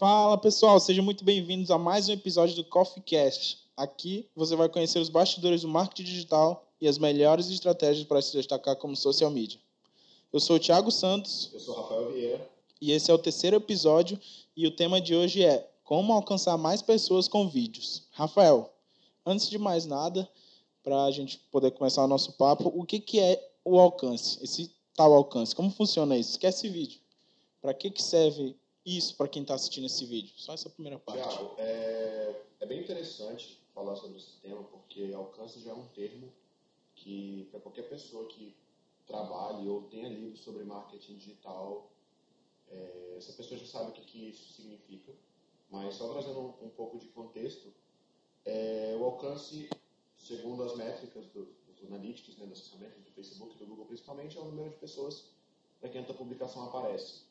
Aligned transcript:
Fala 0.00 0.38
pessoal, 0.38 0.80
sejam 0.80 1.04
muito 1.04 1.22
bem-vindos 1.22 1.70
a 1.70 1.76
mais 1.76 2.08
um 2.08 2.12
episódio 2.12 2.56
do 2.56 2.64
Coffee 2.64 3.02
Cast. 3.02 3.58
Aqui 3.76 4.26
você 4.34 4.56
vai 4.56 4.66
conhecer 4.66 4.98
os 4.98 5.10
bastidores 5.10 5.60
do 5.60 5.68
marketing 5.68 6.04
digital 6.04 6.66
e 6.80 6.88
as 6.88 6.96
melhores 6.96 7.50
estratégias 7.50 8.06
para 8.06 8.22
se 8.22 8.32
destacar 8.32 8.76
como 8.76 8.96
social 8.96 9.30
media. 9.30 9.60
Eu 10.32 10.40
sou 10.40 10.56
o 10.56 10.58
Thiago 10.58 10.90
Santos. 10.90 11.50
Eu 11.52 11.60
sou 11.60 11.74
o 11.74 11.82
Rafael 11.82 12.12
Vieira. 12.12 12.50
E 12.80 12.92
esse 12.92 13.10
é 13.10 13.14
o 13.14 13.18
terceiro 13.18 13.56
episódio 13.56 14.18
e 14.56 14.66
o 14.66 14.74
tema 14.74 15.02
de 15.02 15.14
hoje 15.14 15.44
é 15.44 15.70
como 15.84 16.14
alcançar 16.14 16.56
mais 16.56 16.80
pessoas 16.80 17.28
com 17.28 17.46
vídeos. 17.46 18.04
Rafael, 18.12 18.72
antes 19.26 19.50
de 19.50 19.58
mais 19.58 19.84
nada, 19.84 20.26
para 20.82 21.04
a 21.04 21.10
gente 21.10 21.38
poder 21.52 21.72
começar 21.72 22.02
o 22.02 22.08
nosso 22.08 22.32
papo, 22.32 22.72
o 22.74 22.86
que, 22.86 23.00
que 23.00 23.20
é 23.20 23.50
o 23.62 23.78
alcance, 23.78 24.38
esse 24.42 24.72
tal 24.96 25.12
alcance? 25.12 25.54
Como 25.54 25.68
funciona 25.70 26.16
isso? 26.16 26.30
Esquece 26.30 26.70
vídeo. 26.70 27.00
Para 27.60 27.74
que, 27.74 27.90
que 27.90 28.02
serve 28.02 28.56
isso 28.84 29.16
para 29.16 29.28
quem 29.28 29.42
está 29.42 29.54
assistindo 29.54 29.86
esse 29.86 30.04
vídeo? 30.04 30.32
Só 30.36 30.54
essa 30.54 30.70
primeira 30.70 30.98
parte. 30.98 31.22
Tiago, 31.22 31.54
é, 31.58 32.42
é 32.60 32.66
bem 32.66 32.80
interessante 32.80 33.60
falar 33.74 33.96
sobre 33.96 34.18
esse 34.18 34.36
tema, 34.40 34.62
porque 34.64 35.12
alcance 35.14 35.60
já 35.60 35.70
é 35.70 35.74
um 35.74 35.86
termo 35.88 36.32
que, 36.94 37.48
para 37.50 37.60
qualquer 37.60 37.88
pessoa 37.88 38.26
que 38.26 38.54
trabalhe 39.06 39.68
ou 39.68 39.82
tenha 39.82 40.08
lido 40.08 40.36
sobre 40.36 40.64
marketing 40.64 41.16
digital, 41.16 41.90
é, 42.68 43.14
essa 43.16 43.32
pessoa 43.32 43.58
já 43.58 43.66
sabe 43.66 43.90
o 43.90 43.92
que, 43.92 44.02
que 44.02 44.30
isso 44.30 44.52
significa. 44.52 45.12
Mas 45.70 45.94
só 45.94 46.12
trazendo 46.12 46.40
um, 46.40 46.66
um 46.66 46.70
pouco 46.70 46.98
de 46.98 47.06
contexto, 47.08 47.72
é, 48.44 48.96
o 48.98 49.04
alcance, 49.04 49.68
segundo 50.16 50.62
as 50.62 50.76
métricas 50.76 51.26
do, 51.26 51.46
dos 51.66 51.84
analytics, 51.86 52.36
né, 52.36 52.46
das 52.46 52.68
ferramentas 52.68 53.02
do 53.02 53.10
Facebook, 53.12 53.56
do 53.56 53.66
Google 53.66 53.86
principalmente, 53.86 54.36
é 54.36 54.40
o 54.40 54.44
número 54.44 54.70
de 54.70 54.76
pessoas 54.76 55.24
para 55.80 55.88
quem 55.88 56.02
a 56.02 56.04
publicação 56.14 56.64
aparece. 56.64 57.22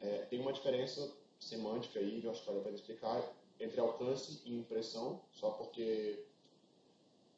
É, 0.00 0.18
tem 0.26 0.40
uma 0.40 0.52
diferença 0.52 1.12
semântica 1.40 1.98
aí, 1.98 2.22
eu 2.22 2.30
acho 2.30 2.40
que 2.40 2.46
vale 2.46 2.60
a 2.60 2.62
pena 2.64 2.76
explicar, 2.76 3.34
entre 3.58 3.80
alcance 3.80 4.42
e 4.44 4.54
impressão, 4.54 5.22
só 5.32 5.50
porque 5.50 6.24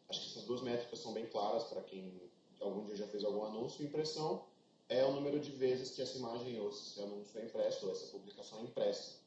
acho 0.08 0.20
que 0.20 0.26
essas 0.30 0.44
duas 0.44 0.62
métricas 0.62 0.98
são 0.98 1.12
bem 1.12 1.26
claras 1.26 1.64
para 1.64 1.82
quem 1.82 2.20
algum 2.60 2.84
dia 2.84 2.96
já 2.96 3.06
fez 3.06 3.24
algum 3.24 3.44
anúncio. 3.44 3.84
Impressão 3.84 4.44
é 4.88 5.04
o 5.04 5.12
número 5.12 5.38
de 5.38 5.50
vezes 5.52 5.90
que 5.90 6.02
essa 6.02 6.18
imagem 6.18 6.58
ou 6.60 6.70
esse 6.70 7.00
anúncio 7.00 7.38
é 7.38 7.44
impresso 7.44 7.86
ou 7.86 7.92
essa 7.92 8.06
publicação 8.06 8.60
é 8.60 8.62
impressa. 8.62 9.18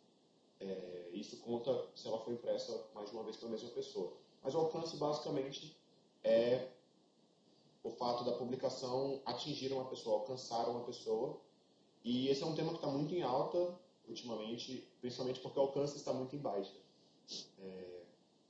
É, 0.59 1.09
isso 1.13 1.37
conta 1.37 1.87
se 1.95 2.07
ela 2.07 2.19
foi 2.19 2.33
impressa 2.33 2.87
mais 2.93 3.09
de 3.09 3.15
uma 3.15 3.23
vez 3.23 3.37
pela 3.37 3.51
mesma 3.51 3.69
pessoa. 3.69 4.13
Mas 4.41 4.53
o 4.53 4.59
alcance 4.59 4.97
basicamente 4.97 5.75
é 6.23 6.67
o 7.83 7.91
fato 7.91 8.23
da 8.23 8.33
publicação 8.33 9.21
atingir 9.25 9.71
uma 9.73 9.85
pessoa, 9.85 10.19
alcançar 10.19 10.69
uma 10.69 10.83
pessoa. 10.83 11.39
E 12.03 12.27
esse 12.27 12.41
é 12.41 12.45
um 12.45 12.55
tema 12.55 12.69
que 12.69 12.77
está 12.77 12.87
muito 12.87 13.13
em 13.13 13.21
alta 13.21 13.79
ultimamente, 14.07 14.87
principalmente 14.99 15.39
porque 15.39 15.59
o 15.59 15.61
alcance 15.61 15.97
está 15.97 16.11
muito 16.11 16.35
em 16.35 16.39
baixa. 16.39 16.75
É, 17.59 18.03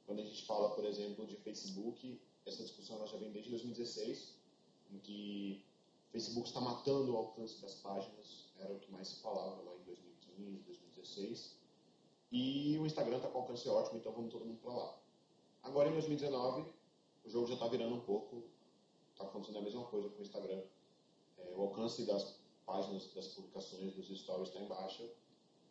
quando 0.06 0.20
a 0.20 0.24
gente 0.24 0.46
fala, 0.46 0.72
por 0.72 0.86
exemplo, 0.86 1.26
de 1.26 1.36
Facebook, 1.38 2.20
essa 2.46 2.64
discussão 2.64 3.06
já 3.08 3.18
vem 3.18 3.32
desde 3.32 3.50
2016, 3.52 4.36
em 4.92 5.00
que 5.00 5.64
Facebook 6.12 6.48
está 6.48 6.60
matando 6.60 7.14
o 7.14 7.18
alcance 7.18 7.62
das 7.62 7.76
páginas, 7.76 8.52
era 8.58 8.74
o 8.74 8.80
que 8.80 8.92
mais 8.92 9.08
se 9.08 9.22
falava 9.22 9.62
lá 9.62 9.76
em 9.76 9.84
2015, 9.84 10.64
2016. 10.64 11.58
E 12.32 12.78
o 12.80 12.86
Instagram 12.86 13.18
está 13.18 13.30
com 13.30 13.40
alcance 13.40 13.68
ótimo, 13.68 14.00
então 14.00 14.12
vamos 14.12 14.32
todo 14.32 14.46
mundo 14.46 14.60
para 14.62 14.74
lá. 14.74 14.98
Agora 15.64 15.90
em 15.90 15.94
2019, 15.94 16.66
o 17.26 17.30
jogo 17.30 17.48
já 17.48 17.54
está 17.54 17.68
virando 17.68 17.96
um 17.96 18.02
pouco, 18.02 18.44
está 19.12 19.26
acontecendo 19.26 19.60
a 19.60 19.62
mesma 19.62 19.84
coisa 19.86 20.10
com 20.10 20.20
o 20.20 20.22
Instagram. 20.22 20.64
É, 21.38 21.54
o 21.56 21.62
alcance 21.62 22.06
das 22.06 22.41
páginas, 22.72 23.14
das 23.14 23.27
publicações, 23.30 23.94
dos 23.94 24.08
stories 24.08 24.47
está 24.47 24.61
em 24.61 24.67
baixa. 24.67 25.03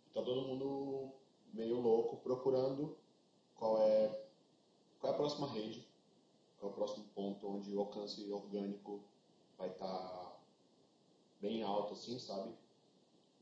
Está 0.08 0.22
todo 0.22 0.46
mundo 0.46 1.12
meio 1.52 1.80
louco 1.80 2.18
procurando 2.18 2.96
qual 3.54 3.80
é, 3.80 4.26
qual 4.98 5.12
é 5.12 5.14
a 5.14 5.18
próxima 5.18 5.50
rede, 5.50 5.88
qual 6.58 6.70
é 6.70 6.72
o 6.72 6.76
próximo 6.76 7.04
ponto 7.14 7.48
onde 7.48 7.74
o 7.74 7.80
alcance 7.80 8.30
orgânico 8.30 9.02
vai 9.56 9.70
estar 9.70 9.86
tá 9.86 10.40
bem 11.40 11.62
alto, 11.62 11.94
assim, 11.94 12.18
sabe? 12.18 12.54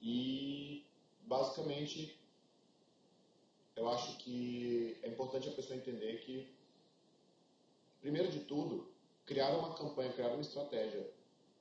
E 0.01 0.87
basicamente 1.23 2.19
eu 3.75 3.89
acho 3.89 4.17
que 4.19 4.99
é 5.03 5.09
importante 5.09 5.49
a 5.49 5.53
pessoa 5.53 5.77
entender 5.77 6.21
que, 6.21 6.55
primeiro 8.01 8.31
de 8.31 8.41
tudo, 8.41 8.89
criar 9.25 9.57
uma 9.57 9.75
campanha, 9.75 10.13
criar 10.13 10.29
uma 10.29 10.41
estratégia 10.41 11.11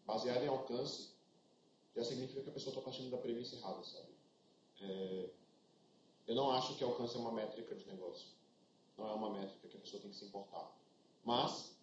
baseada 0.05 0.43
em 0.43 0.47
alcance 0.47 1.16
já 1.97 2.03
significa 2.03 2.43
que 2.43 2.49
a 2.49 2.53
pessoa 2.53 2.71
está 2.71 2.81
partindo 2.81 3.09
da 3.09 3.17
premissa 3.17 3.55
errada, 3.55 3.83
sabe? 3.83 4.09
É, 4.81 5.29
eu 6.27 6.35
não 6.35 6.51
acho 6.51 6.75
que 6.75 6.83
alcance 6.83 7.15
é 7.15 7.19
uma 7.19 7.31
métrica 7.31 7.75
de 7.75 7.87
negócio. 7.87 8.27
Não 8.97 9.07
é 9.07 9.13
uma 9.13 9.31
métrica 9.31 9.67
que 9.67 9.77
a 9.77 9.79
pessoa 9.79 10.01
tem 10.01 10.11
que 10.11 10.17
se 10.17 10.25
importar. 10.25 10.71
Mas 11.25 11.75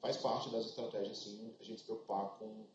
faz 0.00 0.18
parte 0.18 0.50
das 0.50 0.66
estratégias, 0.66 1.18
sim, 1.18 1.54
a 1.58 1.64
gente 1.64 1.80
se 1.80 1.84
preocupar 1.84 2.38
com 2.38 2.66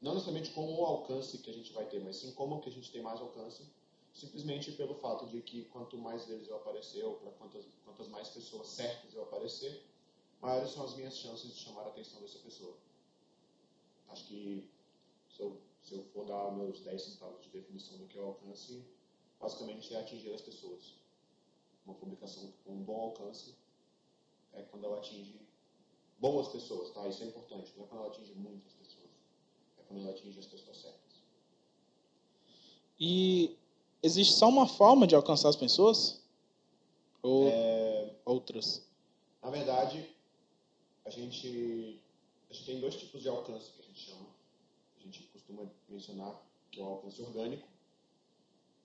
não 0.00 0.14
necessariamente 0.14 0.52
com 0.52 0.74
o 0.74 0.84
alcance 0.84 1.38
que 1.38 1.50
a 1.50 1.52
gente 1.52 1.72
vai 1.72 1.84
ter, 1.86 2.00
mas 2.00 2.16
sim 2.16 2.32
como 2.32 2.60
que 2.60 2.68
a 2.68 2.72
gente 2.72 2.92
tem 2.92 3.02
mais 3.02 3.20
alcance 3.20 3.66
simplesmente 4.14 4.72
pelo 4.72 4.94
fato 4.94 5.26
de 5.26 5.40
que 5.40 5.64
quanto 5.66 5.96
mais 5.96 6.26
vezes 6.26 6.48
eu 6.48 6.56
aparecer, 6.56 7.04
ou 7.04 7.16
para 7.16 7.30
quantas, 7.32 7.64
quantas 7.84 8.08
mais 8.08 8.28
pessoas 8.28 8.68
certas 8.68 9.14
eu 9.14 9.22
aparecer, 9.22 9.84
maiores 10.40 10.70
são 10.70 10.84
as 10.84 10.94
minhas 10.94 11.16
chances 11.16 11.52
de 11.52 11.60
chamar 11.60 11.82
a 11.82 11.88
atenção 11.88 12.20
dessa 12.20 12.38
pessoa. 12.38 12.76
Acho 14.08 14.24
que 14.26 14.68
se 15.30 15.40
eu, 15.40 15.60
se 15.88 15.94
eu 15.94 16.04
for 16.12 16.26
dar 16.26 16.52
meus 16.52 16.80
10 16.80 17.02
centavos 17.02 17.42
de 17.42 17.48
definição 17.48 17.96
do 17.96 18.06
que 18.06 18.18
é 18.18 18.20
o 18.20 18.26
alcance, 18.26 18.84
basicamente 19.40 19.94
é 19.94 20.00
atingir 20.00 20.34
as 20.34 20.42
pessoas. 20.42 20.94
Uma 21.86 21.94
publicação 21.94 22.52
com 22.64 22.72
um 22.72 22.82
bom 22.82 23.00
alcance 23.00 23.54
é 24.52 24.62
quando 24.62 24.84
ela 24.84 24.98
atinge 24.98 25.40
boas 26.18 26.48
pessoas, 26.48 26.90
tá? 26.90 27.08
Isso 27.08 27.22
é 27.22 27.26
importante, 27.26 27.72
não 27.76 27.84
é 27.84 27.88
quando 27.88 28.00
ela 28.02 28.10
atinge 28.10 28.34
muitas 28.34 28.72
pessoas, 28.72 29.08
é 29.78 29.82
quando 29.88 30.02
ela 30.02 30.10
atinge 30.10 30.38
as 30.38 30.46
pessoas 30.46 30.76
certas. 30.76 31.22
E 33.00 33.56
existe 34.02 34.34
só 34.34 34.48
uma 34.48 34.66
forma 34.66 35.06
de 35.06 35.14
alcançar 35.14 35.48
as 35.48 35.56
pessoas? 35.56 36.20
Ou 37.22 37.48
é... 37.48 38.14
outras? 38.26 38.86
Na 39.42 39.50
verdade, 39.50 40.06
a 41.06 41.10
gente, 41.10 41.98
a 42.50 42.52
gente 42.52 42.66
tem 42.66 42.80
dois 42.80 42.96
tipos 42.96 43.22
de 43.22 43.28
alcance 43.28 43.72
que 43.72 43.80
a 43.80 43.84
gente 43.84 44.00
chama. 44.00 44.27
Costuma 45.48 45.68
mencionar 45.88 46.40
que 46.70 46.78
é 46.80 46.84
o 46.84 46.86
alcance 46.86 47.20
orgânico 47.22 47.66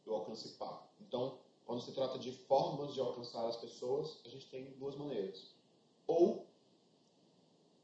e 0.06 0.10
o 0.10 0.16
alcance 0.16 0.48
pago. 0.58 0.88
Então, 1.02 1.38
quando 1.66 1.82
se 1.82 1.92
trata 1.92 2.18
de 2.18 2.32
formas 2.32 2.94
de 2.94 3.02
alcançar 3.02 3.46
as 3.48 3.58
pessoas, 3.58 4.22
a 4.26 4.30
gente 4.30 4.50
tem 4.50 4.72
duas 4.80 4.96
maneiras. 4.96 5.54
Ou 6.08 6.48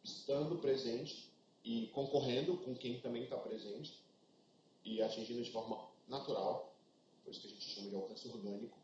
estando 0.04 0.58
presente 0.60 1.32
e 1.64 1.88
concorrendo 1.88 2.58
com 2.58 2.74
quem 2.74 3.02
também 3.02 3.26
está 3.26 3.38
presente 3.38 4.02
e 4.84 5.02
atingindo 5.02 5.44
de 5.44 5.52
forma 5.52 5.88
natural 6.08 6.70
por 7.30 7.32
isso 7.32 7.42
que 7.42 7.48
a 7.48 7.52
gente 7.52 7.70
chama 7.70 7.90
de 7.90 7.96
alcance 7.96 8.28
orgânico, 8.28 8.78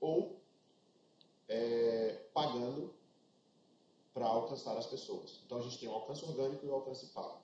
ou 0.00 0.40
é, 1.48 2.28
pagando 2.32 2.94
para 4.12 4.26
alcançar 4.26 4.78
as 4.78 4.86
pessoas. 4.86 5.40
Então 5.44 5.58
a 5.58 5.62
gente 5.62 5.80
tem 5.80 5.88
o 5.88 5.92
alcance 5.92 6.24
orgânico 6.24 6.64
e 6.64 6.68
o 6.68 6.74
alcance 6.74 7.06
pago. 7.06 7.42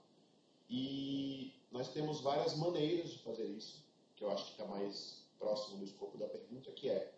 E 0.70 1.52
nós 1.70 1.92
temos 1.92 2.22
várias 2.22 2.56
maneiras 2.56 3.10
de 3.10 3.18
fazer 3.18 3.44
isso, 3.44 3.84
que 4.16 4.24
eu 4.24 4.30
acho 4.30 4.46
que 4.46 4.52
está 4.52 4.64
mais 4.64 5.26
próximo 5.38 5.78
do 5.78 5.84
escopo 5.84 6.16
da 6.16 6.28
pergunta, 6.28 6.70
que 6.72 6.88
é 6.88 7.12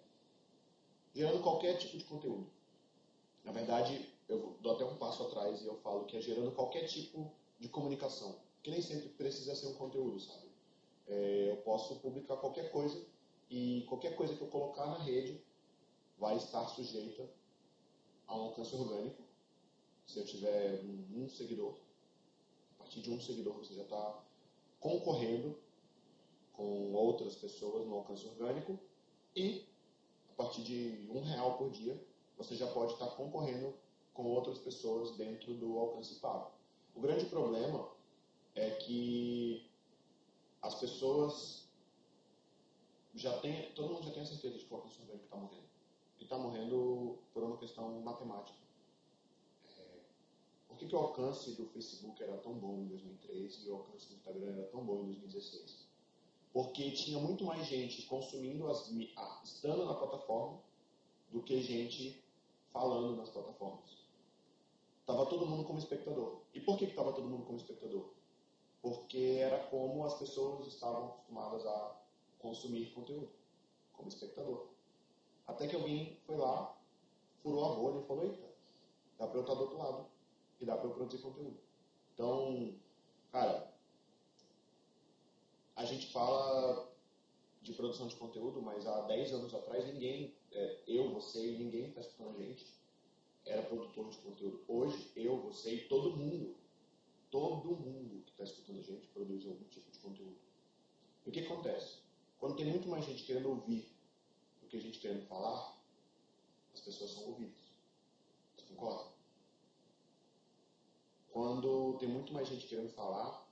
gerando 1.15 1.43
qualquer 1.43 1.77
tipo 1.77 1.99
de 1.99 2.05
conteúdo. 2.05 2.51
Na 3.45 3.53
verdade, 3.53 4.09
eu 4.29 4.57
dou 4.61 4.75
até 4.75 4.85
um 4.85 4.97
passo 4.97 5.23
atrás 5.25 5.63
e 5.63 5.67
eu 5.67 5.77
falo 5.77 6.07
que 6.07 6.17
é 6.17 6.21
gerando 6.21 6.51
qualquer 6.53 6.87
tipo 6.87 7.31
de 7.61 7.69
comunicação, 7.69 8.41
que 8.63 8.71
nem 8.71 8.83
sempre 8.83 9.11
precisa 9.11 9.55
ser 9.55 9.67
um 9.67 9.75
conteúdo, 9.75 10.19
sabe? 10.19 10.53
é, 11.13 11.51
eu 11.51 11.57
posso 11.59 11.97
publicar 12.01 12.37
qualquer 12.37 12.71
coisa 12.71 13.05
e 13.51 13.85
qualquer 13.89 14.15
coisa 14.17 14.35
que 14.35 14.43
eu 14.43 14.49
colocar 14.49 14.87
na 14.87 14.99
rede 14.99 15.43
vai 16.19 16.37
estar 16.37 16.67
sujeita 16.69 17.29
a 18.27 18.37
um 18.37 18.43
alcance 18.43 18.75
orgânico. 18.75 19.23
Se 20.07 20.19
eu 20.19 20.25
tiver 20.25 20.81
um, 20.83 21.25
um 21.25 21.29
seguidor, 21.29 21.77
partir 22.93 23.01
de 23.01 23.11
um 23.11 23.21
seguidor 23.21 23.55
você 23.55 23.73
já 23.73 23.83
está 23.83 24.23
concorrendo 24.79 25.57
com 26.53 26.93
outras 26.93 27.35
pessoas 27.37 27.87
no 27.87 27.95
alcance 27.95 28.27
orgânico 28.27 28.79
e 29.35 29.67
a 30.31 30.35
partir 30.35 30.63
de 30.63 31.09
um 31.11 31.23
real 31.23 31.57
por 31.57 31.71
dia 31.71 31.99
você 32.37 32.55
já 32.55 32.67
pode 32.67 32.93
estar 32.93 33.07
concorrendo 33.13 33.75
com 34.13 34.27
outras 34.27 34.59
pessoas 34.59 35.17
dentro 35.17 35.55
do 35.55 35.79
alcance 35.79 36.17
pago. 36.17 36.51
O 36.95 37.01
grande 37.01 37.25
problema 37.27 37.89
é 38.55 38.71
que 38.73 39.71
as 40.61 40.75
pessoas 40.75 41.67
já 43.15 43.39
têm, 43.39 43.73
todo 43.73 43.95
mundo 43.95 44.05
já 44.05 44.11
tem 44.11 44.23
a 44.23 44.27
certeza 44.27 44.59
de 44.59 44.67
que 44.67 44.73
o 44.73 44.77
alcance 44.77 45.01
orgânico 45.01 45.25
está 45.25 45.37
morrendo. 45.37 45.69
E 46.21 46.25
está 46.25 46.37
morrendo 46.37 47.19
por 47.33 47.43
uma 47.43 47.57
questão 47.57 48.01
matemática. 48.03 48.62
Por 50.73 50.79
que, 50.79 50.87
que 50.87 50.97
o 50.97 50.99
alcance 50.99 51.53
do 51.53 51.67
Facebook 51.67 52.23
era 52.23 52.39
tão 52.39 52.55
bom 52.55 52.79
em 52.79 52.87
2003 52.87 53.65
e 53.65 53.69
o 53.69 53.77
alcance 53.77 54.09
do 54.09 54.15
Instagram 54.15 54.53
era 54.55 54.67
tão 54.69 54.83
bom 54.83 55.01
em 55.01 55.05
2016? 55.05 55.87
Porque 56.51 56.91
tinha 56.93 57.19
muito 57.19 57.45
mais 57.45 57.67
gente 57.67 58.07
consumindo, 58.07 58.67
as, 58.69 58.91
estando 59.45 59.85
na 59.85 59.93
plataforma, 59.93 60.61
do 61.31 61.43
que 61.43 61.61
gente 61.61 62.25
falando 62.73 63.17
nas 63.17 63.29
plataformas. 63.29 63.99
Tava 65.05 65.27
todo 65.27 65.47
mundo 65.47 65.65
como 65.65 65.79
espectador. 65.79 66.41
E 66.55 66.61
por 66.61 66.79
que 66.79 66.87
estava 66.87 67.13
todo 67.13 67.29
mundo 67.29 67.45
como 67.45 67.59
espectador? 67.59 68.09
Porque 68.81 69.41
era 69.41 69.67
como 69.67 70.07
as 70.07 70.19
pessoas 70.19 70.67
estavam 70.69 71.09
acostumadas 71.09 71.67
a 71.67 72.01
consumir 72.39 72.95
conteúdo, 72.95 73.29
como 73.93 74.09
espectador. 74.09 74.69
Até 75.47 75.69
que 75.69 75.77
alguém 75.77 76.17
foi 76.27 76.39
lá, 76.39 76.75
furou 77.43 77.73
a 77.73 77.75
bolha 77.77 78.01
e 78.01 78.07
falou: 78.07 78.25
Eita, 78.25 78.49
dá 79.19 79.27
para 79.27 79.37
eu 79.37 79.43
estar 79.43 79.55
do 79.55 79.61
outro 79.61 79.79
lado 79.79 80.13
e 80.63 80.67
dá 80.67 80.77
para 80.77 80.89
eu 80.89 80.95
produzir 80.95 81.21
conteúdo. 81.21 81.59
Então, 82.15 82.75
cara, 83.33 83.75
a 85.75 85.85
gente 85.85 86.07
fala 86.13 86.89
de 87.61 87.73
produção 87.73 88.07
de 88.07 88.15
conteúdo, 88.17 88.63
mas 88.63 88.87
há 88.87 89.03
10 89.03 89.33
anos 89.35 89.55
atrás 89.55 89.85
ninguém, 89.93 90.37
é, 90.53 90.83
eu, 90.87 91.13
você 91.13 91.55
e 91.55 91.59
ninguém 91.59 91.89
está 91.89 92.01
escutando 92.01 92.37
a 92.37 92.43
gente, 92.43 92.67
era 93.45 93.63
produtor 93.63 94.09
de 94.11 94.19
conteúdo. 94.19 94.65
Hoje, 94.69 95.11
eu, 95.17 95.41
você 95.43 95.75
e 95.75 95.89
todo 95.89 96.17
mundo, 96.17 96.57
todo 97.29 97.77
mundo 97.77 98.23
que 98.25 98.31
está 98.31 98.45
escutando 98.45 98.79
a 98.79 98.83
gente 98.83 99.09
produz 99.09 99.45
algum 99.47 99.65
tipo 99.65 99.91
de 99.91 99.99
conteúdo. 99.99 100.39
E 101.27 101.29
o 101.29 101.33
que 101.33 101.41
acontece? 101.41 101.99
Quando 102.39 102.57
tem 102.57 102.67
muito 102.67 102.89
mais 102.89 103.05
gente 103.05 103.25
querendo 103.25 103.51
ouvir 103.51 103.93
do 104.61 104.69
que 104.69 104.77
a 104.77 104.81
gente 104.81 105.01
querendo 105.01 105.27
falar, 105.27 105.77
as 106.73 106.81
pessoas 106.81 107.13
são 107.13 107.25
ouvidas. 107.25 107.59
Você 108.55 108.63
concorda? 108.67 109.13
Quando 111.33 111.97
tem 111.99 112.09
muito 112.09 112.33
mais 112.33 112.47
gente 112.47 112.67
querendo 112.67 112.91
falar 112.91 113.49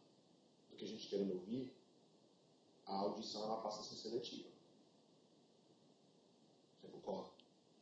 do 0.68 0.76
que 0.76 0.84
a 0.84 0.88
gente 0.88 1.08
querendo 1.08 1.32
ouvir, 1.32 1.74
a 2.86 2.94
audição 2.94 3.44
ela 3.44 3.62
passa 3.62 3.80
a 3.80 3.84
ser 3.84 3.96
seletiva. 3.96 4.50
Você 6.80 6.88
concorda? 6.88 7.30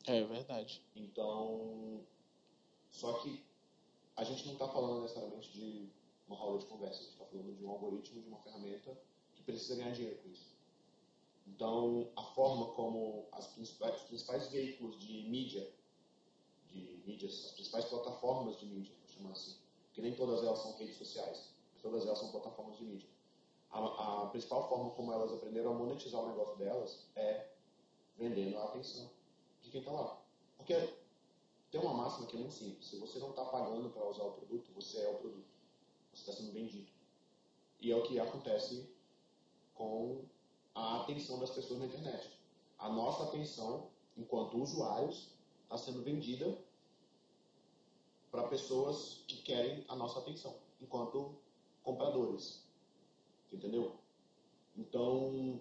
É 0.06 0.22
verdade. 0.24 0.82
Então, 0.94 2.06
só 2.92 3.14
que 3.20 3.44
a 4.16 4.22
gente 4.22 4.46
não 4.46 4.52
está 4.52 4.68
falando 4.68 5.02
necessariamente 5.02 5.50
de 5.52 5.90
uma 6.28 6.36
roda 6.36 6.58
de 6.58 6.66
conversa, 6.66 7.00
a 7.00 7.02
gente 7.02 7.12
está 7.12 7.24
falando 7.24 7.56
de 7.56 7.64
um 7.64 7.70
algoritmo, 7.70 8.22
de 8.22 8.28
uma 8.28 8.38
ferramenta 8.38 8.96
que 9.34 9.42
precisa 9.42 9.76
ganhar 9.76 9.92
dinheiro 9.92 10.18
com 10.22 10.28
isso. 10.30 10.56
Então, 11.46 12.10
a 12.14 12.22
forma 12.22 12.72
como 12.74 13.26
as 13.32 13.46
principais, 13.48 13.96
os 13.96 14.02
principais 14.02 14.48
veículos 14.48 14.98
de 15.00 15.22
mídia, 15.28 15.72
de 16.66 17.02
mídias, 17.06 17.46
as 17.46 17.52
principais 17.52 17.86
plataformas 17.86 18.58
de 18.60 18.66
mídia, 18.66 18.94
vou 19.00 19.08
chamar 19.08 19.32
assim, 19.32 19.56
que 19.98 20.02
nem 20.02 20.14
todas 20.14 20.44
elas 20.44 20.60
são 20.60 20.76
redes 20.76 20.96
sociais, 20.96 21.50
todas 21.82 22.06
elas 22.06 22.18
são 22.18 22.30
plataformas 22.30 22.76
de 22.76 22.84
mídia 22.84 23.08
a, 23.70 24.22
a, 24.22 24.26
principal 24.28 24.68
forma 24.68 24.90
como 24.90 25.12
elas 25.12 25.32
aprenderam 25.32 25.72
a 25.72 25.74
monetizar 25.74 26.20
o 26.22 26.28
negócio 26.28 26.56
delas 26.56 27.06
é 27.14 27.48
vendendo 28.16 28.56
a 28.58 28.64
atenção 28.64 29.10
de 29.62 29.70
quem 29.70 29.80
está 29.80 29.92
lá. 29.92 30.20
Porque 30.56 30.74
tem 31.70 31.80
uma 31.80 31.94
máxima 31.94 32.26
que 32.26 32.36
é 32.36 32.40
muito 32.40 32.54
simples. 32.54 32.86
Se 32.86 32.96
você 32.96 33.18
não 33.18 33.30
está 33.30 33.44
pagando 33.44 33.90
para 33.90 34.08
usar 34.08 34.24
o 34.24 34.32
produto, 34.32 34.72
você 34.74 35.00
é 35.00 35.08
o 35.08 35.18
produto. 35.18 35.46
Você 36.12 36.22
está 36.22 36.32
sendo 36.32 36.52
vendido. 36.52 36.88
E 37.80 37.92
é 37.92 37.96
o 37.96 38.02
que 38.02 38.18
acontece 38.18 38.90
com 39.74 40.24
a 40.74 41.02
atenção 41.02 41.38
das 41.38 41.50
pessoas 41.50 41.80
na 41.80 41.86
internet. 41.86 42.30
A 42.78 42.88
nossa 42.88 43.24
atenção, 43.24 43.88
enquanto 44.16 44.60
usuários, 44.60 45.28
está 45.64 45.76
sendo 45.76 46.02
vendida 46.02 46.58
para 48.30 48.48
pessoas 48.48 49.24
que 49.26 49.42
querem 49.42 49.84
a 49.88 49.96
nossa 49.96 50.18
atenção, 50.18 50.54
enquanto 50.80 51.36
compradores. 51.82 52.66
Entendeu? 53.52 53.96
Então, 54.76 55.60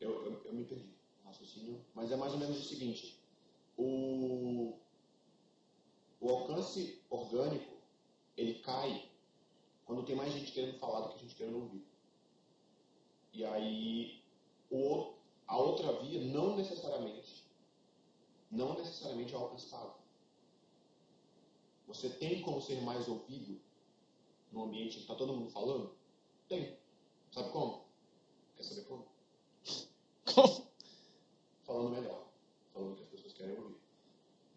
eu, 0.00 0.24
eu, 0.24 0.44
eu 0.44 0.52
me 0.52 0.64
perdi 0.64 0.86
no 0.86 1.26
raciocínio, 1.26 1.84
mas 1.94 2.10
é 2.10 2.16
mais 2.16 2.32
ou 2.32 2.38
menos 2.38 2.58
o 2.58 2.68
seguinte: 2.68 3.20
o, 3.76 4.78
o 6.20 6.30
alcance 6.30 7.00
orgânico 7.10 7.76
ele 8.36 8.60
cai 8.60 9.08
quando 9.84 10.04
tem 10.04 10.16
mais 10.16 10.32
gente 10.32 10.52
querendo 10.52 10.78
falar 10.78 11.00
do 11.00 11.08
que 11.10 11.14
a 11.16 11.18
gente 11.18 11.34
querendo 11.34 11.60
ouvir. 11.60 11.86
E 13.32 13.44
aí, 13.44 14.22
o, 14.70 15.14
a 15.46 15.56
outra 15.58 15.92
via, 16.00 16.20
não 16.20 16.56
necessariamente, 16.56 17.44
não 18.50 18.74
necessariamente 18.74 19.34
é 19.34 19.38
o 19.38 19.42
alcance 19.42 19.68
pago. 19.68 19.94
Você 21.88 22.10
tem 22.10 22.42
como 22.42 22.60
ser 22.60 22.82
mais 22.82 23.08
ouvido 23.08 23.58
no 24.52 24.64
ambiente 24.64 24.96
que 24.96 25.00
está 25.00 25.14
todo 25.14 25.32
mundo 25.32 25.50
falando? 25.50 25.96
Tem. 26.46 26.76
Sabe 27.32 27.50
como? 27.50 27.84
Quer 28.56 28.62
saber 28.62 28.84
como? 28.84 29.06
Como? 30.34 30.68
Falando 31.64 31.90
melhor. 31.90 32.28
Falando 32.74 32.92
o 32.92 32.96
que 32.96 33.02
as 33.02 33.08
pessoas 33.08 33.32
querem 33.32 33.56
ouvir. 33.56 33.78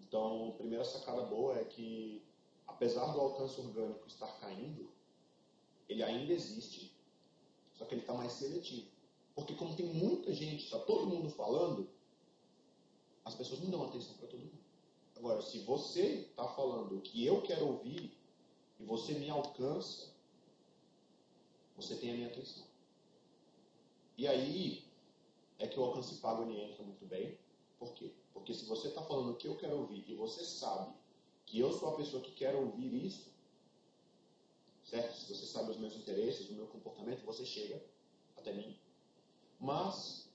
Então, 0.01 0.49
a 0.49 0.51
primeira 0.51 0.83
sacada 0.83 1.23
boa 1.23 1.57
é 1.57 1.63
que, 1.63 2.21
apesar 2.67 3.13
do 3.13 3.21
alcance 3.21 3.61
orgânico 3.61 4.05
estar 4.07 4.27
caindo, 4.39 4.91
ele 5.87 6.03
ainda 6.03 6.33
existe, 6.33 6.93
só 7.73 7.85
que 7.85 7.95
ele 7.95 8.01
está 8.01 8.13
mais 8.13 8.33
seletivo. 8.33 8.91
Porque 9.33 9.55
como 9.55 9.75
tem 9.75 9.85
muita 9.85 10.33
gente, 10.33 10.65
está 10.65 10.79
todo 10.79 11.07
mundo 11.07 11.29
falando, 11.29 11.89
as 13.23 13.35
pessoas 13.35 13.61
não 13.61 13.69
dão 13.69 13.85
atenção 13.85 14.15
para 14.15 14.27
todo 14.27 14.41
mundo. 14.41 14.60
Agora, 15.21 15.39
se 15.39 15.59
você 15.59 16.01
está 16.31 16.47
falando 16.47 16.97
o 16.97 17.01
que 17.01 17.23
eu 17.23 17.43
quero 17.43 17.67
ouvir 17.67 18.11
e 18.79 18.83
você 18.83 19.13
me 19.13 19.29
alcança, 19.29 20.11
você 21.75 21.95
tem 21.95 22.09
a 22.09 22.13
minha 22.15 22.27
atenção. 22.27 22.65
E 24.17 24.27
aí 24.27 24.83
é 25.59 25.67
que 25.67 25.79
o 25.79 25.83
alcance 25.83 26.15
pago 26.15 26.41
ele 26.41 26.59
entra 26.59 26.83
muito 26.83 27.05
bem. 27.05 27.37
Por 27.77 27.93
quê? 27.93 28.11
Porque 28.33 28.51
se 28.51 28.65
você 28.65 28.87
está 28.87 29.03
falando 29.03 29.33
o 29.33 29.35
que 29.35 29.47
eu 29.47 29.55
quero 29.55 29.77
ouvir 29.77 30.03
e 30.07 30.15
você 30.15 30.43
sabe 30.43 30.91
que 31.45 31.59
eu 31.59 31.71
sou 31.71 31.89
a 31.89 31.97
pessoa 31.97 32.23
que 32.23 32.31
quer 32.31 32.55
ouvir 32.55 33.05
isso, 33.05 33.31
certo? 34.83 35.15
Se 35.15 35.31
você 35.31 35.45
sabe 35.45 35.69
os 35.69 35.77
meus 35.77 35.95
interesses, 35.95 36.49
o 36.49 36.55
meu 36.55 36.65
comportamento, 36.65 37.23
você 37.23 37.45
chega 37.45 37.79
até 38.35 38.51
mim. 38.53 38.75
Mas 39.59 40.27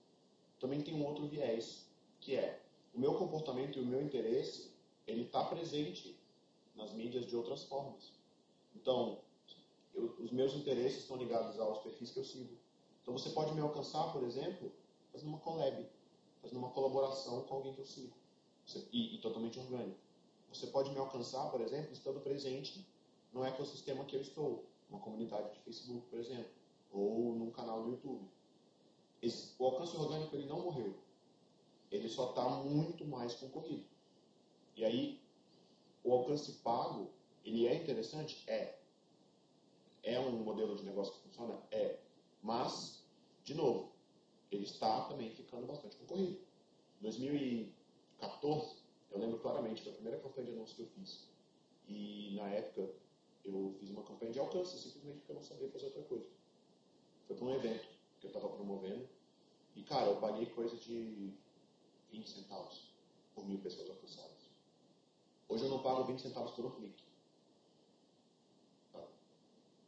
também 0.61 0.81
tem 0.81 0.95
um 0.95 1.05
outro 1.05 1.27
viés, 1.27 1.89
que 2.21 2.37
é 2.37 2.63
o 2.95 3.01
meu 3.01 3.19
comportamento 3.19 3.81
e 3.81 3.83
o 3.83 3.87
meu 3.87 4.01
interesse, 4.01 4.76
ele 5.07 5.23
está 5.23 5.45
presente 5.45 6.19
nas 6.75 6.93
mídias 6.93 7.27
de 7.27 7.37
outras 7.37 7.65
formas. 7.65 8.13
Então, 8.75 9.21
eu, 9.95 10.15
os 10.19 10.31
meus 10.31 10.55
interesses 10.55 11.03
estão 11.03 11.17
ligados 11.17 11.59
aos 11.59 11.79
perfis 11.79 12.11
que 12.11 12.19
eu 12.19 12.25
sigo. 12.25 12.57
Então 13.03 13.17
você 13.17 13.31
pode 13.31 13.55
me 13.55 13.61
alcançar, 13.61 14.13
por 14.13 14.25
exemplo, 14.25 14.73
fazendo 15.13 15.29
uma 15.29 15.39
collab, 15.39 15.87
fazendo 16.43 16.59
uma 16.59 16.71
colaboração 16.71 17.43
com 17.43 17.55
alguém 17.55 17.73
que 17.73 17.81
eu 17.81 17.87
sigo. 17.87 18.17
Você, 18.65 18.85
e, 18.93 19.15
e, 19.15 19.19
totalmente 19.19 19.59
orgânico. 19.61 19.99
Você 20.53 20.67
pode 20.67 20.91
me 20.91 20.99
alcançar, 20.99 21.49
por 21.51 21.61
exemplo, 21.61 21.93
estando 21.93 22.21
presente 22.21 22.85
no 23.33 23.45
ecossistema 23.45 24.05
que 24.05 24.17
eu 24.17 24.21
estou, 24.21 24.65
uma 24.91 24.99
comunidade 24.99 25.53
de 25.53 25.61
Facebook, 25.61 26.09
por 26.09 26.19
exemplo, 26.19 26.51
ou 26.93 27.35
num 27.37 27.51
canal 27.51 27.85
do 27.85 27.91
YouTube. 27.91 28.29
Esse, 29.23 29.55
o 29.59 29.65
alcance 29.67 29.97
orgânico 29.97 30.35
ele 30.35 30.47
não 30.47 30.63
morreu. 30.63 30.95
Ele 31.91 32.09
só 32.09 32.31
está 32.31 32.49
muito 32.49 33.05
mais 33.05 33.35
concorrido. 33.35 33.85
E 34.77 34.85
aí, 34.85 35.21
o 36.05 36.13
alcance 36.13 36.53
pago, 36.63 37.11
ele 37.45 37.67
é 37.67 37.75
interessante? 37.75 38.45
É. 38.47 38.79
É 40.03 40.21
um 40.21 40.33
modelo 40.45 40.77
de 40.77 40.85
negócio 40.85 41.15
que 41.15 41.21
funciona? 41.21 41.59
É. 41.71 41.99
Mas, 42.43 43.03
de 43.43 43.55
novo, 43.55 43.93
ele 44.53 44.65
está 44.65 45.09
também 45.09 45.31
ficando 45.31 45.67
bastante 45.67 45.97
concorrido. 45.97 46.39
Em 47.01 47.03
2014, 47.03 48.77
eu 49.11 49.19
lembro 49.19 49.39
claramente 49.39 49.85
da 49.85 49.93
primeira 49.93 50.21
campanha 50.21 50.47
de 50.49 50.53
anúncio 50.53 50.77
que 50.77 50.83
eu 50.83 50.89
fiz. 50.89 51.29
E, 51.89 52.35
na 52.37 52.49
época, 52.49 52.93
eu 53.45 53.75
fiz 53.81 53.91
uma 53.91 54.03
campanha 54.03 54.33
de 54.33 54.39
alcance, 54.39 54.79
simplesmente 54.79 55.19
porque 55.19 55.33
eu 55.33 55.37
não 55.37 55.43
sabia 55.43 55.71
fazer 55.71 55.87
outra 55.87 56.03
coisa. 56.03 56.27
Foi 57.27 57.37
para 57.37 57.45
um 57.47 57.55
evento 57.55 57.89
que 58.21 58.27
eu 58.27 58.29
estava 58.29 58.49
promovendo. 58.49 59.09
E, 59.75 59.83
cara, 59.83 60.07
eu 60.07 60.21
paguei 60.21 60.47
coisa 60.47 60.77
de 60.77 61.33
20 62.11 62.29
centavos 62.29 62.95
por 63.35 63.47
mil 63.47 63.59
pessoas 63.59 63.91
alcançadas. 63.91 64.36
Hoje 65.49 65.65
eu 65.65 65.71
não 65.71 65.83
pago 65.83 66.05
20 66.05 66.21
centavos 66.21 66.53
por 66.53 66.67
um 66.67 66.71
clique. 66.71 67.05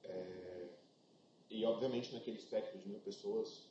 É, 0.04 0.68
e, 1.50 1.64
obviamente, 1.64 2.12
naquele 2.12 2.38
espectro 2.38 2.78
de 2.78 2.88
mil 2.88 3.00
pessoas, 3.00 3.68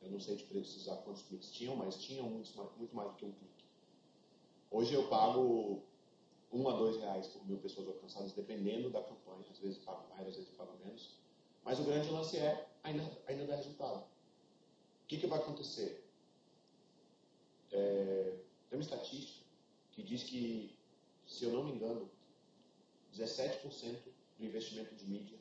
eu 0.00 0.10
não 0.10 0.20
sei 0.20 0.36
de 0.36 0.44
precisar 0.44 0.96
quantos 0.98 1.22
cliques 1.22 1.50
tinham, 1.50 1.76
mas 1.76 1.96
tinham 1.96 2.28
muito, 2.28 2.50
muito 2.76 2.94
mais 2.94 3.10
do 3.10 3.16
que 3.16 3.24
um 3.24 3.32
clique. 3.32 3.64
Hoje 4.70 4.94
eu 4.94 5.08
pago 5.08 5.82
um 6.52 6.68
a 6.68 6.76
dois 6.76 6.96
reais 6.98 7.26
por 7.28 7.46
mil 7.46 7.58
pessoas 7.58 7.88
alcançadas, 7.88 8.32
dependendo 8.32 8.90
da 8.90 9.02
campanha. 9.02 9.44
Às 9.50 9.58
vezes 9.58 9.78
pago 9.78 10.08
mais, 10.10 10.28
às 10.28 10.36
vezes 10.36 10.50
pago 10.50 10.76
menos. 10.84 11.18
Mas 11.64 11.78
o 11.78 11.84
grande 11.84 12.10
lance 12.10 12.36
é 12.36 12.68
ainda, 12.82 13.22
ainda 13.26 13.46
dar 13.46 13.56
resultado. 13.56 14.00
O 14.00 15.06
que, 15.06 15.18
que 15.18 15.26
vai 15.26 15.38
acontecer? 15.38 16.08
É, 17.70 18.38
tem 18.68 18.78
uma 18.78 18.82
estatística 18.82 19.46
que 19.92 20.02
diz 20.02 20.24
que, 20.24 20.76
se 21.32 21.44
eu 21.44 21.52
não 21.52 21.64
me 21.64 21.72
engano, 21.72 22.10
17% 23.14 23.98
do 24.38 24.44
investimento 24.44 24.94
de 24.94 25.04
mídia 25.06 25.38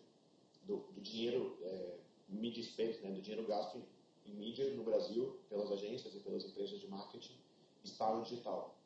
do, 0.63 0.77
do 0.77 1.01
dinheiro 1.01 1.57
é, 1.63 1.97
media 2.29 2.63
né, 3.01 3.11
do 3.11 3.21
dinheiro 3.21 3.45
gasto 3.45 3.77
em, 4.25 4.31
em 4.31 4.35
mídia 4.35 4.73
no 4.73 4.83
Brasil, 4.83 5.37
pelas 5.49 5.71
agências 5.71 6.15
e 6.15 6.19
pelas 6.19 6.45
empresas 6.45 6.79
de 6.79 6.87
marketing, 6.87 7.35
está 7.83 8.15
no 8.15 8.23
digital. 8.23 8.77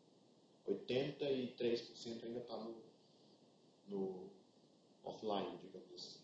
83% 0.67 2.23
ainda 2.23 2.39
está 2.39 2.57
no, 2.57 2.75
no 3.87 4.29
offline, 5.03 5.57
digamos 5.61 5.93
assim. 5.93 6.19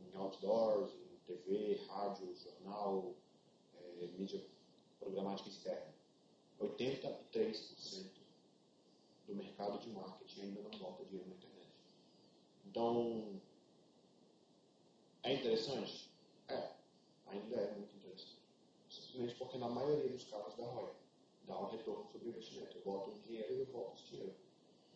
Em 0.00 0.16
outdoors, 0.16 0.92
em 0.94 1.16
TV, 1.26 1.80
rádio, 1.88 2.32
jornal, 2.36 3.12
é, 3.74 4.06
mídia 4.16 4.40
programática 5.00 5.48
externa. 5.48 5.92
83% 6.60 8.21
do 9.26 9.34
mercado 9.34 9.78
de 9.78 9.90
marketing 9.90 10.42
ainda 10.42 10.62
não 10.62 10.70
bota 10.78 11.04
dinheiro 11.04 11.28
na 11.28 11.36
internet. 11.36 11.72
Então, 12.66 13.40
é 15.22 15.34
interessante? 15.34 16.10
É, 16.48 16.72
ainda 17.26 17.56
é 17.56 17.74
muito 17.74 17.96
interessante. 17.96 18.42
Simplesmente 18.88 19.34
porque 19.36 19.58
na 19.58 19.68
maioria 19.68 20.10
dos 20.10 20.24
casos 20.24 20.56
dá 20.56 20.64
ROI, 20.64 20.92
dá 21.44 21.58
um 21.60 21.70
retorno 21.70 22.06
sobre 22.10 22.28
o 22.28 22.30
investimento. 22.30 22.76
Eu 22.76 22.82
boto 22.82 23.10
o 23.10 23.20
dinheiro 23.20 23.54
e 23.54 23.60
eu 23.60 23.66
volto 23.66 23.98
esse 23.98 24.10
dinheiro. 24.10 24.34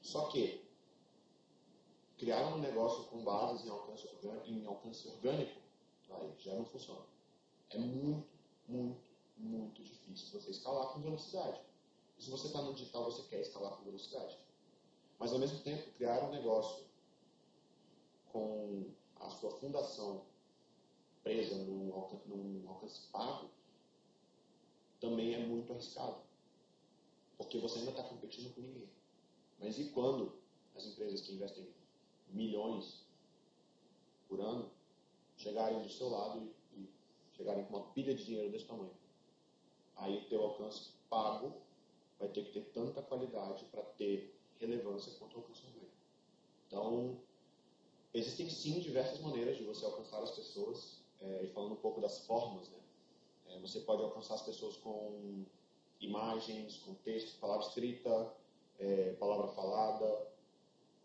Só 0.02 0.26
que, 0.26 0.64
criar 2.18 2.46
um 2.54 2.58
negócio 2.58 3.04
com 3.04 3.22
bases 3.24 3.66
em 3.66 3.70
alcance 3.70 4.06
orgânico, 4.08 4.48
em 4.48 4.66
alcance 4.66 5.08
orgânico 5.08 5.66
aí 6.10 6.34
já 6.38 6.54
não 6.54 6.64
funciona. 6.64 7.04
É 7.70 7.78
muito, 7.78 8.28
muito, 8.68 9.00
muito 9.36 9.82
difícil 9.82 10.40
você 10.40 10.50
escalar 10.50 10.88
com 10.88 11.00
velocidade. 11.00 11.60
E 12.18 12.22
se 12.22 12.30
você 12.30 12.46
está 12.46 12.62
no 12.62 12.74
digital, 12.74 13.04
você 13.04 13.22
quer 13.28 13.40
escalar 13.40 13.76
com 13.76 13.84
velocidade. 13.84 14.38
Mas, 15.18 15.32
ao 15.32 15.38
mesmo 15.38 15.60
tempo, 15.60 15.90
criar 15.92 16.24
um 16.24 16.30
negócio 16.30 16.84
com 18.32 18.90
a 19.16 19.30
sua 19.30 19.50
fundação 19.52 20.24
presa 21.22 21.56
num 21.56 21.92
alcance, 21.92 22.28
num 22.28 22.68
alcance 22.68 23.00
pago 23.10 23.50
também 25.00 25.34
é 25.34 25.46
muito 25.46 25.72
arriscado. 25.72 26.22
Porque 27.36 27.58
você 27.58 27.78
ainda 27.78 27.90
está 27.90 28.02
competindo 28.04 28.54
com 28.54 28.60
ninguém. 28.60 28.88
Mas 29.58 29.78
e 29.78 29.90
quando 29.90 30.38
as 30.74 30.86
empresas 30.86 31.20
que 31.22 31.32
investem 31.32 31.68
milhões 32.28 33.04
por 34.28 34.40
ano 34.40 34.70
chegarem 35.36 35.82
do 35.82 35.88
seu 35.88 36.08
lado 36.08 36.52
e, 36.72 36.80
e 36.80 36.90
chegarem 37.32 37.64
com 37.64 37.76
uma 37.76 37.86
pilha 37.92 38.14
de 38.14 38.24
dinheiro 38.24 38.50
desse 38.50 38.66
tamanho? 38.66 38.96
Aí 39.96 40.18
o 40.18 40.28
teu 40.28 40.42
alcance 40.42 40.90
pago 41.08 41.65
vai 42.18 42.28
ter 42.28 42.44
que 42.44 42.52
ter 42.52 42.70
tanta 42.72 43.02
qualidade 43.02 43.64
para 43.66 43.82
ter 43.82 44.34
relevância 44.58 45.12
quanto 45.18 45.36
alcance 45.36 45.64
orgânico. 45.66 45.96
Então, 46.66 47.20
existem 48.12 48.48
sim 48.48 48.80
diversas 48.80 49.20
maneiras 49.20 49.56
de 49.56 49.64
você 49.64 49.84
alcançar 49.84 50.22
as 50.22 50.30
pessoas, 50.30 51.02
é, 51.20 51.44
e 51.44 51.48
falando 51.48 51.72
um 51.72 51.80
pouco 51.80 52.00
das 52.00 52.26
formas, 52.26 52.68
né? 52.68 52.78
É, 53.48 53.58
você 53.60 53.80
pode 53.80 54.02
alcançar 54.02 54.34
as 54.34 54.42
pessoas 54.42 54.76
com 54.78 55.44
imagens, 56.00 56.78
com 56.78 56.94
texto, 56.94 57.38
palavra 57.38 57.66
escrita, 57.66 58.34
é, 58.78 59.12
palavra 59.14 59.48
falada, 59.48 60.28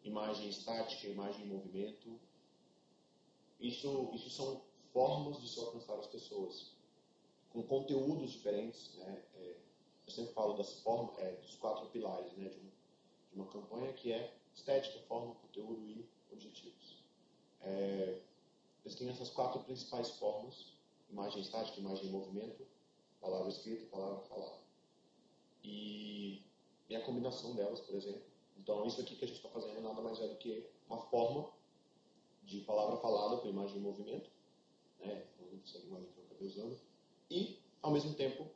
imagem 0.03 0.49
estática, 0.49 1.07
imagem 1.07 1.45
em 1.45 1.49
movimento. 1.49 2.19
Isso, 3.59 4.09
isso 4.13 4.29
são 4.29 4.61
formas 4.91 5.39
de 5.39 5.47
se 5.47 5.59
alcançar 5.59 5.95
as 5.95 6.07
pessoas, 6.07 6.71
com 7.51 7.61
conteúdos 7.63 8.31
diferentes, 8.31 8.95
né? 8.95 9.23
Eu 10.11 10.15
sempre 10.15 10.33
falo 10.33 10.57
das 10.57 10.73
formas, 10.81 11.17
é, 11.19 11.31
dos 11.37 11.55
quatro 11.55 11.87
pilares 11.87 12.33
né, 12.33 12.49
de, 12.49 12.59
de, 12.59 12.71
uma 13.33 13.45
campanha, 13.45 13.93
que 13.93 14.11
é 14.11 14.35
estética, 14.53 14.99
forma, 15.07 15.35
conteúdo 15.35 15.87
e 15.87 16.05
objetivos. 16.29 16.97
É, 17.61 18.19
eles 18.83 18.97
têm 18.97 19.07
essas 19.07 19.29
quatro 19.29 19.61
principais 19.61 20.09
formas, 20.17 20.73
imagem 21.09 21.41
estática, 21.41 21.79
imagem 21.79 22.07
em 22.07 22.11
movimento, 22.11 22.67
palavra 23.21 23.47
escrita, 23.47 23.85
palavra 23.85 24.19
falada. 24.27 24.59
E, 25.63 26.43
e 26.89 26.95
a 26.95 27.05
combinação 27.05 27.55
delas, 27.55 27.79
por 27.79 27.95
exemplo. 27.95 28.23
Então, 28.57 28.85
isso 28.85 28.99
aqui 28.99 29.15
que 29.15 29.23
a 29.23 29.27
gente 29.27 29.37
está 29.37 29.49
fazendo 29.49 29.79
nada 29.79 30.01
mais 30.01 30.19
é 30.19 30.27
do 30.27 30.35
que 30.35 30.67
uma 30.89 30.99
forma 31.03 31.49
de 32.43 32.59
palavra 32.61 32.97
falada 32.97 33.37
com 33.37 33.47
imagem 33.47 33.77
em 33.77 33.81
movimento, 33.81 34.29
né, 34.99 35.25
essa 35.63 35.77
imagem 35.77 36.09
que 36.11 36.19
eu 36.19 36.25
acabei 36.25 36.47
usando, 36.47 36.77
e, 37.29 37.59
ao 37.81 37.91
mesmo 37.91 38.13
tempo, 38.13 38.51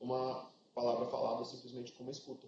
uma 0.00 0.50
palavra 0.74 1.06
falada 1.06 1.44
simplesmente 1.44 1.92
como 1.92 2.10
escuta. 2.10 2.46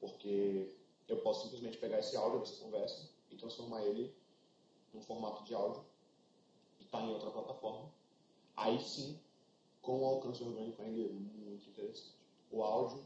Porque 0.00 0.74
eu 1.08 1.18
posso 1.18 1.44
simplesmente 1.44 1.78
pegar 1.78 1.98
esse 1.98 2.16
áudio 2.16 2.40
dessa 2.40 2.62
conversa 2.62 3.10
e 3.30 3.36
transformar 3.36 3.82
ele 3.82 4.14
num 4.92 5.02
formato 5.02 5.42
de 5.44 5.54
áudio 5.54 5.84
e 6.78 6.84
estar 6.84 6.98
tá 6.98 7.04
em 7.04 7.10
outra 7.12 7.30
plataforma. 7.30 7.90
Aí 8.56 8.80
sim, 8.80 9.18
com 9.82 10.00
o 10.00 10.06
alcance 10.06 10.42
orgânico 10.42 10.80
ainda 10.82 11.00
é 11.00 11.12
muito 11.12 11.68
interessante. 11.68 12.14
O 12.50 12.62
áudio 12.62 13.04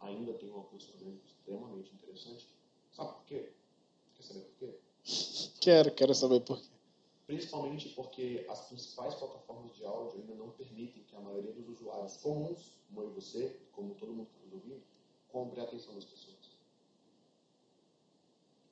ainda 0.00 0.34
tem 0.34 0.50
um 0.50 0.56
alcance 0.56 0.90
orgânico 0.92 1.24
extremamente 1.26 1.94
interessante. 1.94 2.48
Sabe 2.92 3.12
por 3.12 3.24
quê? 3.24 3.52
Quer 4.14 4.22
saber 4.22 4.40
por 4.40 4.58
quê? 4.58 4.78
Quero, 5.60 5.94
quero 5.94 6.14
saber 6.14 6.40
por 6.40 6.60
quê. 6.60 6.68
Principalmente 7.26 7.88
porque 7.90 8.46
as 8.48 8.66
principais 8.66 9.14
plataformas 9.14 9.74
de 9.76 9.84
áudio 9.84 10.20
ainda 10.20 10.34
não 10.34 10.50
permitem 10.50 11.04
que 11.04 11.16
a 11.16 11.20
maioria 11.20 11.52
dos 11.52 11.68
usuários 11.68 12.16
comuns, 12.16 12.72
como 12.88 13.02
eu 13.02 13.10
e 13.10 13.14
você, 13.14 13.60
como 13.72 13.94
todo 13.94 14.12
mundo 14.12 14.26
que 14.26 14.34
está 14.34 14.44
nos 14.44 14.54
ouvindo, 14.54 14.82
compre 15.30 15.60
a 15.60 15.64
atenção 15.64 15.94
das 15.94 16.04
pessoas. 16.04 16.32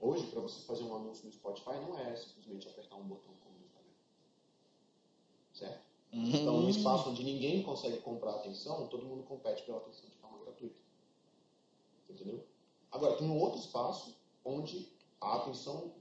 Hoje, 0.00 0.26
para 0.28 0.40
você 0.40 0.62
fazer 0.62 0.82
um 0.84 0.96
anúncio 0.96 1.26
no 1.26 1.32
Spotify, 1.32 1.74
não 1.74 1.98
é 1.98 2.16
simplesmente 2.16 2.66
apertar 2.68 2.96
um 2.96 3.04
botão 3.04 3.34
como 3.42 3.58
no 3.58 3.66
Instagram. 3.66 3.92
Certo? 5.52 5.86
Uhum. 6.12 6.26
Então, 6.26 6.60
num 6.60 6.70
espaço 6.70 7.10
onde 7.10 7.22
ninguém 7.22 7.62
consegue 7.62 7.98
comprar 7.98 8.32
atenção, 8.32 8.88
todo 8.88 9.04
mundo 9.04 9.22
compete 9.24 9.62
pela 9.62 9.78
atenção 9.78 10.08
de 10.08 10.16
forma 10.16 10.38
gratuita. 10.38 10.80
Entendeu? 12.08 12.44
Agora, 12.90 13.16
tem 13.16 13.28
um 13.28 13.38
outro 13.38 13.60
espaço 13.60 14.16
onde 14.44 14.88
a 15.20 15.36
atenção 15.36 15.92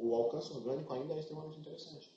o 0.00 0.14
alcance 0.14 0.50
orgânico 0.52 0.92
ainda 0.94 1.14
é 1.14 1.20
extremamente 1.20 1.58
interessante, 1.58 2.10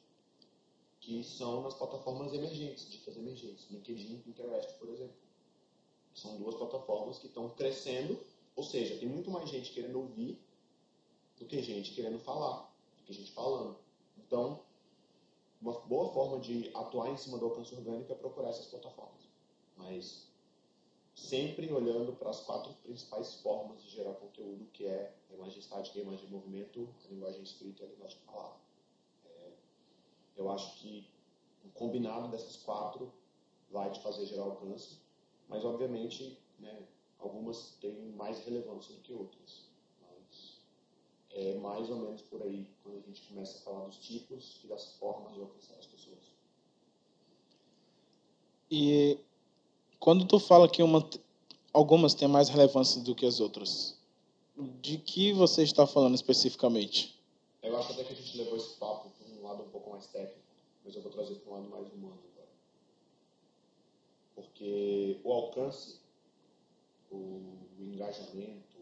que 1.01 1.21
são 1.23 1.61
nas 1.63 1.73
plataformas 1.73 2.33
emergentes, 2.33 2.89
ditas 2.89 3.17
emergentes, 3.17 3.69
LinkedIn 3.69 4.15
e 4.15 4.17
Pinterest, 4.19 4.79
por 4.79 4.89
exemplo. 4.89 5.15
São 6.15 6.37
duas 6.37 6.55
plataformas 6.55 7.19
que 7.19 7.27
estão 7.27 7.49
crescendo, 7.49 8.17
ou 8.55 8.63
seja, 8.63 8.97
tem 8.97 9.09
muito 9.09 9.29
mais 9.29 9.49
gente 9.49 9.71
querendo 9.73 9.99
ouvir 9.99 10.39
do 11.37 11.45
que 11.45 11.61
gente 11.61 11.93
querendo 11.93 12.19
falar, 12.19 12.73
do 12.99 13.03
que 13.03 13.11
gente 13.13 13.31
falando. 13.31 13.77
Então, 14.17 14.61
uma 15.61 15.73
boa 15.81 16.13
forma 16.13 16.39
de 16.39 16.71
atuar 16.73 17.09
em 17.09 17.17
cima 17.17 17.37
do 17.37 17.45
alcance 17.45 17.75
orgânico 17.75 18.13
é 18.13 18.15
procurar 18.15 18.49
essas 18.49 18.67
plataformas. 18.67 19.27
Mas 19.75 20.31
sempre 21.15 21.71
olhando 21.71 22.13
para 22.13 22.29
as 22.29 22.39
quatro 22.41 22.73
principais 22.83 23.35
formas 23.41 23.81
de 23.81 23.89
gerar 23.89 24.13
conteúdo, 24.13 24.65
que 24.73 24.85
é 24.85 25.13
a 25.29 25.33
imagem 25.33 25.59
estática, 25.59 25.99
a 25.99 26.01
imagem 26.01 26.25
de 26.25 26.31
movimento, 26.31 26.89
a 27.05 27.07
linguagem 27.07 27.43
escrita 27.43 27.83
e 27.83 27.85
a 27.85 27.89
linguagem 27.89 28.17
falada. 28.25 28.55
É, 29.25 29.51
eu 30.37 30.49
acho 30.51 30.79
que 30.79 31.07
o 31.63 31.69
combinado 31.69 32.29
dessas 32.29 32.57
quatro 32.57 33.11
vai 33.69 33.91
te 33.91 34.01
fazer 34.01 34.25
gerar 34.25 34.43
alcance, 34.43 34.99
mas 35.47 35.63
obviamente 35.63 36.37
né, 36.59 36.83
algumas 37.19 37.75
têm 37.79 38.11
mais 38.11 38.43
relevância 38.45 38.93
do 38.93 39.01
que 39.01 39.13
outras. 39.13 39.69
Mas 40.01 40.61
é 41.31 41.55
mais 41.59 41.89
ou 41.89 41.97
menos 41.97 42.21
por 42.23 42.41
aí 42.41 42.67
quando 42.83 42.97
a 42.97 43.01
gente 43.01 43.21
começa 43.27 43.57
a 43.57 43.61
falar 43.61 43.85
dos 43.85 43.97
tipos 43.97 44.61
e 44.63 44.67
das 44.67 44.95
formas 44.97 45.33
de 45.33 45.41
alcançar 45.41 45.75
as 45.75 45.87
pessoas. 45.87 46.33
E 48.69 49.19
quando 50.03 50.25
tu 50.25 50.37
fala 50.37 50.67
que 50.67 50.83
uma, 50.83 51.09
algumas 51.71 52.13
têm 52.13 52.27
mais 52.27 52.49
relevância 52.49 53.01
do 53.01 53.15
que 53.15 53.25
as 53.25 53.39
outras, 53.39 53.97
de 54.81 54.97
que 54.97 55.31
você 55.31 55.63
está 55.63 55.87
falando 55.87 56.13
especificamente? 56.13 57.17
Eu 57.61 57.77
acho 57.77 57.93
até 57.93 58.03
que 58.03 58.11
a 58.11 58.15
gente 58.17 58.37
levou 58.37 58.57
esse 58.57 58.77
papo 58.77 59.09
para 59.11 59.33
um 59.33 59.41
lado 59.47 59.63
um 59.63 59.69
pouco 59.69 59.91
mais 59.91 60.05
técnico, 60.07 60.41
mas 60.83 60.93
eu 60.93 61.01
vou 61.01 61.09
trazer 61.09 61.35
para 61.35 61.53
um 61.53 61.55
lado 61.55 61.69
mais 61.69 61.93
humano 61.93 62.19
agora. 62.33 62.49
Porque 64.35 65.21
o 65.23 65.31
alcance, 65.31 66.01
o 67.09 67.55
engajamento, 67.79 68.77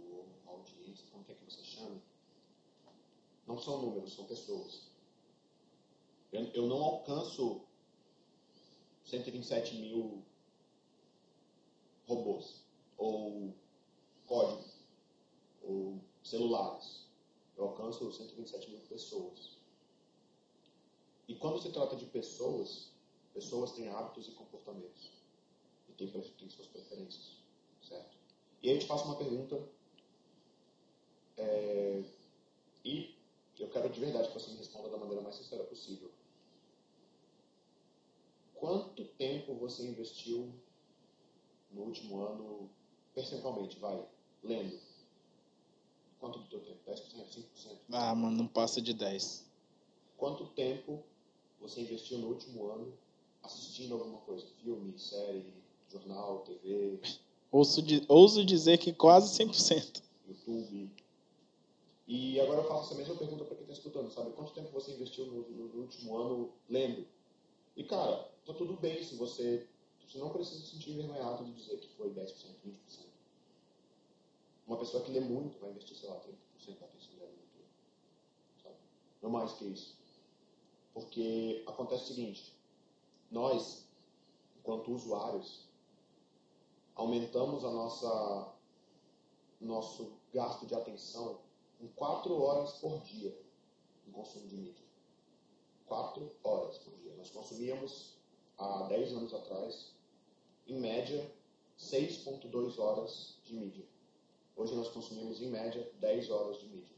a 0.47 0.49
audiência, 0.49 1.05
como 1.11 1.23
quer 1.23 1.35
que 1.35 1.45
você 1.45 1.63
chame, 1.63 2.01
não 3.45 3.59
são 3.59 3.79
números, 3.79 4.15
são 4.15 4.25
pessoas. 4.25 4.87
Eu 6.31 6.65
não 6.65 6.81
alcanço 6.81 7.61
127 9.05 9.75
mil 9.75 10.23
robôs, 12.11 12.63
ou 12.97 13.53
código, 14.27 14.63
ou 15.63 15.99
celulares. 16.23 17.07
Eu 17.57 17.65
alcanço 17.65 18.11
127 18.11 18.69
mil 18.69 18.79
pessoas. 18.81 19.57
E 21.27 21.35
quando 21.35 21.61
se 21.61 21.71
trata 21.71 21.95
de 21.95 22.05
pessoas, 22.05 22.91
pessoas 23.33 23.71
têm 23.71 23.89
hábitos 23.89 24.27
e 24.27 24.31
comportamentos. 24.31 25.11
E 25.87 25.93
têm, 25.93 26.07
têm 26.09 26.49
suas 26.49 26.67
preferências. 26.67 27.37
Certo? 27.81 28.17
E 28.61 28.69
aí 28.69 28.75
eu 28.75 28.79
te 28.79 28.87
faço 28.87 29.05
uma 29.05 29.15
pergunta. 29.15 29.67
É, 31.37 32.03
e 32.83 33.15
eu 33.59 33.69
quero 33.69 33.89
de 33.89 33.99
verdade 33.99 34.27
que 34.27 34.33
você 34.33 34.51
me 34.51 34.57
responda 34.57 34.89
da 34.89 34.97
maneira 34.97 35.21
mais 35.21 35.35
sincera 35.35 35.63
possível. 35.63 36.11
quanto 38.61 39.03
tempo 39.15 39.55
você 39.55 39.83
investiu 39.87 40.53
no 41.71 41.81
último 41.83 42.21
ano, 42.25 42.69
percentualmente, 43.13 43.77
vai, 43.79 44.03
lendo? 44.43 44.77
Quanto 46.19 46.39
do 46.39 46.47
teu 46.49 46.59
tempo? 46.59 46.79
10%, 46.85 47.33
5%? 47.33 47.77
Ah, 47.91 48.13
mano, 48.13 48.37
não 48.37 48.47
passa 48.47 48.81
de 48.81 48.93
10. 48.93 49.45
Quanto 50.17 50.45
tempo 50.47 51.03
você 51.59 51.81
investiu 51.81 52.19
no 52.19 52.27
último 52.27 52.67
ano 52.69 52.93
assistindo 53.43 53.95
alguma 53.95 54.19
coisa? 54.19 54.45
Filme, 54.61 54.97
série, 54.99 55.51
jornal, 55.91 56.39
TV, 56.39 56.99
Ouso, 57.51 57.81
di- 57.81 58.05
ouso 58.07 58.45
dizer 58.45 58.77
que 58.77 58.93
quase 58.93 59.33
100%. 59.35 60.01
YouTube? 60.27 60.89
E 62.07 62.39
agora 62.39 62.61
eu 62.61 62.67
faço 62.67 62.85
essa 62.87 62.95
mesma 62.95 63.15
pergunta 63.15 63.43
para 63.45 63.55
quem 63.55 63.63
está 63.63 63.73
escutando, 63.73 64.11
sabe? 64.11 64.31
Quanto 64.31 64.53
tempo 64.53 64.69
você 64.71 64.91
investiu 64.93 65.25
no, 65.25 65.41
no- 65.49 65.67
no 65.73 65.81
último 65.81 66.17
ano 66.17 66.53
lendo? 66.69 67.05
E, 67.75 67.83
cara, 67.83 68.29
tá 68.45 68.53
tudo 68.53 68.73
bem 68.77 69.03
se 69.03 69.15
você... 69.15 69.67
Você 70.11 70.17
não 70.17 70.29
precisa 70.29 70.59
se 70.59 70.71
sentir 70.71 70.91
envergonhado 70.91 71.45
de 71.45 71.53
dizer 71.53 71.79
que 71.79 71.87
foi 71.95 72.09
10%, 72.09 72.33
20%. 72.65 73.05
Uma 74.67 74.77
pessoa 74.77 75.01
que 75.05 75.11
lê 75.11 75.21
muito 75.21 75.57
vai 75.59 75.69
investir, 75.69 75.95
sei 75.95 76.09
lá, 76.09 76.19
30% 76.19 76.79
da 76.79 76.85
atenção 76.85 77.15
dela 77.15 77.31
em 77.31 77.35
leitura. 77.37 77.65
Sabe? 78.61 78.75
Não 79.21 79.29
mais 79.29 79.53
que 79.53 79.65
isso. 79.67 79.97
Porque 80.93 81.63
acontece 81.65 82.03
o 82.03 82.07
seguinte, 82.07 82.53
nós, 83.31 83.87
enquanto 84.59 84.91
usuários, 84.91 85.69
aumentamos 86.93 87.63
a 87.63 87.71
nossa 87.71 88.53
nosso 89.61 90.11
gasto 90.33 90.65
de 90.65 90.75
atenção 90.75 91.39
em 91.79 91.87
4 91.87 92.33
horas 92.33 92.73
por 92.79 92.99
dia 93.03 93.33
em 94.05 94.11
consumo 94.11 94.45
de 94.49 94.57
mídia. 94.57 94.85
4 95.85 96.35
horas 96.43 96.79
por 96.79 96.93
dia. 96.97 97.15
Nós 97.15 97.29
consumíamos 97.29 98.17
há 98.57 98.87
10 98.89 99.13
anos 99.13 99.33
atrás, 99.33 100.00
em 100.67 100.79
média, 100.79 101.29
6,2 101.77 102.77
horas 102.79 103.37
de 103.43 103.53
mídia. 103.55 103.85
Hoje 104.55 104.75
nós 104.75 104.89
consumimos, 104.89 105.41
em 105.41 105.49
média, 105.49 105.91
10 105.99 106.29
horas 106.29 106.59
de 106.59 106.67
mídia. 106.67 106.95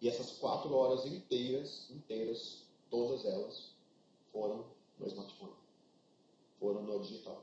E 0.00 0.08
essas 0.08 0.32
4 0.32 0.72
horas 0.74 1.06
inteiras, 1.06 1.90
inteiras, 1.90 2.64
todas 2.90 3.24
elas, 3.24 3.74
foram 4.32 4.66
no 4.98 5.06
smartphone. 5.06 5.54
Foram 6.58 6.82
no 6.82 7.00
digital. 7.00 7.42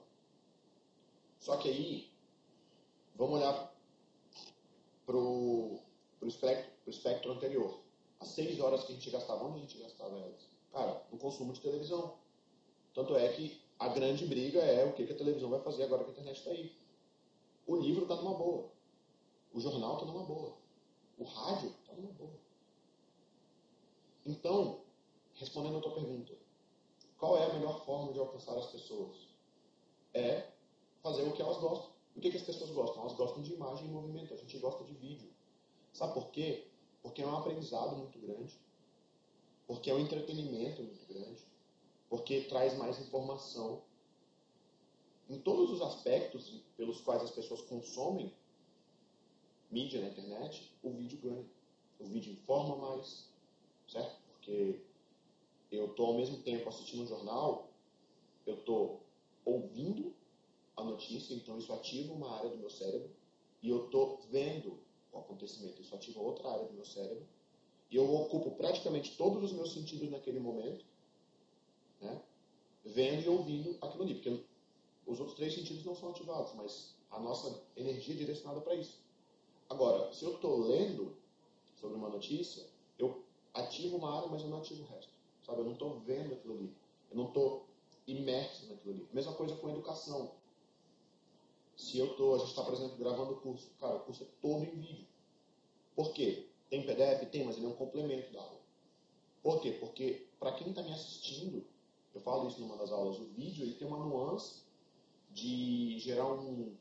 Só 1.40 1.58
que 1.58 1.70
aí, 1.70 2.12
vamos 3.16 3.40
olhar 3.40 3.76
para 5.06 5.16
o 5.16 5.80
espectro, 6.24 6.72
pro 6.84 6.92
espectro 6.92 7.32
anterior. 7.32 7.80
As 8.20 8.30
6 8.30 8.60
horas 8.60 8.84
que 8.84 8.92
a 8.92 8.96
gente 8.96 9.10
gastava, 9.10 9.46
onde 9.46 9.60
a 9.60 9.62
gente 9.62 9.78
gastava 9.78 10.18
elas? 10.18 10.48
Cara, 10.72 11.06
no 11.12 11.18
consumo 11.18 11.54
de 11.54 11.62
televisão. 11.62 12.18
Tanto 12.94 13.16
é 13.16 13.32
que 13.32 13.62
a 13.80 13.88
grande 13.90 14.26
briga 14.26 14.60
é 14.60 14.86
o 14.86 14.94
que, 14.94 15.04
a 15.04 15.16
televisão 15.16 15.50
vai 15.50 15.62
fazer 15.62 15.84
agora 15.84 16.04
que 16.04 16.10
a 16.10 16.14
internet 16.14 16.38
está 16.38 16.52
aí. 16.52 16.76
O 17.66 17.76
livro 17.76 18.04
está 18.04 18.16
numa 18.16 18.34
boa. 18.34 18.72
O 19.54 19.60
jornal 19.60 19.94
está 19.94 20.06
numa 20.06 20.24
boa. 20.24 20.58
O 21.18 21.24
rádio 21.24 21.74
está 21.82 21.94
numa 21.94 22.12
boa. 22.14 22.40
Então, 24.26 24.82
respondendo 25.36 25.78
a 25.78 25.82
tua 25.82 25.94
pergunta, 25.94 26.34
qual 27.18 27.38
é 27.38 27.46
a 27.46 27.54
melhor 27.54 27.86
forma 27.86 28.14
de 28.14 28.20
alcançar 28.20 28.58
as 28.58 28.68
pessoas? 28.68 29.16
É 30.14 30.50
fazer 31.02 31.24
o 31.24 31.34
que 31.34 31.42
elas 31.42 31.58
gostam. 31.58 31.92
O 32.16 32.20
que, 32.20 32.32
que 32.32 32.38
as 32.38 32.44
pessoas 32.44 32.72
gostam? 32.72 33.02
Elas 33.02 33.14
gostam 33.14 33.44
de 33.44 33.54
imagem 33.54 33.86
e 33.86 33.92
movimento. 33.92 34.34
A 34.34 34.38
gente 34.38 34.58
gosta 34.58 34.84
de 34.84 34.94
vídeo. 34.94 35.32
Sabe 35.94 36.14
por 36.14 36.30
quê? 36.32 36.68
Porque 37.02 37.22
é 37.22 37.28
um 37.28 37.38
aprendizado 37.38 37.96
muito 37.96 38.20
grande. 38.20 38.60
Porque 39.68 39.90
é 39.90 39.94
um 39.94 40.00
entretenimento 40.00 40.82
muito 40.82 41.06
grande. 41.06 41.47
Porque 42.10 42.42
traz 42.42 42.78
mais 42.78 43.00
informação. 43.00 43.82
Em 45.30 45.40
todos 45.40 45.72
os 45.72 45.82
aspectos 45.82 46.62
pelos 46.78 47.02
quais 47.02 47.22
as 47.22 47.32
pessoas 47.32 47.62
consomem 47.62 48.34
mídia 49.70 50.02
na 50.02 50.08
internet, 50.08 50.72
o 50.82 50.92
vídeo 50.92 51.20
ganha. 51.22 51.46
O 52.00 52.06
vídeo 52.06 52.32
informa 52.32 52.76
mais, 52.76 53.30
certo? 53.88 54.16
Porque 54.28 54.80
eu 55.72 55.88
estou 55.88 56.08
ao 56.08 56.14
mesmo 56.14 56.42
tempo 56.44 56.70
assistindo 56.70 57.04
um 57.04 57.08
jornal, 57.08 57.70
eu 58.46 58.56
estou 58.56 59.02
ouvindo 59.44 60.14
a 60.76 60.84
notícia, 60.84 61.34
então 61.34 61.58
isso 61.58 61.74
ativa 61.74 62.14
uma 62.14 62.38
área 62.38 62.50
do 62.50 62.58
meu 62.58 62.70
cérebro, 62.70 63.10
e 63.62 63.70
eu 63.70 63.86
estou 63.86 64.22
vendo 64.30 64.80
o 65.12 65.18
acontecimento, 65.18 65.82
isso 65.82 65.96
ativa 65.96 66.22
outra 66.22 66.50
área 66.50 66.66
do 66.66 66.74
meu 66.74 66.86
cérebro, 66.86 67.26
e 67.90 67.96
eu 67.96 68.14
ocupo 68.14 68.52
praticamente 68.52 69.18
todos 69.18 69.44
os 69.44 69.52
meus 69.52 69.74
sentidos 69.74 70.10
naquele 70.12 70.40
momento, 70.40 70.86
né? 72.02 72.22
vendo 72.84 73.24
e 73.24 73.30
ouvindo 73.30 73.78
aquilo 73.82 74.04
ali, 74.04 74.16
porque 74.16 74.44
os 75.06 75.20
outros 75.20 75.36
três 75.38 75.54
sentidos 75.54 75.84
não 75.84 75.96
são 75.96 76.10
ativados, 76.10 76.54
mas 76.56 76.96
a 77.10 77.20
nossa 77.20 77.64
energia 77.76 78.14
é 78.14 78.18
direcionada 78.18 78.62
para 78.62 78.76
isso. 78.76 79.02
Agora, 79.70 80.14
se 80.14 80.24
eu 80.24 80.36
estou 80.36 80.68
lendo 80.68 81.16
sobre 81.76 81.98
uma 81.98 82.10
notícia, 82.10 82.66
eu 82.98 83.24
ativo 83.54 83.98
uma 83.98 84.18
área, 84.18 84.30
mas 84.30 84.42
eu 84.42 84.50
não 84.50 84.60
ativo 84.60 84.84
o 84.84 84.88
resto. 84.88 85.12
Sabe? 85.46 85.60
Eu 85.60 85.66
não 85.66 85.74
estou 85.74 86.00
vendo 86.00 86.34
aquilo 86.34 86.54
ali. 86.56 86.74
Eu 87.10 87.18
não 87.18 87.28
estou 87.28 87.66
imerso 88.06 88.68
naquilo 88.68 88.94
ali. 88.94 89.08
Mesma 89.14 89.34
coisa 89.34 89.56
com 89.56 89.68
a 89.68 89.72
educação. 89.72 90.32
Se 91.76 91.98
eu 91.98 92.12
estou, 92.12 92.36
a 92.36 92.38
gente 92.40 92.50
está, 92.50 92.64
por 92.64 92.74
exemplo, 92.74 92.98
gravando 92.98 93.34
o 93.34 93.42
curso. 93.42 93.70
Cara, 93.80 93.98
o 93.98 94.00
curso 94.02 94.24
é 94.24 94.28
todo 94.42 94.64
em 94.64 94.76
vídeo. 94.76 95.08
Por 95.96 96.14
quê? 96.14 96.48
Tem 96.70 96.86
PDF? 96.86 97.30
Tem, 97.30 97.46
mas 97.46 97.58
ele 97.58 97.66
é 97.66 97.70
um 97.70 97.76
complemento 97.76 98.32
da 98.32 98.42
aula. 98.42 98.60
Por 99.44 99.62
quê? 99.62 99.72
Porque, 99.72 100.28
para 100.40 100.54
quem 100.54 100.70
está 100.70 100.82
me 100.82 100.92
assistindo, 100.92 101.66
eu 102.14 102.22
falo 102.22 102.48
isso 102.48 102.60
numa 102.60 102.78
das 102.78 102.92
aulas, 102.92 103.20
o 103.20 103.26
vídeo 103.26 103.64
ele 103.64 103.76
tem 103.76 103.88
uma 103.88 104.00
nuance 104.00 104.64
de 105.32 106.00
gerar 106.00 106.28
um, 106.28 106.76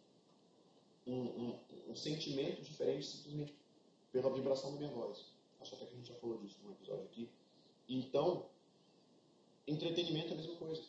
um, 1.07 1.15
um, 1.15 1.61
um 1.89 1.97
sentimento 1.97 2.63
diferente 2.63 3.07
simplesmente 3.07 3.55
pela 4.11 4.33
vibração 4.33 4.73
da 4.73 4.79
minha 4.79 4.91
voz. 4.91 5.27
Acho 5.61 5.75
até 5.75 5.87
que 5.87 5.95
a 5.95 5.97
gente 5.97 6.09
já 6.09 6.15
falou 6.15 6.39
disso 6.39 6.59
num 6.63 6.73
episódio 6.73 7.05
aqui. 7.05 7.29
Então, 7.89 8.47
entretenimento 9.67 10.31
é 10.31 10.33
a 10.33 10.37
mesma 10.37 10.57
coisa. 10.57 10.83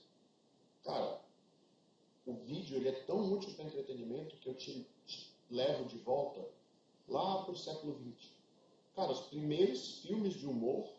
Cara, 0.84 1.22
o 2.26 2.34
vídeo 2.34 2.78
ele 2.78 2.90
é 2.90 3.04
tão 3.04 3.34
útil 3.34 3.54
para 3.54 3.66
entretenimento 3.66 4.38
que 4.38 4.50
eu 4.50 4.56
te, 4.56 4.88
te 5.06 5.34
levo 5.50 5.86
de 5.86 5.98
volta 6.00 6.48
lá 7.08 7.44
para 7.44 7.54
o 7.54 7.58
século 7.58 7.98
XX. 8.00 8.32
Cara, 8.96 9.12
os 9.12 9.28
primeiros 9.28 10.00
filmes 10.00 10.34
de 10.34 10.46
humor, 10.46 10.90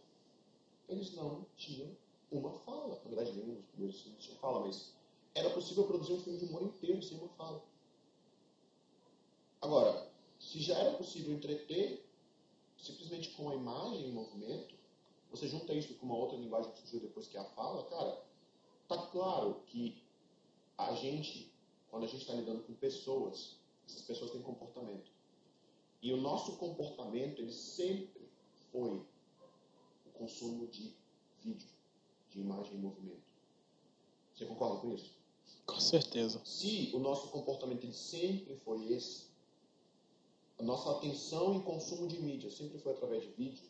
eles 0.89 1.15
não 1.15 1.45
tinham 1.57 1.97
uma 2.31 2.53
fala. 2.61 3.01
Na 3.05 3.11
verdade, 3.11 3.33
nenhum 3.33 3.55
dos 3.55 3.67
primeiros 3.67 4.01
filmes 4.01 4.25
tinha 4.25 4.37
fala, 4.39 4.61
mas 4.67 4.95
era 5.35 5.51
possível 5.51 5.87
produzir 5.87 6.13
um 6.13 6.21
filme 6.21 6.39
de 6.39 6.45
humor 6.47 6.63
inteiro 6.63 7.03
sem 7.03 7.19
uma 7.19 7.29
fala. 7.31 7.63
Agora, 9.61 10.11
se 10.39 10.61
já 10.61 10.77
era 10.79 10.97
possível 10.97 11.35
entreter 11.35 12.09
simplesmente 12.77 13.31
com 13.31 13.49
a 13.51 13.55
imagem 13.55 14.09
em 14.09 14.13
movimento, 14.13 14.75
você 15.31 15.49
junta 15.49 15.75
isso 15.75 15.95
com 15.95 16.07
uma 16.07 16.17
outra 16.17 16.39
linguagem 16.39 16.71
que 16.73 16.81
surgiu 16.81 17.01
depois 17.01 17.27
que 17.27 17.37
é 17.37 17.41
a 17.41 17.45
fala, 17.45 17.85
cara, 17.85 18.25
tá 18.87 19.07
claro 19.09 19.63
que 19.67 20.03
a 20.77 20.95
gente, 20.95 21.53
quando 21.91 22.05
a 22.05 22.07
gente 22.07 22.23
está 22.23 22.35
lidando 22.35 22.63
com 22.63 22.73
pessoas, 22.75 23.59
essas 23.87 24.03
pessoas 24.03 24.31
têm 24.31 24.43
comportamento. 24.43 25.11
E 26.01 26.13
o 26.13 26.17
nosso 26.17 26.57
comportamento, 26.57 27.41
ele 27.41 27.53
sempre 27.53 28.31
foi 28.71 29.05
o 30.07 30.11
consumo 30.15 30.67
de 30.69 30.95
vídeo, 31.41 31.69
de 32.31 32.41
imagem 32.41 32.75
em 32.75 32.81
movimento. 32.81 33.29
Você 34.35 34.45
concorda 34.47 34.81
com 34.81 34.93
isso? 34.93 35.19
Com 35.67 35.81
certeza. 35.81 36.41
Se 36.45 36.91
o 36.95 36.99
nosso 36.99 37.29
comportamento 37.29 37.85
ele 37.85 37.93
sempre 37.93 38.57
foi 38.57 38.93
esse, 38.93 39.27
a 40.59 40.63
nossa 40.63 40.91
atenção 40.93 41.55
em 41.55 41.61
consumo 41.61 42.09
de 42.09 42.21
mídia 42.21 42.51
sempre 42.51 42.79
foi 42.79 42.93
através 42.93 43.23
de 43.23 43.31
vídeo, 43.31 43.65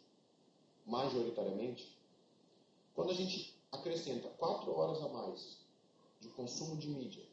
majoritariamente, 0.86 1.98
quando 2.94 3.10
a 3.10 3.14
gente 3.14 3.54
acrescenta 3.70 4.28
quatro 4.30 4.74
horas 4.74 5.02
a 5.02 5.08
mais 5.08 5.58
de 6.20 6.28
consumo 6.28 6.76
de 6.76 6.88
mídia 6.88 7.24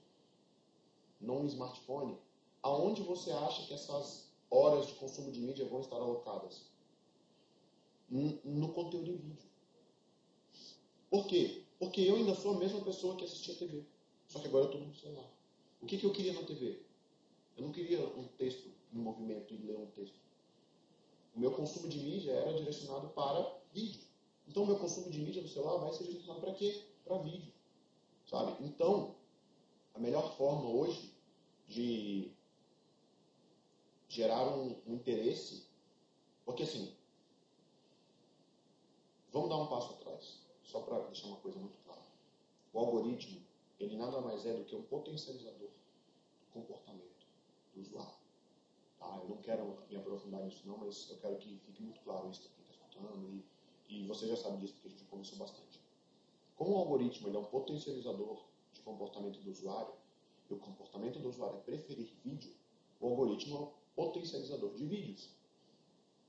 num 1.19 1.45
smartphone, 1.45 2.17
aonde 2.61 3.01
você 3.01 3.31
acha 3.31 3.65
que 3.65 3.73
essas 3.73 4.29
horas 4.49 4.87
de 4.87 4.93
consumo 4.93 5.31
de 5.31 5.39
mídia 5.39 5.67
vão 5.67 5.81
estar 5.81 5.95
alocadas? 5.95 6.69
No 8.09 8.73
conteúdo 8.73 9.09
em 9.09 9.17
vídeo. 9.17 9.49
Por 11.15 11.27
quê? 11.27 11.63
Porque 11.79 12.01
eu 12.01 12.17
ainda 12.17 12.35
sou 12.35 12.55
a 12.55 12.59
mesma 12.59 12.81
pessoa 12.81 13.15
que 13.15 13.23
assistia 13.23 13.55
TV. 13.55 13.85
Só 14.27 14.37
que 14.37 14.47
agora 14.47 14.65
eu 14.65 14.69
estou 14.69 14.85
no 14.85 14.93
celular. 14.93 15.31
O 15.81 15.85
que, 15.85 15.97
que 15.97 16.05
eu 16.05 16.11
queria 16.11 16.33
na 16.33 16.43
TV? 16.43 16.81
Eu 17.55 17.63
não 17.63 17.71
queria 17.71 18.05
um 18.05 18.27
texto 18.37 18.69
em 18.91 18.97
movimento 18.97 19.53
e 19.53 19.57
ler 19.59 19.77
um 19.77 19.85
texto. 19.91 20.19
O 21.33 21.39
meu 21.39 21.51
consumo 21.51 21.87
de 21.87 21.99
mídia 21.99 22.33
era 22.33 22.53
direcionado 22.53 23.07
para 23.11 23.49
vídeo. 23.71 24.01
Então, 24.45 24.63
o 24.63 24.67
meu 24.67 24.77
consumo 24.77 25.09
de 25.09 25.17
mídia 25.19 25.41
no 25.41 25.47
celular 25.47 25.77
vai 25.77 25.93
ser 25.93 26.03
direcionado 26.03 26.41
para 26.41 26.53
quê? 26.53 26.83
Para 27.05 27.17
vídeo. 27.19 27.53
Sabe? 28.29 28.65
Então, 28.65 29.15
a 29.93 29.99
melhor 29.99 30.35
forma 30.35 30.69
hoje 30.69 31.13
de 31.65 32.29
gerar 34.09 34.49
um, 34.49 34.75
um 34.85 34.95
interesse, 34.95 35.65
porque 36.43 36.63
assim, 36.63 36.93
vamos 39.31 39.47
dar 39.47 39.55
um 39.55 39.67
passo 39.67 39.93
atrás, 39.93 40.44
só 40.75 40.81
para 40.81 40.99
deixar 41.05 41.27
uma 41.27 41.37
coisa 41.37 41.57
muito 41.57 41.77
clara. 41.85 42.01
o 42.73 42.79
algoritmo, 42.79 43.41
ele 43.79 43.95
nada 43.95 44.19
mais 44.19 44.45
é 44.45 44.53
do 44.53 44.65
que 44.65 44.75
um 44.75 44.83
potencializador 44.83 45.69
do 45.69 46.51
comportamento 46.51 47.25
do 47.73 47.81
usuário. 47.81 48.17
Tá? 48.99 49.19
Eu 49.23 49.29
não 49.29 49.37
quero 49.37 49.77
me 49.89 49.95
aprofundar 49.95 50.43
nisso 50.43 50.67
não, 50.67 50.77
mas 50.77 51.09
eu 51.09 51.17
quero 51.17 51.37
que 51.37 51.57
fique 51.59 51.81
muito 51.81 52.01
claro 52.01 52.29
isso 52.29 52.41
para 52.41 52.51
quem 52.51 52.63
está 52.65 52.73
escutando 52.73 53.29
e, 53.29 53.45
e 53.87 54.05
você 54.05 54.27
já 54.27 54.35
sabe 54.35 54.57
disso 54.57 54.73
porque 54.73 54.89
a 54.89 54.91
gente 54.91 55.05
conversou 55.05 55.37
bastante. 55.37 55.79
Como 56.57 56.71
o 56.71 56.77
algoritmo 56.77 57.29
ele 57.29 57.37
é 57.37 57.39
um 57.39 57.45
potencializador 57.45 58.43
de 58.73 58.81
comportamento 58.81 59.39
do 59.39 59.51
usuário, 59.51 59.93
e 60.49 60.53
o 60.53 60.57
comportamento 60.57 61.19
do 61.19 61.29
usuário 61.29 61.57
é 61.57 61.61
preferir 61.61 62.13
vídeo, 62.23 62.53
o 62.99 63.07
algoritmo 63.07 63.55
é 63.55 63.59
um 63.61 63.71
potencializador 63.95 64.73
de 64.75 64.85
vídeos. 64.85 65.29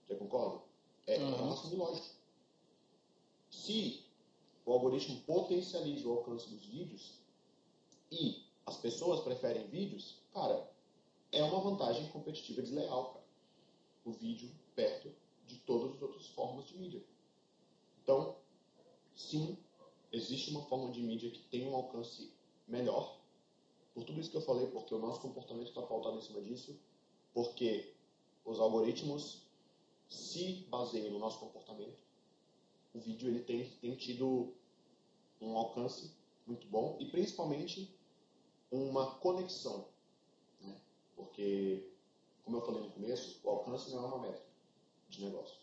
Você 0.06 0.14
concorda? 0.14 0.62
É 1.09 1.18
uhum. 1.18 1.32
um 1.32 1.48
raciocínio 1.48 1.78
lógico. 1.78 2.14
Se 3.50 4.06
o 4.66 4.72
algoritmo 4.72 5.20
potencializa 5.22 6.09
o 6.09 6.12
alcance 6.12 6.50
dos 6.50 6.66
vídeos 6.66 7.20
e 8.11 8.44
as 8.66 8.76
pessoas 8.76 9.20
preferem 9.20 9.68
vídeos, 9.68 10.18
cara, 10.35 10.68
é 11.31 11.42
uma 11.44 11.61
vantagem 11.61 12.09
competitiva 12.09 12.61
desleal, 12.61 13.12
cara. 13.12 13.24
O 14.05 14.12
vídeo 14.12 14.50
perto 14.74 15.11
de 15.46 15.57
todas 15.61 15.94
as 15.94 16.02
outras 16.02 16.26
formas 16.29 16.66
de 16.66 16.76
mídia. 16.76 17.02
Então, 18.02 18.37
sim, 19.14 19.57
existe 20.12 20.50
uma 20.50 20.62
forma 20.62 20.90
de 20.90 21.00
mídia 21.00 21.31
que 21.31 21.42
tem 21.44 21.66
um 21.68 21.74
alcance 21.74 22.33
melhor. 22.66 23.20
Por 23.94 24.05
tudo 24.05 24.20
isso 24.20 24.31
que 24.31 24.37
eu 24.37 24.42
falei, 24.42 24.66
porque 24.66 24.94
o 24.94 24.98
nosso 24.98 25.20
comportamento 25.20 25.68
está 25.68 25.83
pautado 25.83 26.18
em 26.18 26.22
cima 26.22 26.42
disso, 26.42 26.76
porque 27.33 27.94
os 28.44 28.59
algoritmos 28.59 29.42
se 30.09 30.66
baseiam 30.68 31.12
no 31.12 31.18
nosso 31.20 31.38
comportamento. 31.38 32.06
O 32.96 33.00
vídeo 33.00 33.28
ele 33.28 33.40
tem, 33.40 33.68
tem 33.80 33.94
tido 33.96 34.54
um 35.40 35.56
alcance 35.56 36.12
muito 36.46 36.66
bom 36.68 36.96
e 37.00 37.11
principalmente 37.11 37.94
uma 38.70 39.16
conexão 39.16 39.87
porque, 41.37 41.90
como 42.44 42.59
eu 42.59 42.61
falei 42.64 42.82
no 42.82 42.90
começo, 42.90 43.40
o 43.44 43.50
alcance 43.50 43.90
não 43.90 44.04
é 44.04 44.06
uma 44.06 44.18
métrica 44.20 44.46
de 45.09 45.24
negócio. 45.24 45.61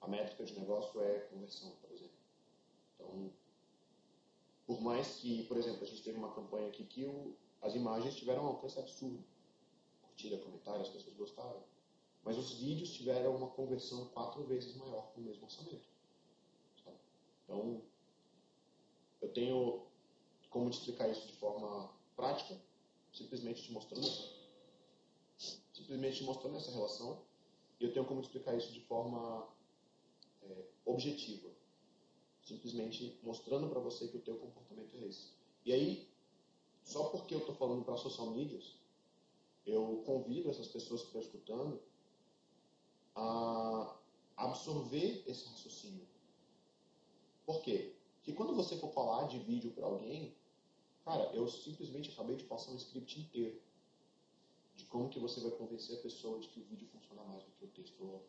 A 0.00 0.08
métrica 0.08 0.44
de 0.44 0.58
negócio 0.58 1.00
é 1.02 1.20
conversão, 1.20 1.70
por 1.80 1.90
exemplo. 1.90 2.16
Então, 2.94 3.32
por 4.66 4.80
mais 4.80 5.16
que, 5.16 5.44
por 5.44 5.56
exemplo, 5.56 5.82
a 5.82 5.86
gente 5.86 6.02
teve 6.02 6.18
uma 6.18 6.34
campanha 6.34 6.68
aqui 6.68 6.84
que 6.84 7.06
o, 7.06 7.34
as 7.62 7.74
imagens 7.74 8.16
tiveram 8.16 8.44
um 8.44 8.48
alcance 8.48 8.78
absurdo. 8.78 9.24
Curtida, 10.02 10.38
comentário, 10.38 10.80
as 10.82 10.88
pessoas 10.88 11.16
gostaram. 11.16 11.62
Mas 12.22 12.36
os 12.36 12.52
vídeos 12.54 12.92
tiveram 12.92 13.36
uma 13.36 13.48
conversão 13.48 14.06
quatro 14.08 14.44
vezes 14.44 14.76
maior 14.76 15.12
com 15.12 15.20
o 15.20 15.24
mesmo 15.24 15.44
orçamento. 15.44 15.88
Então, 17.46 17.80
eu 19.22 19.32
tenho 19.32 19.86
como 20.50 20.68
te 20.68 20.78
explicar 20.78 21.08
isso 21.08 21.26
de 21.26 21.34
forma 21.34 21.94
prática, 22.16 22.60
simplesmente 23.12 23.62
te 23.62 23.72
mostrando 23.72 24.06
simplesmente 25.72 26.24
mostrando 26.24 26.56
essa 26.56 26.72
relação 26.72 27.22
e 27.78 27.84
eu 27.84 27.92
tenho 27.92 28.06
como 28.06 28.20
explicar 28.20 28.56
isso 28.56 28.72
de 28.72 28.80
forma 28.80 29.48
é, 30.42 30.64
objetiva. 30.84 31.48
Simplesmente 32.42 33.18
mostrando 33.22 33.68
para 33.68 33.80
você 33.80 34.08
que 34.08 34.16
o 34.16 34.22
teu 34.22 34.36
comportamento 34.38 34.96
é 34.96 35.06
esse. 35.06 35.32
E 35.64 35.72
aí, 35.72 36.08
só 36.82 37.10
porque 37.10 37.34
eu 37.34 37.40
estou 37.40 37.54
falando 37.54 37.84
para 37.84 37.96
social 37.96 38.30
medias, 38.30 38.76
eu 39.66 40.02
convido 40.06 40.50
essas 40.50 40.68
pessoas 40.68 41.02
que 41.02 41.08
estão 41.08 41.20
escutando 41.20 41.82
a 43.14 43.98
absorver 44.36 45.24
esse 45.26 45.46
raciocínio. 45.48 46.06
Por 47.46 47.62
quê? 47.62 47.94
Porque 48.16 48.32
quando 48.32 48.54
você 48.56 48.76
for 48.76 48.92
falar 48.92 49.28
de 49.28 49.38
vídeo 49.38 49.70
para 49.70 49.86
alguém, 49.86 50.36
cara, 51.04 51.30
eu 51.32 51.48
simplesmente 51.48 52.10
acabei 52.10 52.34
de 52.34 52.44
passar 52.44 52.72
um 52.72 52.76
script 52.76 53.20
inteiro 53.20 53.62
de 54.74 54.84
como 54.86 55.08
que 55.08 55.20
você 55.20 55.40
vai 55.40 55.52
convencer 55.52 55.98
a 55.98 56.02
pessoa 56.02 56.40
de 56.40 56.48
que 56.48 56.60
o 56.60 56.64
vídeo 56.64 56.88
funciona 56.88 57.22
mais 57.22 57.44
do 57.44 57.50
que 57.52 57.64
o 57.64 57.68
texto 57.68 58.02
ou 58.02 58.26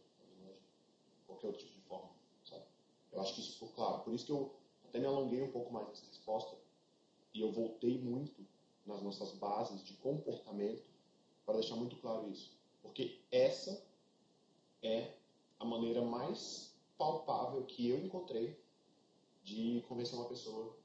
qualquer 1.26 1.48
outro 1.48 1.66
tipo 1.66 1.74
de 1.74 1.82
forma, 1.88 2.10
sabe? 2.46 2.64
Eu 3.12 3.20
acho 3.20 3.34
que 3.34 3.42
isso 3.42 3.54
ficou 3.54 3.70
claro. 3.70 4.04
Por 4.04 4.14
isso 4.14 4.26
que 4.26 4.32
eu 4.32 4.56
até 4.86 5.00
me 5.00 5.08
alonguei 5.08 5.42
um 5.42 5.52
pouco 5.52 5.74
mais 5.74 5.88
nessa 5.88 6.06
resposta 6.06 6.58
e 7.34 7.42
eu 7.42 7.52
voltei 7.52 7.98
muito 7.98 8.46
nas 8.86 9.02
nossas 9.02 9.32
bases 9.34 9.84
de 9.84 9.94
comportamento 9.96 10.88
para 11.46 11.56
deixar 11.56 11.76
muito 11.76 11.98
claro 11.98 12.30
isso. 12.30 12.56
Porque 12.82 13.20
essa 13.32 13.84
é 14.82 15.14
a 15.60 15.66
maneira 15.66 16.02
mais 16.02 16.76
palpável 16.98 17.64
que 17.66 17.90
eu 17.90 18.00
encontrei 18.00 18.58
de 19.48 19.82
convencer 19.88 20.20
uma 20.20 20.28
pessoa 20.28 20.76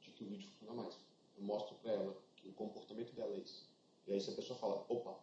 de 0.00 0.10
que 0.12 0.24
o 0.24 0.26
vídeo 0.26 0.48
funciona 0.48 0.82
mais. 0.82 0.96
Eu 1.36 1.44
mostro 1.44 1.74
para 1.76 1.92
ela 1.92 2.16
que 2.36 2.48
o 2.48 2.52
comportamento 2.54 3.14
dela 3.14 3.34
é 3.34 3.40
esse. 3.40 3.64
E 4.06 4.12
aí 4.14 4.20
se 4.20 4.30
a 4.30 4.34
pessoa 4.34 4.58
fala, 4.58 4.84
opa, 4.88 5.14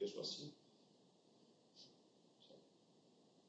eu 0.00 0.06
sou 0.06 0.20
assim. 0.20 0.52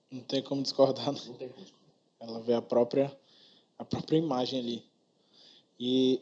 Não 0.09 0.21
tem 0.21 0.41
como 0.41 0.63
discordar. 0.63 1.11
Né? 1.11 1.19
Não 1.27 1.33
tem 1.35 1.49
como 1.49 1.63
discordar. 1.63 1.95
Ela 2.19 2.39
vê 2.41 2.53
a 2.55 2.61
própria, 2.61 3.15
a 3.77 3.85
própria 3.85 4.17
imagem 4.17 4.59
ali. 4.59 4.83
E 5.79 6.19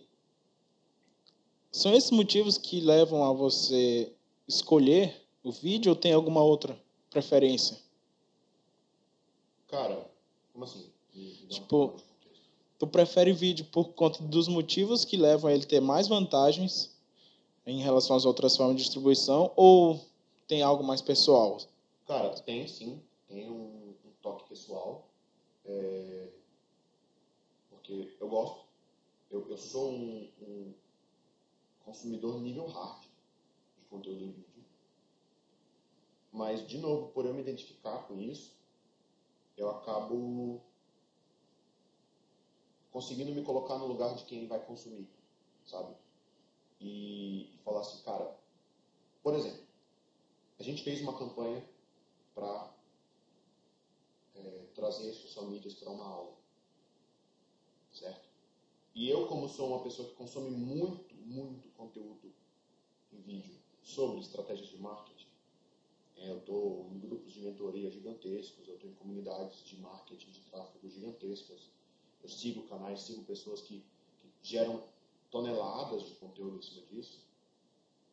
são 1.71 1.93
esses 1.93 2.11
motivos 2.11 2.57
que 2.57 2.81
levam 2.81 3.23
a 3.23 3.31
você 3.31 4.13
escolher 4.45 5.25
o 5.41 5.51
vídeo 5.51 5.91
ou 5.91 5.95
tem 5.95 6.11
alguma 6.11 6.43
outra 6.43 6.77
preferência? 7.09 7.79
Cara, 9.67 10.11
como 10.51 10.65
assim? 10.65 10.94
Tipo, 11.49 11.95
tu 12.77 12.87
prefere 12.87 13.31
vídeo 13.31 13.65
por 13.71 13.93
conta 13.93 14.21
dos 14.23 14.47
motivos 14.47 15.05
que 15.05 15.15
levam 15.15 15.49
a 15.49 15.53
ele 15.53 15.65
ter 15.65 15.79
mais 15.79 16.07
vantagens 16.07 16.95
em 17.65 17.81
relação 17.81 18.15
às 18.15 18.25
outras 18.25 18.55
formas 18.55 18.75
de 18.75 18.83
distribuição 18.83 19.51
ou 19.55 19.99
tem 20.47 20.61
algo 20.61 20.83
mais 20.83 21.01
pessoal? 21.01 21.57
Cara, 22.05 22.29
tem 22.41 22.67
sim, 22.67 23.01
tem 23.27 23.49
um, 23.49 23.95
um 24.05 24.11
toque 24.21 24.47
pessoal, 24.49 25.07
é, 25.65 26.27
porque 27.69 28.15
eu 28.19 28.27
gosto, 28.27 28.65
eu, 29.31 29.49
eu 29.49 29.57
sou 29.57 29.91
um, 29.91 30.29
um, 30.41 30.73
consumidor 31.83 32.39
nível 32.41 32.67
hard 32.67 33.03
de 33.79 33.85
conteúdo 33.85 34.23
em 34.23 34.31
vídeo, 34.31 34.65
mas 36.31 36.67
de 36.67 36.77
novo, 36.77 37.07
por 37.07 37.25
eu 37.25 37.33
me 37.33 37.41
identificar 37.41 37.99
com 38.07 38.19
isso, 38.19 38.53
eu 39.57 39.69
acabo 39.69 40.61
conseguindo 42.95 43.35
me 43.35 43.43
colocar 43.43 43.77
no 43.77 43.87
lugar 43.87 44.15
de 44.15 44.23
quem 44.23 44.47
vai 44.47 44.65
consumir, 44.65 45.05
sabe? 45.65 45.93
e, 46.79 47.53
e 47.53 47.57
falar 47.57 47.81
assim, 47.81 48.01
cara, 48.03 48.39
por 49.21 49.33
exemplo, 49.33 49.65
a 50.57 50.63
gente 50.63 50.81
fez 50.81 51.01
uma 51.01 51.17
campanha 51.19 51.61
para 52.33 52.73
é, 54.35 54.67
trazer 54.73 55.11
social 55.11 55.45
medias 55.47 55.73
para 55.73 55.89
uma 55.89 56.05
aula, 56.05 56.37
certo? 57.91 58.29
E 58.93 59.09
eu, 59.09 59.27
como 59.27 59.49
sou 59.49 59.67
uma 59.67 59.83
pessoa 59.83 60.07
que 60.07 60.15
consome 60.15 60.51
muito, 60.51 61.13
muito 61.15 61.67
conteúdo 61.71 62.33
em 63.11 63.19
vídeo 63.19 63.59
sobre 63.83 64.21
estratégias 64.21 64.69
de 64.69 64.77
marketing, 64.77 65.27
é, 66.15 66.31
eu 66.31 66.37
estou 66.37 66.89
em 66.93 66.99
grupos 66.99 67.33
de 67.33 67.41
mentoria 67.41 67.91
gigantescos, 67.91 68.65
eu 68.69 68.75
estou 68.75 68.89
em 68.89 68.93
comunidades 68.93 69.65
de 69.65 69.81
marketing 69.81 70.31
de 70.31 70.39
tráfego 70.45 70.89
gigantescas, 70.89 71.75
eu 72.25 72.29
sigo 72.29 72.63
canais, 72.63 73.01
sigo 73.01 73.23
pessoas 73.23 73.61
que, 73.61 73.83
que 74.17 74.27
geram 74.41 74.83
toneladas 75.29 76.03
de 76.03 76.15
conteúdo 76.15 76.57
em 76.57 76.61
cima 76.61 76.81
disso. 76.87 77.23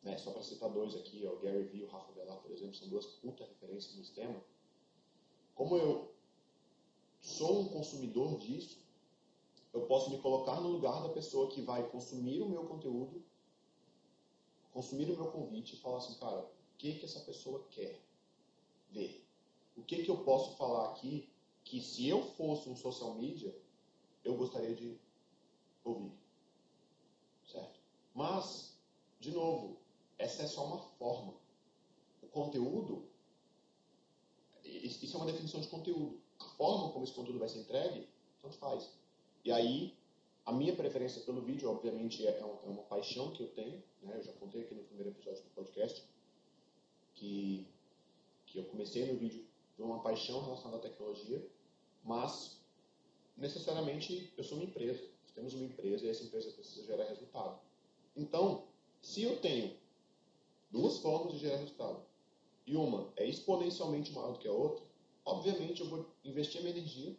Né? 0.03 0.15
Só 0.17 0.31
para 0.31 0.43
citar 0.43 0.69
dois 0.69 0.95
aqui, 0.95 1.25
o 1.25 1.39
Gary 1.39 1.63
Vee 1.63 1.81
e 1.81 1.83
o 1.83 1.87
Rafa 1.87 2.11
Belar, 2.11 2.37
por 2.37 2.51
exemplo, 2.51 2.75
são 2.75 2.87
duas 2.89 3.07
puta 3.07 3.43
referências 3.43 3.95
no 3.95 4.05
tema. 4.13 4.39
Como 5.55 5.75
eu 5.77 6.11
sou 7.21 7.61
um 7.61 7.69
consumidor 7.69 8.37
disso, 8.37 8.77
eu 9.73 9.87
posso 9.87 10.11
me 10.11 10.19
colocar 10.19 10.61
no 10.61 10.69
lugar 10.69 11.01
da 11.01 11.09
pessoa 11.09 11.49
que 11.49 11.61
vai 11.61 11.89
consumir 11.89 12.41
o 12.43 12.49
meu 12.49 12.65
conteúdo, 12.65 13.23
consumir 14.71 15.09
o 15.09 15.15
meu 15.15 15.31
convite 15.31 15.73
e 15.73 15.79
falar 15.79 15.97
assim, 15.97 16.13
cara, 16.19 16.39
o 16.39 16.77
que, 16.77 16.99
que 16.99 17.05
essa 17.05 17.21
pessoa 17.21 17.65
quer 17.71 17.99
ver? 18.91 19.25
O 19.75 19.81
que, 19.81 20.03
que 20.03 20.11
eu 20.11 20.17
posso 20.17 20.55
falar 20.55 20.91
aqui 20.91 21.27
que 21.63 21.81
se 21.81 22.07
eu 22.07 22.21
fosse 22.33 22.69
um 22.69 22.75
social 22.75 23.15
media, 23.15 23.55
eu 24.23 24.35
gostaria 24.35 24.73
de 24.73 24.97
ouvir? 25.83 26.23
Mas, 28.13 28.77
de 29.19 29.31
novo, 29.31 29.77
essa 30.17 30.43
é 30.43 30.47
só 30.47 30.65
uma 30.65 30.77
forma. 30.77 31.33
O 32.21 32.27
conteúdo, 32.27 33.07
isso 34.63 35.15
é 35.15 35.19
uma 35.19 35.25
definição 35.25 35.59
de 35.59 35.67
conteúdo. 35.67 36.21
A 36.39 36.45
forma 36.49 36.91
como 36.91 37.03
esse 37.03 37.13
conteúdo 37.13 37.39
vai 37.39 37.49
ser 37.49 37.59
entregue, 37.59 38.07
tanto 38.41 38.57
faz. 38.57 38.91
E 39.43 39.51
aí, 39.51 39.97
a 40.45 40.51
minha 40.51 40.75
preferência 40.75 41.21
pelo 41.21 41.41
vídeo, 41.41 41.69
obviamente, 41.69 42.25
é, 42.25 42.31
é, 42.31 42.39
é 42.39 42.69
uma 42.69 42.83
paixão 42.83 43.31
que 43.31 43.41
eu 43.41 43.49
tenho. 43.49 43.81
Né? 44.01 44.17
Eu 44.17 44.23
já 44.23 44.33
contei 44.33 44.61
aqui 44.61 44.75
no 44.75 44.83
primeiro 44.83 45.09
episódio 45.09 45.43
do 45.43 45.49
podcast 45.49 46.03
que, 47.15 47.67
que 48.45 48.59
eu 48.59 48.65
comecei 48.65 49.11
no 49.11 49.17
vídeo 49.17 49.45
por 49.75 49.85
uma 49.85 50.01
paixão 50.03 50.43
relacionada 50.43 50.77
à 50.77 50.89
tecnologia, 50.89 51.45
mas 52.03 52.62
necessariamente 53.35 54.33
eu 54.37 54.43
sou 54.43 54.57
uma 54.57 54.65
empresa, 54.65 55.03
temos 55.33 55.53
uma 55.53 55.65
empresa 55.65 56.05
e 56.05 56.09
essa 56.09 56.23
empresa 56.23 56.51
precisa 56.51 56.85
gerar 56.85 57.05
resultado. 57.05 57.59
Então, 58.15 58.67
se 59.01 59.23
eu 59.23 59.39
tenho 59.39 59.75
duas 60.71 60.99
formas 60.99 61.33
de 61.33 61.39
gerar 61.39 61.57
resultado 61.57 62.05
e 62.65 62.75
uma 62.75 63.11
é 63.15 63.27
exponencialmente 63.27 64.11
maior 64.11 64.33
do 64.33 64.39
que 64.39 64.47
a 64.47 64.51
outra, 64.51 64.85
obviamente 65.25 65.81
eu 65.81 65.89
vou 65.89 66.05
investir 66.23 66.61
minha 66.61 66.75
energia 66.75 67.17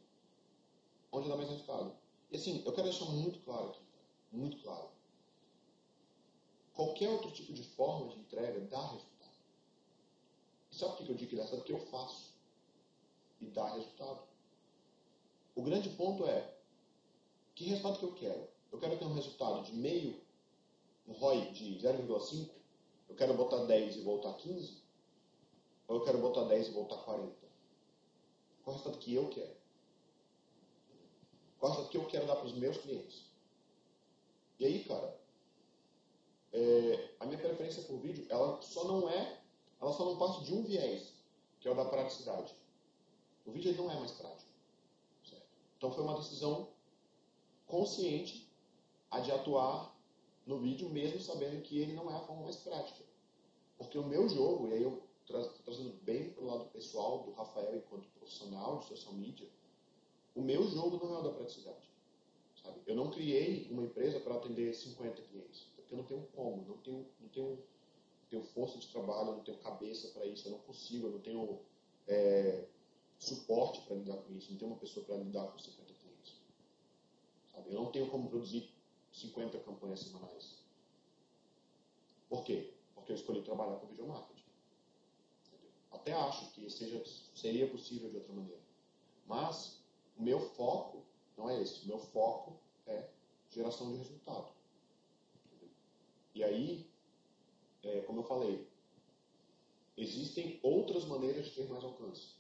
onde 1.13 1.29
dá 1.29 1.37
mais 1.37 1.49
resultado. 1.49 1.97
E 2.31 2.37
assim, 2.37 2.63
eu 2.65 2.73
quero 2.73 2.89
deixar 2.89 3.05
muito 3.07 3.39
claro 3.41 3.71
aqui, 3.71 3.83
muito 4.33 4.63
claro. 4.63 4.91
Qualquer 6.73 7.09
outro 7.09 7.31
tipo 7.31 7.53
de 7.53 7.63
forma 7.63 8.09
de 8.09 8.19
entrega 8.19 8.61
dá 8.61 8.81
resultado. 8.89 9.15
E 10.73 10.77
sabe 10.77 10.97
por 10.97 11.07
que 11.07 11.13
eu 11.13 11.17
digo 11.17 11.31
que 11.31 11.37
dá 11.37 11.43
resultado? 11.43 11.67
Porque 11.67 11.73
eu 11.73 11.91
faço. 11.91 12.35
E 13.41 13.47
dá 13.47 13.75
resultado. 13.75 14.34
O 15.55 15.63
grande 15.63 15.89
ponto 15.91 16.27
é, 16.27 16.53
que 17.55 17.65
resultado 17.65 17.99
que 17.99 18.05
eu 18.05 18.15
quero? 18.15 18.49
Eu 18.73 18.79
quero 18.79 18.99
ter 18.99 19.05
um 19.05 19.15
resultado 19.15 19.63
de 19.63 19.73
meio, 19.73 20.21
um 21.07 21.13
ROI 21.13 21.53
de 21.53 21.79
0,5? 21.79 22.51
Eu 23.09 23.15
quero 23.15 23.35
botar 23.35 23.65
10 23.65 23.97
e 23.97 24.01
voltar 24.01 24.35
15? 24.35 24.83
Ou 25.87 25.97
eu 25.97 26.05
quero 26.05 26.19
botar 26.19 26.45
10 26.45 26.69
e 26.69 26.71
voltar 26.73 26.97
40? 26.97 27.33
Qual 28.65 28.67
é 28.67 28.69
o 28.69 28.73
resultado 28.73 28.99
que 28.99 29.15
eu 29.15 29.29
quero? 29.29 29.55
Qual 31.61 31.71
é 31.71 31.75
o 31.75 31.77
resultado 31.77 31.91
que 31.91 31.99
eu 31.99 32.07
quero 32.07 32.27
dar 32.27 32.37
para 32.37 32.47
os 32.47 32.55
meus 32.55 32.79
clientes? 32.79 33.27
E 34.59 34.67
aí, 34.67 34.83
cara, 34.85 35.17
é, 36.53 37.11
a 37.21 37.27
minha 37.27 37.39
preferência 37.39 37.83
por 37.83 37.99
vídeo, 37.99 38.27
ela 38.29 38.61
só 38.63 38.85
não 38.85 39.09
é, 39.09 39.41
ela 39.81 39.93
só 39.93 40.05
não 40.05 40.17
parte 40.17 40.45
de 40.45 40.55
um 40.55 40.65
viés, 40.65 41.13
que 41.61 41.69
é 41.69 41.71
o 41.71 41.75
da 41.75 41.85
praticidade. 41.85 42.55
O 43.47 43.53
vídeo 43.53 43.75
não 43.77 43.91
é 43.91 43.95
mais 43.95 44.13
prático. 44.13 44.54
Então 45.85 45.95
foi 45.95 46.05
uma 46.05 46.17
decisão 46.17 46.71
consciente 47.67 48.51
a 49.11 49.21
de 49.21 49.31
atuar 49.31 49.95
no 50.47 50.59
vídeo, 50.59 50.89
mesmo 50.89 51.21
sabendo 51.21 51.61
que 51.61 51.79
ele 51.79 51.93
não 51.93 52.11
é 52.11 52.15
a 52.15 52.21
forma 52.21 52.45
mais 52.45 52.57
prática. 52.57 53.05
Porque 53.77 53.99
o 53.99 54.07
meu 54.07 54.27
jogo, 54.27 54.69
e 54.69 54.73
aí 54.73 54.83
eu 54.83 55.03
tra 55.27 55.47
trazendo 55.63 55.93
bem 56.03 56.31
para 56.31 56.43
o 56.43 56.47
lado 56.47 56.71
pessoal 56.71 57.25
do 57.25 57.33
Rafael 57.33 57.77
enquanto 57.77 58.09
profissional 58.19 58.79
de 58.79 58.87
social 58.87 59.13
media, 59.13 59.47
o 60.35 60.41
meu 60.41 60.67
jogo 60.69 61.05
não 61.05 61.17
é 61.17 61.19
o 61.19 61.23
da 61.23 61.33
praticidade. 61.33 61.87
Sabe? 62.63 62.81
Eu 62.87 62.97
não 62.97 63.11
criei 63.11 63.69
uma 63.71 63.83
empresa 63.83 64.19
para 64.21 64.37
atender 64.37 64.75
50 64.75 65.21
clientes 65.21 65.67
porque 65.77 65.93
eu 65.93 65.99
não 65.99 66.05
tenho 66.05 66.27
como, 66.35 66.65
não 66.67 66.79
tenho, 66.79 67.07
não 67.21 67.29
tenho, 67.29 67.51
não 67.51 68.29
tenho 68.31 68.43
força 68.43 68.79
de 68.79 68.89
trabalho, 68.89 69.33
não 69.33 69.45
tenho 69.45 69.59
cabeça 69.59 70.09
para 70.15 70.25
isso, 70.25 70.49
eu 70.49 70.53
não 70.53 70.61
consigo, 70.61 71.09
eu 71.09 71.13
não 71.13 71.21
tenho 71.21 71.61
é, 72.09 72.65
suporte 73.25 73.81
para 73.83 73.97
lidar 73.97 74.17
com 74.19 74.33
isso, 74.35 74.53
não 74.53 74.59
tenho 74.59 74.71
uma 74.71 74.81
pessoa 74.81 75.05
para 75.07 75.17
lidar 75.17 75.47
com 75.49 75.59
50 75.59 75.95
clientes. 75.95 76.35
Sabe? 77.53 77.71
Eu 77.71 77.83
não 77.83 77.91
tenho 77.91 78.09
como 78.11 78.29
produzir 78.29 78.71
50 79.13 79.59
campanhas 79.61 80.01
semanais. 80.01 80.59
Por 82.29 82.45
quê? 82.45 82.75
Porque 82.95 83.13
eu 83.13 83.17
escolhi 83.17 83.43
trabalhar 83.43 83.77
com 83.77 83.87
video 83.87 84.07
marketing. 84.07 84.43
Até 85.91 86.13
acho 86.13 86.51
que 86.53 86.69
seja, 86.69 87.03
seria 87.35 87.69
possível 87.69 88.11
de 88.11 88.17
outra 88.17 88.33
maneira. 88.33 88.61
Mas 89.27 89.81
o 90.19 90.23
meu 90.23 90.41
foco 90.41 91.03
não 91.37 91.49
é 91.49 91.63
esse. 91.63 91.85
O 91.85 91.89
meu 91.89 91.99
foco 91.99 92.59
é 92.87 93.09
geração 93.51 93.91
de 93.93 93.99
resultado. 93.99 94.53
E 96.35 96.43
aí, 96.43 96.91
é, 97.83 98.01
como 98.01 98.21
eu 98.21 98.25
falei, 98.25 98.69
existem 99.97 100.59
outras 100.63 101.05
maneiras 101.05 101.47
de 101.47 101.53
ter 101.53 101.69
mais 101.69 101.85
alcance. 101.85 102.35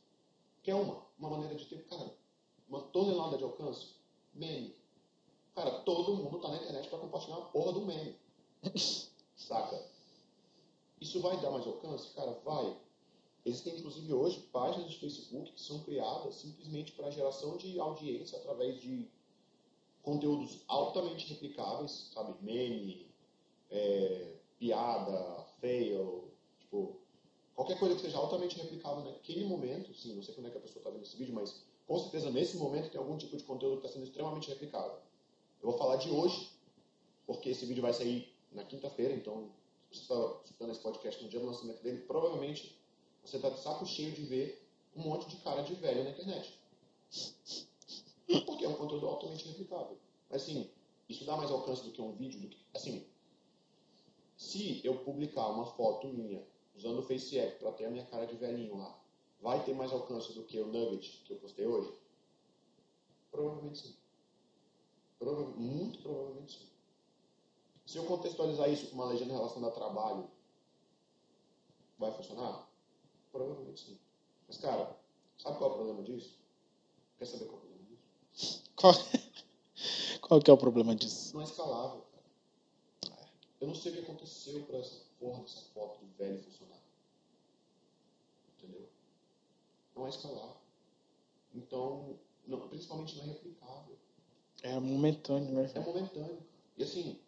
Que 0.65 0.73
é 0.73 0.75
uma, 0.75 1.07
uma 1.17 1.31
maneira 1.31 1.55
de 1.55 1.67
ter, 1.67 1.87
cara, 1.87 2.13
uma 2.69 2.81
tonelada 2.81 3.39
de 3.39 3.45
alcance, 3.45 3.95
meme. 4.33 4.75
Cara, 5.55 5.71
todo 5.83 6.17
mundo 6.17 6.41
tá 6.41 6.49
na 6.49 6.57
internet 6.57 6.89
para 6.89 6.99
compartilhar 6.99 7.37
uma 7.37 7.51
porra 7.51 7.73
do 7.73 7.87
meme. 7.87 8.19
Saca? 9.37 9.87
Isso 11.01 11.21
vai 11.21 11.41
dar 11.41 11.51
mais 11.51 11.67
alcance? 11.67 12.13
Cara, 12.15 12.33
vai. 12.45 12.77
Existem, 13.45 13.77
inclusive, 13.77 14.13
hoje, 14.13 14.41
páginas 14.51 14.91
de 14.91 14.99
Facebook 14.99 15.53
que 15.53 15.61
são 15.61 15.81
criadas 15.85 16.37
simplesmente 16.37 16.93
para 16.93 17.11
geração 17.11 17.57
de 17.59 17.79
audiência 17.79 18.39
através 18.39 18.81
de 18.81 19.07
conteúdos 20.03 20.63
altamente 20.67 21.27
replicáveis, 21.29 22.11
sabe? 22.15 22.35
Meme, 22.43 23.07
é, 23.71 24.35
piada, 24.59 25.45
fail, 25.61 26.33
tipo, 26.59 27.04
qualquer 27.55 27.79
coisa 27.79 27.95
que 27.95 28.03
seja 28.03 28.19
altamente 28.19 28.59
replicável 28.59 29.05
naquele 29.05 29.45
momento, 29.45 29.95
sim, 29.95 30.15
não 30.15 30.23
sei 30.23 30.35
quando 30.35 30.47
é 30.47 30.51
que 30.51 30.59
a 30.59 30.61
pessoa 30.61 30.81
está 30.81 30.91
vendo 30.91 31.03
esse 31.03 31.17
vídeo, 31.17 31.35
mas 31.35 31.63
com 31.87 31.99
certeza 31.99 32.31
nesse 32.31 32.57
momento 32.57 32.91
tem 32.91 33.01
algum 33.01 33.17
tipo 33.17 33.37
de 33.37 33.45
conteúdo 33.45 33.81
que 33.81 33.87
está 33.87 33.99
sendo 33.99 34.07
extremamente 34.07 34.49
replicável. 34.49 34.99
Eu 35.63 35.71
vou 35.71 35.79
falar 35.79 35.97
de 35.97 36.11
hoje, 36.11 36.51
porque 37.27 37.51
esse 37.51 37.65
vídeo 37.67 37.83
vai 37.83 37.93
sair 37.93 38.33
na 38.53 38.65
quinta-feira, 38.65 39.15
então 39.15 39.51
se 39.91 40.07
você 40.07 40.13
está 40.13 40.41
escutando 40.45 40.71
esse 40.73 40.81
podcast 40.81 41.23
no 41.23 41.29
dia 41.29 41.41
do 41.41 41.47
lançamento 41.47 41.83
dele, 41.83 42.01
provavelmente 42.01 42.77
você 43.25 43.37
está 43.37 43.49
de 43.49 43.61
saco 43.61 43.87
cheio 43.87 44.13
de 44.13 44.23
ver 44.23 44.67
um 44.97 45.03
monte 45.03 45.29
de 45.29 45.37
cara 45.37 45.63
de 45.63 45.75
velho 45.75 46.05
na 46.05 46.11
internet. 46.11 46.59
Porque 48.45 48.65
é 48.65 48.69
um 48.69 48.75
conteúdo 48.75 49.07
altamente 49.07 49.47
replicável. 49.49 49.97
Mas 50.29 50.43
assim, 50.43 50.71
isso 51.09 51.25
dá 51.25 51.37
mais 51.37 51.51
alcance 51.51 51.83
do 51.83 51.91
que 51.91 52.03
um 52.03 52.13
vídeo, 52.13 52.41
do 52.41 52.49
que, 52.49 52.59
assim, 52.75 53.07
se 54.37 54.81
eu 54.85 54.99
publicar 55.05 55.49
uma 55.49 55.67
foto 55.67 56.09
minha 56.09 56.43
usando 56.75 56.99
o 56.99 57.03
Face 57.03 57.39
App 57.39 57.59
para 57.59 57.73
ter 57.73 57.87
a 57.87 57.91
minha 57.91 58.05
cara 58.07 58.27
de 58.27 58.37
velhinho 58.37 58.77
lá, 58.77 58.99
vai 59.41 59.63
ter 59.65 59.75
mais 59.75 59.93
alcance 59.93 60.33
do 60.33 60.45
que 60.45 60.61
o 60.61 60.67
Nugget 60.67 61.23
que 61.25 61.33
eu 61.33 61.39
postei 61.39 61.67
hoje? 61.67 61.93
Provavelmente 63.31 63.79
sim. 63.79 63.97
Prova 65.19 65.45
muito 65.51 66.01
provavelmente 66.03 66.59
sim. 66.59 66.69
Se 67.87 67.99
eu 67.99 68.07
contextualizar 68.07 68.71
isso 68.71 68.89
com 68.89 68.95
uma 68.95 69.07
legenda 69.07 69.35
relacionada 69.35 69.73
a 69.73 69.77
trabalho, 69.77 70.31
vai 71.99 72.13
funcionar? 72.13 72.69
Provavelmente 73.31 73.81
sim. 73.81 73.99
Mas, 74.49 74.59
cara, 74.59 74.97
sabe 75.39 75.59
qual 75.59 75.71
é 75.71 75.73
o 75.73 75.77
problema 75.77 76.03
disso? 76.03 76.39
Quer 77.19 77.27
saber 77.27 77.45
qual 77.47 77.57
é 77.57 77.59
o 77.59 77.61
problema 77.61 77.85
disso? 78.33 78.65
Qual, 78.75 78.95
qual 80.23 80.41
que 80.41 80.51
é 80.51 80.55
o 80.55 80.59
problema 80.59 80.95
disso? 80.95 81.35
Não 81.35 81.43
é 81.43 81.45
escalável. 81.45 82.05
Eu 83.61 83.69
não 83.69 83.75
sei 83.75 83.93
o 83.93 83.95
que 83.95 84.03
aconteceu 84.03 84.63
para 84.65 84.79
essa 84.79 85.04
porra 85.25 85.41
dessa 85.41 85.63
foto 85.73 86.05
do 86.05 86.13
velho 86.19 86.43
funcionar. 86.43 86.83
Entendeu? 88.59 88.87
Não 89.97 90.07
é 90.07 90.11
escalar. 90.11 90.61
Então, 91.55 92.19
não, 92.47 92.69
principalmente 92.69 93.17
não 93.17 93.25
é 93.25 93.29
replicável. 93.29 93.97
É 94.63 94.79
momentâneo, 94.79 95.55
né? 95.55 95.73
É 95.75 95.81
momentâneo. 95.81 96.43
E 96.77 96.83
assim, 96.83 97.19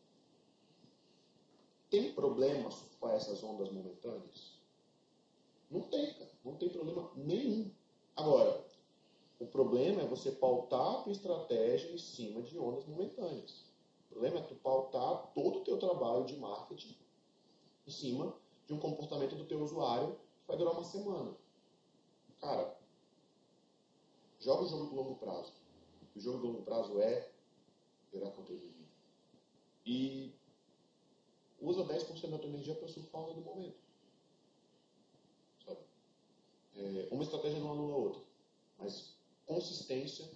tem 1.89 2.13
problema 2.13 2.71
surfar 2.71 3.15
essas 3.15 3.43
ondas 3.43 3.73
momentâneas? 3.73 4.61
Não 5.71 5.81
tem, 5.83 6.13
cara. 6.15 6.33
Não 6.45 6.57
tem 6.57 6.69
problema 6.69 7.11
nenhum. 7.17 7.71
Agora, 8.15 8.63
o 9.39 9.47
problema 9.47 10.03
é 10.03 10.07
você 10.07 10.33
pautar 10.33 10.97
a 10.97 11.03
tua 11.03 11.13
estratégia 11.13 11.93
em 11.93 11.99
cima 11.99 12.43
de 12.43 12.59
ondas 12.59 12.87
momentâneas. 12.87 13.65
O 14.05 14.09
problema 14.11 14.39
é 14.39 14.43
tu 14.43 14.55
pautar 14.57 15.33
todo 15.35 15.61
o 15.61 15.65
teu 15.65 15.79
trabalho 15.79 16.25
de 16.25 16.37
marketing 16.37 17.06
em 17.87 17.91
cima 17.91 18.35
de 18.67 18.75
um 18.75 18.79
comportamento 18.79 19.37
do 19.37 19.47
teu 19.47 19.63
usuário 19.63 20.19
que 20.41 20.49
vai 20.49 20.57
durar 20.57 20.75
uma 20.75 20.85
semana. 20.85 21.37
Cara, 22.41 22.77
joga 24.41 24.65
o 24.65 24.69
jogo 24.69 24.87
do 24.87 24.97
longo 24.97 25.15
prazo. 25.17 25.53
O 26.15 26.21
jogo 26.21 26.39
do 26.39 26.47
longo 26.47 26.63
prazo 26.63 27.01
é 27.01 27.31
gerar 28.13 28.31
conteúdo. 28.31 28.75
E 29.85 30.35
usa 31.61 31.85
10% 31.85 32.31
da 32.31 32.39
tua 32.39 32.49
energia 32.49 32.75
para 32.75 32.89
surfar 32.89 33.23
no 33.23 33.41
momento. 33.41 33.79
Sabe? 35.65 35.81
É, 36.77 37.09
uma 37.11 37.23
estratégia 37.23 37.61
não 37.61 37.73
anula 37.73 37.95
a 37.95 37.99
outra. 37.99 38.23
Mas 38.79 39.17
consistência 39.47 40.29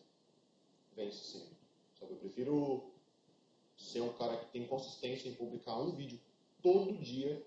vence 0.95 1.25
sempre. 1.25 1.57
Sabe? 1.99 2.13
Eu 2.13 2.19
prefiro 2.19 2.91
ser 3.77 4.03
um 4.03 4.13
cara 4.13 4.37
que 4.37 4.53
tem 4.53 4.67
consistência 4.67 5.29
em 5.29 5.35
publicar 5.35 5.77
um 5.77 5.93
vídeo 5.93 6.21
todo 6.63 6.93
dia, 6.99 7.47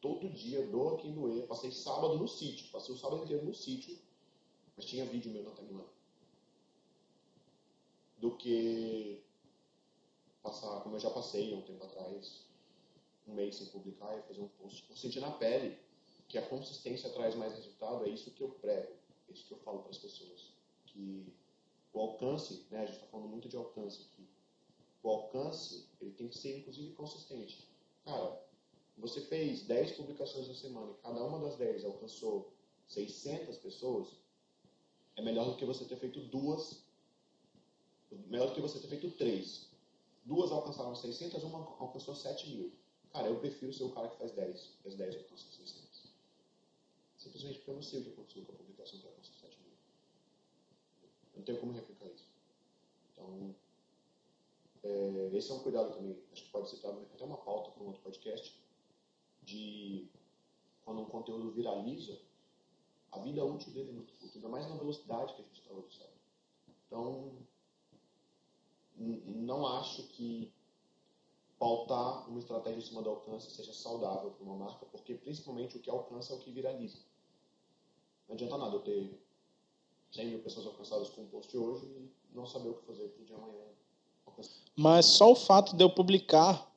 todo 0.00 0.28
dia, 0.28 0.66
doa 0.66 0.96
quem 0.98 1.12
doer. 1.12 1.46
Passei 1.46 1.70
sábado 1.70 2.16
no 2.18 2.28
sítio, 2.28 2.70
passei 2.70 2.94
o 2.94 2.98
sábado 2.98 3.24
inteiro 3.24 3.44
no 3.44 3.54
sítio, 3.54 3.96
mas 4.76 4.86
tinha 4.86 5.04
vídeo 5.04 5.32
meu 5.32 5.42
na 5.42 5.50
timeline. 5.52 5.88
Do 8.18 8.36
que 8.36 9.22
passar, 10.42 10.80
como 10.82 10.96
eu 10.96 11.00
já 11.00 11.10
passei 11.10 11.52
há 11.52 11.56
um 11.56 11.62
tempo 11.62 11.84
atrás, 11.84 12.46
um 13.26 13.34
mês 13.34 13.56
sem 13.56 13.66
publicar 13.66 14.16
e 14.18 14.22
fazer 14.22 14.40
um 14.40 14.48
post. 14.48 14.88
Eu 14.88 14.96
senti 14.96 15.20
na 15.20 15.32
pele 15.32 15.76
que 16.28 16.38
a 16.38 16.48
consistência 16.48 17.10
traz 17.10 17.34
mais 17.34 17.52
resultado, 17.54 18.04
é 18.04 18.08
isso 18.08 18.30
que 18.30 18.42
eu 18.42 18.50
prego, 18.50 18.92
é 19.28 19.32
isso 19.32 19.46
que 19.46 19.52
eu 19.52 19.58
falo 19.58 19.80
para 19.80 19.90
as 19.90 19.98
pessoas. 19.98 20.52
Que 20.86 21.32
o 21.92 22.00
alcance, 22.00 22.66
né, 22.70 22.80
a 22.80 22.86
gente 22.86 22.96
está 22.96 23.06
falando 23.06 23.28
muito 23.28 23.48
de 23.48 23.56
alcance 23.56 24.02
aqui, 24.02 24.26
o 25.02 25.08
alcance 25.08 25.88
ele 26.00 26.12
tem 26.12 26.28
que 26.28 26.36
ser, 26.36 26.58
inclusive, 26.58 26.92
consistente. 26.94 27.65
Cara, 28.06 28.42
você 28.96 29.20
fez 29.20 29.64
10 29.64 29.92
publicações 29.92 30.48
na 30.48 30.54
semana 30.54 30.92
e 30.92 31.02
cada 31.02 31.22
uma 31.22 31.38
das 31.40 31.56
10 31.56 31.84
alcançou 31.84 32.50
600 32.88 33.58
pessoas, 33.58 34.08
é 35.16 35.22
melhor 35.22 35.50
do 35.50 35.56
que 35.56 35.66
você 35.66 35.84
ter 35.84 35.96
feito 35.96 36.20
duas, 36.20 36.82
melhor 38.28 38.48
do 38.48 38.54
que 38.54 38.60
você 38.62 38.78
ter 38.78 38.88
feito 38.88 39.10
três 39.18 39.66
duas 40.26 40.50
alcançaram 40.50 40.94
600, 40.94 41.42
uma 41.44 41.58
alcançou 41.78 42.14
7 42.14 42.50
mil. 42.50 42.72
Cara, 43.12 43.28
eu 43.28 43.38
prefiro 43.38 43.72
ser 43.72 43.84
o 43.84 43.92
cara 43.92 44.08
que 44.08 44.18
faz 44.18 44.32
10. 44.32 44.72
As 44.84 44.94
10 44.94 45.16
alcançam 45.16 45.50
600. 45.52 46.12
Simplesmente 47.16 47.58
porque 47.58 47.70
eu 47.70 47.74
não 47.76 47.82
sei 47.82 48.00
o 48.00 48.04
que 48.04 48.10
aconteceu 48.10 48.44
com 48.44 48.52
a 48.52 48.56
publicação 48.56 48.98
que 48.98 49.06
alcançou 49.06 49.34
7 49.36 49.58
mil. 49.60 49.72
Eu 51.32 51.38
não 51.38 51.44
tenho 51.44 51.58
como 51.58 51.72
replicar 51.72 52.06
isso. 52.06 52.26
Então, 53.12 53.54
é, 54.86 55.36
esse 55.36 55.50
é 55.50 55.54
um 55.54 55.60
cuidado 55.60 55.94
também. 55.94 56.16
Acho 56.32 56.44
que 56.44 56.50
pode 56.50 56.70
ser 56.70 56.86
até 56.86 57.24
uma 57.24 57.38
pauta 57.38 57.70
para 57.70 57.82
um 57.82 57.86
outro 57.86 58.02
podcast. 58.02 58.64
De 59.42 60.08
quando 60.84 61.02
um 61.02 61.06
conteúdo 61.06 61.50
viraliza, 61.52 62.20
a 63.12 63.18
vida 63.20 63.44
útil 63.44 63.72
dele 63.72 63.90
é 63.90 63.92
muito 63.92 64.12
curta, 64.14 64.36
ainda 64.36 64.48
mais 64.48 64.68
na 64.68 64.76
velocidade 64.76 65.34
que 65.34 65.40
a 65.40 65.44
gente 65.44 65.60
está 65.60 65.72
hoje, 65.72 65.98
sabe? 65.98 66.12
Então, 66.86 67.32
não 68.96 69.66
acho 69.66 70.06
que 70.08 70.52
pautar 71.58 72.28
uma 72.28 72.38
estratégia 72.38 72.78
em 72.78 72.82
cima 72.82 73.02
do 73.02 73.10
alcance 73.10 73.50
seja 73.50 73.72
saudável 73.72 74.30
para 74.30 74.44
uma 74.44 74.56
marca, 74.56 74.86
porque 74.86 75.14
principalmente 75.14 75.76
o 75.76 75.80
que 75.80 75.90
alcança 75.90 76.32
é 76.32 76.36
o 76.36 76.40
que 76.40 76.50
viraliza. 76.50 76.98
Não 78.28 78.34
adianta 78.34 78.58
nada 78.58 78.76
eu 78.76 78.80
ter 78.80 79.20
100 80.12 80.26
mil 80.28 80.42
pessoas 80.42 80.66
alcançadas 80.66 81.10
com 81.10 81.22
um 81.22 81.28
post 81.28 81.56
hoje 81.56 81.86
e 81.86 82.10
não 82.34 82.46
saber 82.46 82.70
o 82.70 82.74
que 82.74 82.86
fazer 82.86 83.08
para 83.08 83.22
o 83.22 83.24
dia 83.24 83.36
amanhã. 83.36 83.64
Mas 84.76 85.06
só 85.06 85.32
o 85.32 85.34
fato 85.34 85.74
de 85.74 85.82
eu 85.82 85.88
publicar, 85.88 86.70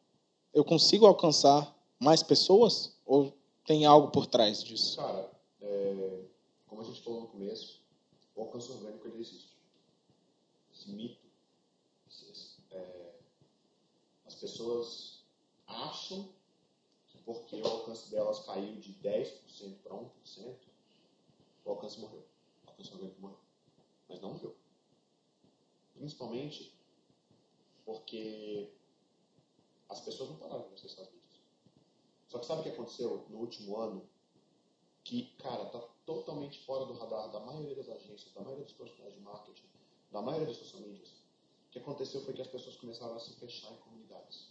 eu 0.53 0.63
consigo 0.63 1.05
alcançar 1.05 1.75
mais 1.99 2.23
pessoas? 2.23 2.97
Ou 3.05 3.33
tem 3.65 3.85
algo 3.85 4.09
por 4.09 4.25
trás 4.25 4.63
disso? 4.63 4.97
Cara, 4.97 5.29
é, 5.61 6.23
como 6.65 6.81
a 6.81 6.85
gente 6.85 7.01
falou 7.01 7.21
no 7.21 7.27
começo, 7.27 7.81
o 8.35 8.41
alcance 8.41 8.71
orgânico 8.71 9.05
ele 9.07 9.19
existe. 9.19 9.57
Esse 10.73 10.91
mito, 10.91 11.27
esse, 12.07 12.63
é, 12.71 13.15
as 14.25 14.35
pessoas 14.35 15.23
acham 15.67 16.29
que 17.09 17.17
porque 17.19 17.61
o 17.61 17.67
alcance 17.67 18.09
delas 18.09 18.39
caiu 18.45 18.77
de 18.77 18.93
10% 18.93 19.75
para 19.83 19.93
1%, 19.93 20.55
o 21.65 21.69
alcance 21.69 21.99
morreu. 21.99 22.23
O 22.65 22.69
alcance 22.69 22.93
orgânico 22.93 23.21
morreu. 23.21 23.39
Mas 24.07 24.21
não 24.21 24.33
morreu. 24.33 24.55
Principalmente 25.93 26.78
porque 27.89 28.71
as 29.89 29.99
pessoas 30.01 30.29
não 30.29 30.37
pararam 30.37 30.67
de 30.67 30.75
acessar 30.75 31.05
mídias. 31.05 31.41
Só 32.27 32.37
que 32.37 32.45
sabe 32.45 32.61
o 32.61 32.63
que 32.63 32.69
aconteceu 32.69 33.25
no 33.29 33.39
último 33.39 33.77
ano? 33.77 34.07
Que, 35.03 35.33
cara, 35.39 35.65
tá 35.65 35.79
totalmente 36.05 36.63
fora 36.65 36.85
do 36.85 36.93
radar 36.93 37.31
da 37.31 37.39
maioria 37.39 37.75
das 37.75 37.89
agências, 37.89 38.31
da 38.31 38.41
maioria 38.41 38.63
dos 38.63 38.75
profissionais 38.75 39.15
de 39.15 39.21
marketing, 39.21 39.65
da 40.11 40.21
maioria 40.21 40.45
das 40.45 40.57
social 40.57 40.83
medias. 40.83 41.09
O 41.09 41.71
que 41.71 41.79
aconteceu 41.79 42.21
foi 42.21 42.35
que 42.35 42.41
as 42.43 42.47
pessoas 42.47 42.75
começaram 42.75 43.15
a 43.15 43.19
se 43.19 43.33
fechar 43.33 43.71
em 43.71 43.77
comunidades. 43.77 44.49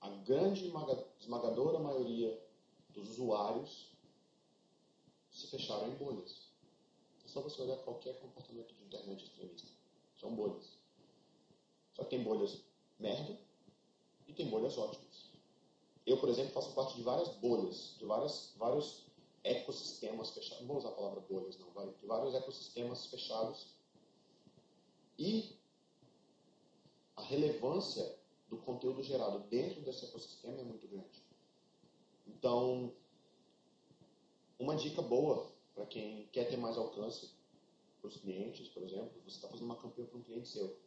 A 0.00 0.08
grande 0.08 0.72
esmagadora 1.20 1.78
maioria 1.78 2.44
dos 2.88 3.10
usuários 3.10 3.92
se 5.30 5.46
fecharam 5.46 5.92
em 5.92 5.94
bolhas. 5.94 6.48
É 7.24 7.28
só 7.28 7.40
você 7.40 7.62
olhar 7.62 7.76
qualquer 7.84 8.18
comportamento 8.18 8.74
de 8.74 8.82
internet 8.82 9.22
extremista. 9.22 9.78
São 10.20 10.34
bolhas. 10.34 10.77
Só 11.98 12.04
tem 12.04 12.22
bolhas 12.22 12.62
merda 12.96 13.36
e 14.28 14.32
tem 14.32 14.48
bolhas 14.48 14.78
ótimas. 14.78 15.32
Eu, 16.06 16.16
por 16.18 16.28
exemplo, 16.28 16.52
faço 16.52 16.72
parte 16.72 16.94
de 16.94 17.02
várias 17.02 17.28
bolhas, 17.36 17.96
de 17.98 18.04
várias, 18.04 18.54
vários 18.56 19.04
ecossistemas 19.42 20.30
fechados. 20.30 20.60
Não 20.60 20.68
vou 20.68 20.76
usar 20.78 20.90
a 20.90 20.92
palavra 20.92 21.20
bolhas, 21.20 21.58
não, 21.58 21.70
vai. 21.72 21.90
De 21.92 22.06
vários 22.06 22.34
ecossistemas 22.34 23.06
fechados. 23.06 23.74
E 25.18 25.58
a 27.16 27.22
relevância 27.22 28.16
do 28.48 28.56
conteúdo 28.58 29.02
gerado 29.02 29.40
dentro 29.48 29.80
desse 29.82 30.04
ecossistema 30.04 30.60
é 30.60 30.64
muito 30.64 30.86
grande. 30.86 31.20
Então, 32.28 32.92
uma 34.56 34.76
dica 34.76 35.02
boa 35.02 35.50
para 35.74 35.84
quem 35.84 36.28
quer 36.28 36.44
ter 36.48 36.56
mais 36.56 36.78
alcance 36.78 37.32
para 38.00 38.08
os 38.08 38.16
clientes, 38.18 38.68
por 38.68 38.84
exemplo, 38.84 39.20
você 39.24 39.36
está 39.36 39.48
fazendo 39.48 39.66
uma 39.66 39.76
campanha 39.76 40.06
para 40.06 40.18
um 40.18 40.22
cliente 40.22 40.48
seu 40.48 40.78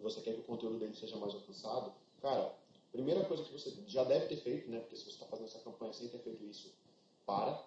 e 0.00 0.02
você 0.02 0.22
quer 0.22 0.32
que 0.32 0.40
o 0.40 0.44
conteúdo 0.44 0.78
dele 0.78 0.94
seja 0.94 1.16
mais 1.18 1.34
alcançado, 1.34 1.92
cara, 2.22 2.54
primeira 2.90 3.22
coisa 3.24 3.44
que 3.44 3.52
você 3.52 3.70
já 3.86 4.02
deve 4.02 4.26
ter 4.26 4.36
feito, 4.36 4.70
né? 4.70 4.80
Porque 4.80 4.96
se 4.96 5.04
você 5.04 5.10
está 5.10 5.26
fazendo 5.26 5.46
essa 5.46 5.58
campanha 5.58 5.92
sem 5.92 6.08
ter 6.08 6.18
feito 6.20 6.42
isso, 6.44 6.72
para 7.26 7.62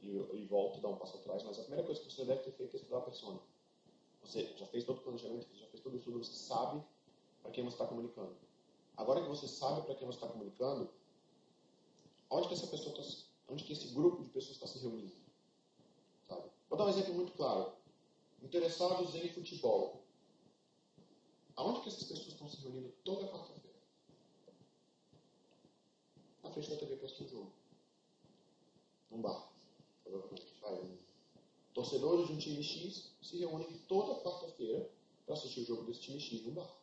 e, 0.00 0.10
e 0.10 0.46
volta, 0.48 0.80
dá 0.80 0.88
um 0.88 0.96
passo 0.96 1.16
atrás. 1.16 1.42
Mas 1.42 1.58
a 1.58 1.62
primeira 1.62 1.84
coisa 1.84 2.00
que 2.00 2.10
você 2.10 2.24
deve 2.24 2.42
ter 2.42 2.52
feito 2.52 2.74
é 2.74 2.76
estudar 2.76 2.98
a 2.98 3.02
persona. 3.02 3.40
Você 4.22 4.54
já 4.56 4.66
fez 4.66 4.84
todo 4.84 4.98
o 4.98 5.00
planejamento, 5.00 5.48
já 5.54 5.66
fez 5.66 5.82
todo 5.82 5.94
o 5.94 5.96
estudo, 5.96 6.24
você 6.24 6.32
sabe 6.32 6.80
para 7.42 7.50
quem 7.50 7.64
você 7.64 7.74
está 7.74 7.86
comunicando. 7.86 8.36
Agora 8.96 9.20
que 9.20 9.28
você 9.28 9.48
sabe 9.48 9.84
para 9.84 9.96
quem 9.96 10.06
você 10.06 10.18
está 10.18 10.28
comunicando, 10.28 10.88
onde 12.30 12.46
que 12.46 12.54
essa 12.54 12.68
pessoa 12.68 12.96
está 12.96 13.26
onde 13.48 13.64
que 13.64 13.72
esse 13.72 13.88
grupo 13.88 14.22
de 14.22 14.30
pessoas 14.30 14.54
está 14.54 14.68
se 14.68 14.78
reunindo. 14.78 15.12
Sabe? 16.28 16.48
Vou 16.70 16.78
dar 16.78 16.86
um 16.86 16.88
exemplo 16.88 17.12
muito 17.14 17.32
claro. 17.32 17.72
Interessados 18.40 19.14
em 19.14 19.28
futebol. 19.28 20.01
Aonde 21.56 21.80
que 21.80 21.88
essas 21.88 22.04
pessoas 22.04 22.28
estão 22.28 22.48
se 22.48 22.60
reunindo 22.60 22.90
toda 23.04 23.28
quarta-feira? 23.28 23.78
Na 26.42 26.50
frente 26.50 26.70
da 26.70 26.76
TV 26.76 26.96
para 26.96 27.06
assistir 27.06 27.24
um 27.24 27.28
jogo. 27.28 27.52
Num 29.10 29.20
bar. 29.20 29.52
Provavelmente. 30.02 30.54
Vai. 30.60 30.98
Torcedores 31.74 32.26
de 32.26 32.32
um 32.32 32.38
time 32.38 32.62
X 32.62 33.12
se 33.22 33.38
reúnem 33.38 33.78
toda 33.88 34.20
quarta-feira 34.22 34.90
para 35.24 35.34
assistir 35.34 35.60
o 35.60 35.66
jogo 35.66 35.84
desse 35.84 36.00
time 36.00 36.20
X 36.20 36.42
num 36.42 36.54
bar. 36.54 36.74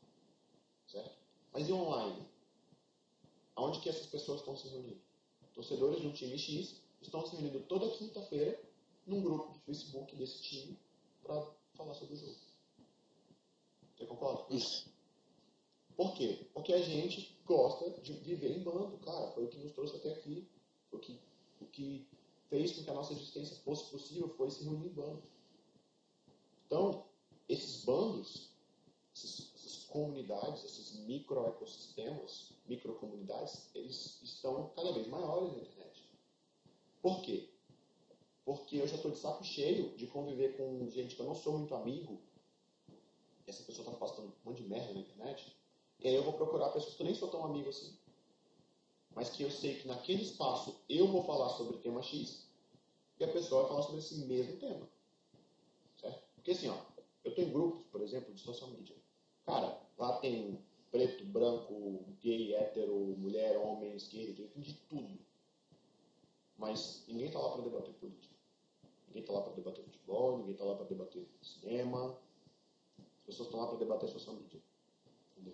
Certo? 0.88 1.17
Mas 1.51 1.67
e 1.67 1.73
online? 1.73 2.27
Aonde 3.55 3.79
que 3.82 3.89
essas 3.89 4.08
pessoas 4.08 4.39
estão 4.39 4.55
se 4.55 4.67
reunindo? 4.67 5.01
torcedores 5.53 5.99
de 5.99 6.08
um 6.08 6.13
time 6.13 6.38
X 6.38 6.82
estão 7.01 7.25
se 7.25 7.36
reunindo 7.36 7.60
toda 7.62 7.89
quinta-feira 7.91 8.62
num 9.05 9.21
grupo 9.21 9.51
de 9.51 9.60
Facebook 9.60 10.15
desse 10.15 10.41
time 10.41 10.79
para 11.21 11.53
falar 11.73 11.93
sobre 11.95 12.15
o 12.15 12.17
jogo. 12.17 12.48
Você 13.99 14.05
concorda? 14.05 14.45
Isso. 14.49 14.89
Por 15.97 16.13
quê? 16.13 16.47
Porque 16.53 16.71
a 16.71 16.81
gente 16.81 17.38
gosta 17.45 17.89
de 18.01 18.13
viver 18.13 18.57
em 18.57 18.63
bando, 18.63 18.97
cara. 18.99 19.31
Foi 19.31 19.43
o 19.43 19.49
que 19.49 19.57
nos 19.57 19.73
trouxe 19.73 19.97
até 19.97 20.13
aqui. 20.13 20.47
Foi 20.89 20.99
o 20.99 21.01
que, 21.01 21.19
o 21.59 21.65
que 21.65 22.07
fez 22.47 22.71
com 22.71 22.83
que 22.83 22.89
a 22.89 22.93
nossa 22.93 23.12
existência 23.12 23.57
fosse 23.57 23.91
possível, 23.91 24.29
foi 24.29 24.49
se 24.49 24.63
reunir 24.63 24.88
em 24.88 24.93
bando. 24.93 25.21
Então, 26.65 27.05
esses 27.49 27.83
bandos, 27.83 28.49
esses, 29.13 29.51
essas 29.53 29.83
comunidades, 29.83 30.63
esses 30.63 30.99
microecossistemas, 31.01 32.53
microcomunidades, 32.65 33.69
eles 33.75 34.21
estão 34.23 34.71
cada 34.75 34.93
vez 34.93 35.07
maiores 35.07 35.51
na 35.51 35.59
internet. 35.59 36.09
Por 37.01 37.21
quê? 37.21 37.49
Porque 38.45 38.77
eu 38.77 38.88
já 38.88 38.95
estou 38.95 39.12
de 39.12 39.17
saco 39.17 39.43
cheio 39.43 39.95
de 39.97 40.07
conviver 40.07 40.55
com 40.55 40.89
gente 40.89 41.15
que 41.15 41.21
eu 41.21 41.25
não 41.25 41.35
sou 41.35 41.57
muito 41.57 41.75
amigo, 41.75 42.21
essa 43.49 43.63
pessoa 43.63 43.88
está 43.88 43.97
postando 43.97 44.27
um 44.27 44.49
monte 44.49 44.63
de 44.63 44.69
merda 44.69 44.93
na 44.93 44.99
internet, 44.99 45.55
e 45.99 46.07
aí 46.07 46.15
eu 46.15 46.23
vou 46.23 46.33
procurar 46.33 46.69
pessoas 46.69 46.95
que 46.95 47.01
eu 47.01 47.05
nem 47.05 47.15
sou 47.15 47.29
tão 47.29 47.43
amigo 47.43 47.69
assim, 47.69 47.97
mas 49.13 49.29
que 49.29 49.43
eu 49.43 49.51
sei 49.51 49.79
que 49.79 49.88
naquele 49.88 50.21
espaço 50.21 50.79
eu 50.88 51.07
vou 51.07 51.23
falar 51.23 51.49
sobre 51.49 51.75
o 51.75 51.79
tema 51.79 52.01
X, 52.01 52.47
e 53.19 53.23
a 53.23 53.27
pessoa 53.27 53.62
vai 53.62 53.71
falar 53.71 53.83
sobre 53.83 53.99
esse 53.99 54.15
mesmo 54.25 54.57
tema. 54.57 54.88
Certo? 55.99 56.23
Porque 56.35 56.51
assim, 56.51 56.69
ó, 56.69 56.77
eu 57.23 57.31
estou 57.31 57.43
em 57.43 57.51
grupos, 57.51 57.85
por 57.91 58.01
exemplo, 58.01 58.33
de 58.33 58.39
social 58.39 58.69
media. 58.69 58.95
Cara, 59.45 59.81
lá 59.97 60.19
tem 60.19 60.63
preto, 60.89 61.25
branco, 61.25 62.05
gay, 62.21 62.55
hétero, 62.55 62.95
mulher, 63.17 63.57
homem, 63.57 63.95
esquerda, 63.95 64.33
direita, 64.33 64.59
de 64.59 64.73
tudo. 64.88 65.19
Mas 66.57 67.03
ninguém 67.07 67.27
está 67.27 67.39
lá 67.39 67.51
para 67.51 67.63
debater 67.63 67.93
política. 67.95 68.35
Ninguém 69.07 69.21
está 69.21 69.33
lá 69.33 69.41
para 69.41 69.53
debater 69.53 69.83
futebol, 69.83 70.38
ninguém 70.38 70.53
está 70.53 70.65
lá 70.65 70.75
para 70.75 70.85
debater 70.85 71.27
cinema. 71.41 72.17
As 73.30 73.36
pessoas 73.36 73.50
estão 73.50 73.60
lá 73.60 73.67
para 73.67 73.77
debater 73.77 74.10
social 74.10 74.36
media. 74.36 74.60
Entendeu? 75.38 75.54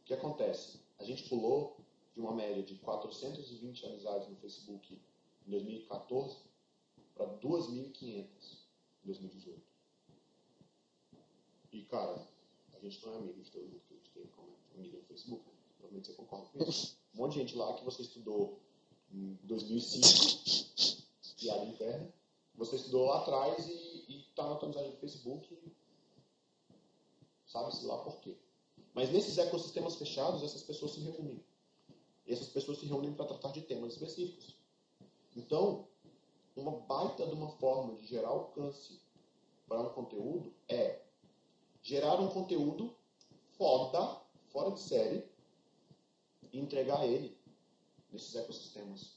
O 0.00 0.04
que 0.04 0.12
acontece? 0.12 0.80
A 0.98 1.04
gente 1.04 1.28
pulou 1.28 1.78
de 2.12 2.20
uma 2.20 2.34
média 2.34 2.64
de 2.64 2.74
420 2.74 3.86
amizades 3.86 4.28
no 4.28 4.34
Facebook 4.36 5.00
em 5.46 5.50
2014 5.50 6.36
para 7.14 7.26
2.500 7.38 8.26
em 9.04 9.06
2018. 9.06 9.62
E, 11.72 11.84
cara, 11.84 12.26
a 12.74 12.78
gente 12.80 13.06
não 13.06 13.14
é 13.14 13.18
amigo 13.18 13.40
de 13.40 13.50
todo 13.52 13.62
mundo 13.62 13.82
que 13.86 13.94
a 13.94 13.96
gente 13.96 14.10
tem 14.10 14.26
como 14.26 14.48
amigo 14.74 14.96
no 14.96 15.04
Facebook. 15.04 15.46
Né? 15.46 15.54
Provavelmente 15.78 16.08
você 16.08 16.14
concorda 16.14 16.46
com 16.48 16.64
isso. 16.68 16.98
Um 17.14 17.18
monte 17.18 17.34
de 17.34 17.38
gente 17.38 17.56
lá 17.56 17.72
que 17.74 17.84
você 17.84 18.02
estudou 18.02 18.58
em 19.12 19.38
2005, 19.44 21.04
piada 21.38 21.64
interna. 21.66 22.12
Você 22.56 22.74
estudou 22.74 23.06
lá 23.06 23.20
atrás 23.20 23.68
e 23.68 24.26
está 24.28 24.48
na 24.48 24.56
tua 24.56 24.66
amizade 24.68 24.90
do 24.90 24.96
Facebook. 24.96 25.56
Sabe-se 27.50 27.84
lá 27.84 27.98
por 27.98 28.20
quê. 28.20 28.38
Mas 28.94 29.10
nesses 29.10 29.36
ecossistemas 29.36 29.96
fechados, 29.96 30.44
essas 30.44 30.62
pessoas 30.62 30.92
se 30.92 31.00
reúnem. 31.00 31.44
E 32.24 32.32
essas 32.32 32.48
pessoas 32.48 32.78
se 32.78 32.86
reúnem 32.86 33.12
para 33.12 33.26
tratar 33.26 33.50
de 33.50 33.62
temas 33.62 33.94
específicos. 33.94 34.56
Então, 35.34 35.88
uma 36.54 36.78
baita 36.82 37.26
de 37.26 37.34
uma 37.34 37.48
forma 37.48 37.96
de 37.96 38.06
gerar 38.06 38.28
alcance 38.28 39.02
para 39.66 39.80
um 39.80 39.92
conteúdo 39.92 40.54
é 40.68 41.02
gerar 41.82 42.20
um 42.20 42.28
conteúdo 42.28 42.94
foda, 43.58 44.20
fora 44.52 44.70
de 44.70 44.80
série, 44.80 45.28
e 46.52 46.58
entregar 46.60 47.04
ele 47.04 47.36
nesses 48.12 48.32
ecossistemas. 48.36 49.16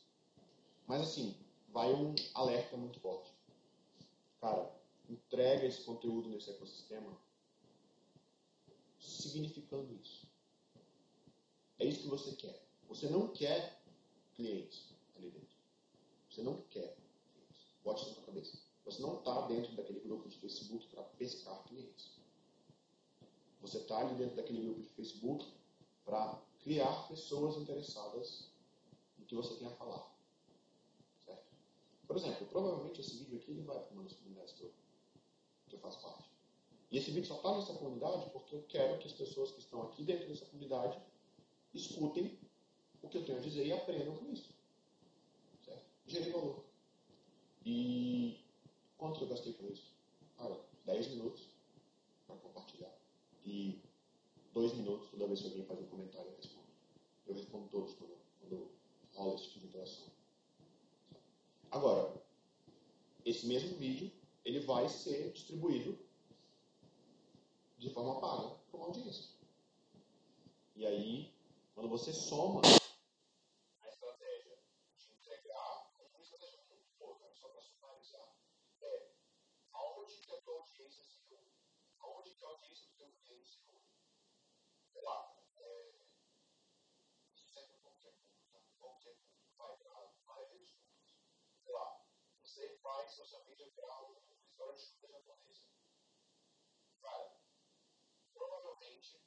Mas 0.88 1.02
assim, 1.02 1.38
vai 1.70 1.94
um 1.94 2.16
alerta 2.34 2.76
muito 2.78 3.00
forte. 3.00 3.32
Cara, 4.42 4.76
entrega 5.08 5.68
esse 5.68 5.84
conteúdo 5.84 6.30
nesse 6.30 6.50
ecossistema 6.50 7.16
significando 9.04 9.94
isso. 10.02 10.28
É 11.80 11.86
isso 11.86 12.02
que 12.02 12.08
você 12.08 12.36
quer. 12.36 12.66
Você 12.88 13.10
não 13.10 13.30
quer 13.30 13.82
clientes 14.36 14.94
ali 15.16 15.30
dentro. 15.30 15.58
Você 16.30 16.42
não 16.42 16.62
quer 16.70 16.96
clientes. 17.32 17.66
Bote 17.84 18.02
isso 18.02 18.10
na 18.10 18.16
sua 18.16 18.26
cabeça. 18.26 18.58
Você 18.86 19.02
não 19.02 19.20
está 19.20 19.48
dentro 19.48 19.76
daquele 19.76 20.00
grupo 20.02 20.28
de 20.30 20.38
Facebook 20.40 20.88
para 20.88 21.04
pescar 21.04 21.64
clientes. 21.64 22.12
Você 23.62 23.78
está 23.78 24.00
ali 24.00 24.16
dentro 24.16 24.36
daquele 24.36 24.62
grupo 24.62 24.82
de 24.82 24.90
Facebook 24.90 25.46
para 26.04 26.42
criar 26.60 27.08
pessoas 27.08 27.58
interessadas 27.58 28.50
no 29.18 29.26
que 29.26 29.36
você 29.36 29.56
tem 29.56 29.68
a 29.68 29.76
falar. 29.76 30.14
Certo? 31.26 31.46
Por 32.06 32.18
exemplo, 32.18 32.46
provavelmente 32.48 33.00
esse 33.02 33.18
vídeo 33.18 33.38
aqui 33.38 33.52
ele 33.52 33.62
vai 33.62 33.80
para 33.80 33.94
uma 33.94 34.04
das 34.04 34.14
comunidades 34.14 34.54
que 34.54 34.70
que 35.74 35.78
eu 35.78 35.80
faço 35.80 36.02
parte. 36.02 36.33
E 36.94 36.98
esse 37.00 37.10
vídeo 37.10 37.26
só 37.26 37.38
está 37.38 37.58
nessa 37.58 37.74
comunidade 37.74 38.30
porque 38.30 38.56
eu 38.56 38.62
quero 38.70 39.00
que 39.00 39.08
as 39.08 39.14
pessoas 39.14 39.52
que 39.52 39.62
estão 39.62 39.82
aqui 39.82 40.04
dentro 40.04 40.28
dessa 40.28 40.46
comunidade 40.46 41.02
escutem 41.74 42.38
o 43.02 43.10
que 43.10 43.18
eu 43.18 43.26
tenho 43.26 43.40
a 43.40 43.42
dizer 43.42 43.66
e 43.66 43.74
aprendam 43.74 44.16
com 44.16 44.32
isso. 44.32 44.54
Certo? 45.66 45.84
Gerei 46.06 46.32
valor. 46.32 46.64
E 47.66 48.40
quanto 48.96 49.24
eu 49.24 49.28
gastei 49.28 49.54
com 49.54 49.66
isso? 49.70 49.92
Ah, 50.38 50.56
10 50.86 51.08
minutos 51.08 51.50
para 52.28 52.36
compartilhar. 52.36 52.96
E 53.44 53.82
2 54.54 54.74
minutos 54.74 55.10
toda 55.10 55.26
vez 55.26 55.42
que 55.42 55.48
alguém 55.48 55.66
faz 55.66 55.80
um 55.80 55.88
comentário 55.88 56.30
eu 56.30 56.36
respondo. 56.36 56.68
Eu 57.26 57.34
respondo 57.34 57.70
todos 57.70 57.96
quando, 57.96 58.16
quando 58.40 58.70
rola 59.16 59.34
esse 59.34 59.46
tipo 59.46 59.62
de 59.62 59.66
interação. 59.66 60.12
Agora, 61.72 62.24
esse 63.26 63.48
mesmo 63.48 63.80
vídeo 63.80 64.12
ele 64.46 64.60
vai 64.60 64.88
ser 64.88 65.32
distribuído 65.32 66.03
de 67.84 67.90
forma 67.90 68.22
paga 68.22 68.56
uma 68.72 68.86
audiência. 68.86 69.36
E 70.74 70.86
aí, 70.86 71.36
quando 71.76 71.90
você 71.90 72.14
soma 72.14 72.62
a 73.82 73.90
estratégia 73.90 74.58
de 74.98 75.12
entregar, 75.12 75.92
uma 76.00 76.22
estratégia 76.22 76.64
muito 76.70 76.90
boa, 76.98 77.20
só 77.36 77.50
para 77.50 77.62
sumarizar, 77.62 78.38
é 78.82 79.12
aonde 79.74 80.16
que 80.16 80.32
a 80.32 80.42
tua 80.44 80.60
audiência 80.60 81.04
se 81.04 81.20
ouve, 81.30 81.52
aonde 82.00 82.34
que 82.34 82.46
a 82.46 82.48
audiência 82.48 82.88
do 82.88 82.96
teu 82.96 83.12
cliente 83.26 83.50
se 83.50 83.60
ouve. 83.68 83.84
Sei 84.94 85.02
lá, 85.02 85.36
é, 85.58 85.92
isso 87.36 87.50
serve 87.50 87.68
para 87.68 87.82
qualquer 87.82 88.14
público, 88.14 88.48
tá? 88.50 88.62
Qualquer 88.80 89.16
público 89.18 89.58
vai 89.58 89.76
para 89.76 90.10
vários 90.26 90.72
públicos. 90.72 91.18
Sei 91.62 91.74
lá, 91.74 92.02
você 92.42 92.78
faz 92.82 93.12
social 93.12 93.44
media 93.44 93.70
para 93.76 94.06
um 94.06 94.16
restaurante 94.46 94.88
de 94.88 94.96
comida 95.02 95.22
japonesa. 95.22 95.68
Cara, 97.02 97.44
provavelmente, 98.34 99.22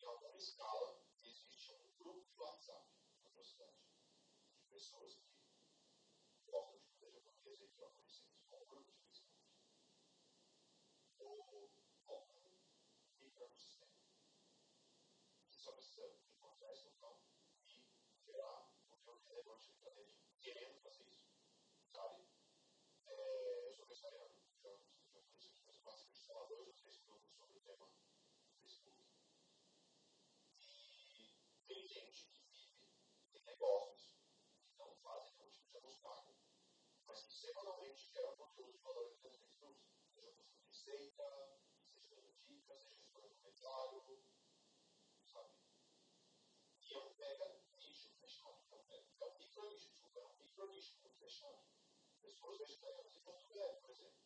em 0.00 0.04
alguma 0.06 0.29
escala, 0.40 0.98
existe 1.22 1.74
um 1.74 1.92
grupo 1.98 2.26
de 2.26 2.38
WhatsApp 2.40 2.88
na 3.36 3.44
cidade. 3.44 3.76
De 4.56 4.64
pessoas 4.70 5.14
que 5.14 6.50
gostam 6.50 6.78
de 6.80 6.88
comida 6.88 7.20
japonesa 7.20 7.64
e 7.64 7.68
trocam 7.68 8.02
receitas. 8.02 8.48
Um 8.50 8.64
grupo 8.66 8.90
de 8.90 8.98
Facebook. 9.00 9.38
Ou 11.18 11.68
algum 12.06 12.40
microecossistema. 13.20 13.92
Você 15.50 15.58
só 15.60 15.72
precisa 15.72 16.06
encontrar 16.32 16.72
esse 16.72 16.86
local 16.86 17.22
e 17.66 17.86
gerar 18.24 18.72
conteúdo 18.88 19.22
relevante 19.28 19.72
para 19.74 19.90
ele, 19.92 20.16
querendo 20.40 20.80
fazer 20.80 21.04
isso. 21.04 21.28
Sabe? 21.92 22.24
É, 23.06 23.66
eu 23.68 23.74
sou 23.74 23.86
vegetariano, 23.86 24.34
já, 24.62 24.70
já 25.12 25.20
conheci 25.20 25.48
aqui, 25.48 25.62
mas 25.66 25.76
eu 25.76 25.82
participei 25.82 26.14
de, 26.14 26.24
sei 26.24 26.34
lá, 26.34 26.44
dois 26.44 26.66
ou 26.66 26.74
três 26.74 26.96
grupos 27.02 27.30
sobre 27.34 27.58
o 27.58 27.60
tema 27.60 27.90
Facebook. 28.60 29.00
E 30.62 31.64
tem 31.66 31.86
gente 31.86 32.26
que 32.26 32.40
vive, 32.44 33.49
que 33.60 34.78
não 34.78 34.94
fazem 34.96 35.50
tipo 35.50 35.80
de 35.80 35.96
pago, 35.98 36.34
mas 37.06 37.22
que 37.22 37.32
semanalmente 37.32 38.10
geram 38.10 38.34
conteúdo 38.36 38.72
de 38.72 38.78
valor 38.78 39.16
entre 39.22 39.44
os 39.44 39.54
grupos. 39.56 39.84
Seja 40.14 40.32
postando 40.32 40.60
receita, 40.66 41.58
seja 41.84 42.08
dando 42.08 42.32
dicas, 42.46 42.80
seja 42.80 42.96
respondendo 42.96 43.36
comentário, 43.36 44.24
sabe? 45.26 45.50
E 46.80 46.94
é 46.94 46.98
um 46.98 47.14
mega 47.16 47.60
nicho 47.76 48.10
fechado. 48.20 48.58
É 48.70 48.76
um, 48.76 49.26
é 49.26 49.38
micro 49.38 49.68
nicho, 49.68 49.88
desculpa, 49.90 50.20
é 50.20 50.24
um 50.24 50.36
micro 50.38 50.66
nicho 50.70 50.98
muito 51.00 51.18
fechado. 51.18 51.62
Pessoas 52.22 52.58
vegetarianas 52.58 53.12
Porto 53.18 53.46
Velho, 53.48 53.80
por 53.80 53.90
exemplo. 53.90 54.20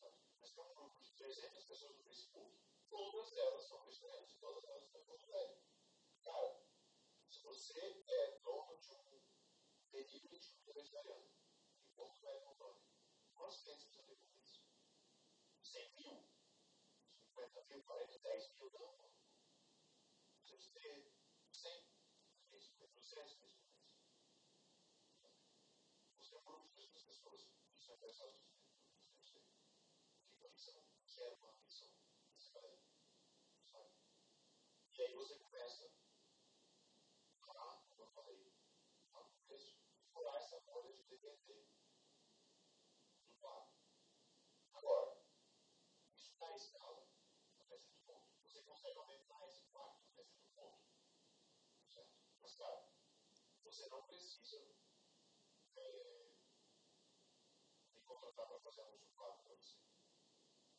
Sabe? 0.00 0.16
Mas 0.40 0.52
tem 0.52 0.64
um 0.64 0.74
grupo 0.74 1.00
de 1.00 1.12
300 1.12 1.64
pessoas 1.64 1.96
no 1.96 2.02
Facebook, 2.04 2.58
todas 2.90 3.36
elas 3.36 3.64
são 3.64 3.84
vegetarianas 3.84 4.32
e 4.32 4.38
todas 4.38 4.64
elas 4.64 4.84
estão 4.84 5.00
em 5.00 5.04
Porto 5.04 5.26
Velho. 5.26 5.58
Cara, 6.24 6.68
se 7.30 7.37
você 7.48 8.04
é 8.06 8.38
dono 8.44 8.76
de 8.78 8.92
um 8.92 9.22
delivery 9.90 10.38
de 10.38 10.48
comida 10.50 10.74
vegetariana 10.74 11.26
em 11.82 11.90
Porto 11.96 12.20
Velho, 12.20 12.44
Rondônia, 12.44 12.82
quantos 13.34 13.62
clientes 13.62 13.86
você 13.88 14.02
tem 14.02 14.16
com 14.16 14.38
isso? 14.38 14.62
100 15.62 15.92
mil? 15.94 16.28
50 17.16 17.64
mil? 17.64 17.82
40, 17.84 18.18
10 18.18 18.52
mil? 18.52 18.70
Não. 18.72 18.98
Você 20.44 20.56
precisa 20.56 20.74
ter 20.74 21.12
100 21.52 21.84
clientes 22.48 22.48
com 22.48 22.56
isso, 22.58 22.76
200 22.76 23.34
clientes 23.34 23.34
com 23.38 23.46
isso. 23.46 23.98
Você 26.18 26.34
é 26.34 26.50
um 26.50 26.60
de 26.60 26.68
200 26.74 27.02
pessoas 27.02 27.48
são 27.80 27.94
interessadas 27.94 28.40
no 30.38 30.50
que 30.52 30.84
quer 31.14 31.32
uma 31.40 31.52
missão. 31.54 31.88
Sabe? 33.64 33.90
E 34.92 35.02
aí 35.02 35.14
você 35.14 35.38
começa 35.38 35.90
a, 37.42 37.82
como 37.88 38.02
eu 38.02 38.08
falei, 38.08 38.52
a 39.12 39.20
no 39.20 39.30
começo, 39.30 39.76
furar 40.12 40.36
essa 40.36 40.60
bolha 40.60 40.92
de 40.92 41.02
depender 41.04 41.66
do 43.26 43.32
pago. 43.40 43.72
Agora, 44.74 45.22
isso 46.14 46.30
está 46.32 46.52
em 46.52 46.56
escala 46.56 47.08
até 47.58 47.64
certo 47.64 47.88
ponto. 48.06 48.28
Você 48.42 48.62
consegue 48.62 48.98
aumentar 48.98 49.46
esse 49.46 49.62
impacto 49.62 50.04
até 50.12 50.24
certo 50.24 50.50
ponto. 50.54 50.88
Cara, 52.58 52.84
você 53.62 53.88
não 53.88 54.02
precisa 54.02 54.66
é, 55.76 56.32
me 57.94 58.00
contratar 58.02 58.48
para 58.48 58.58
fazer 58.58 58.82
anúncio 58.82 59.12
pago 59.14 59.42
para 59.44 59.54
você. 59.54 59.78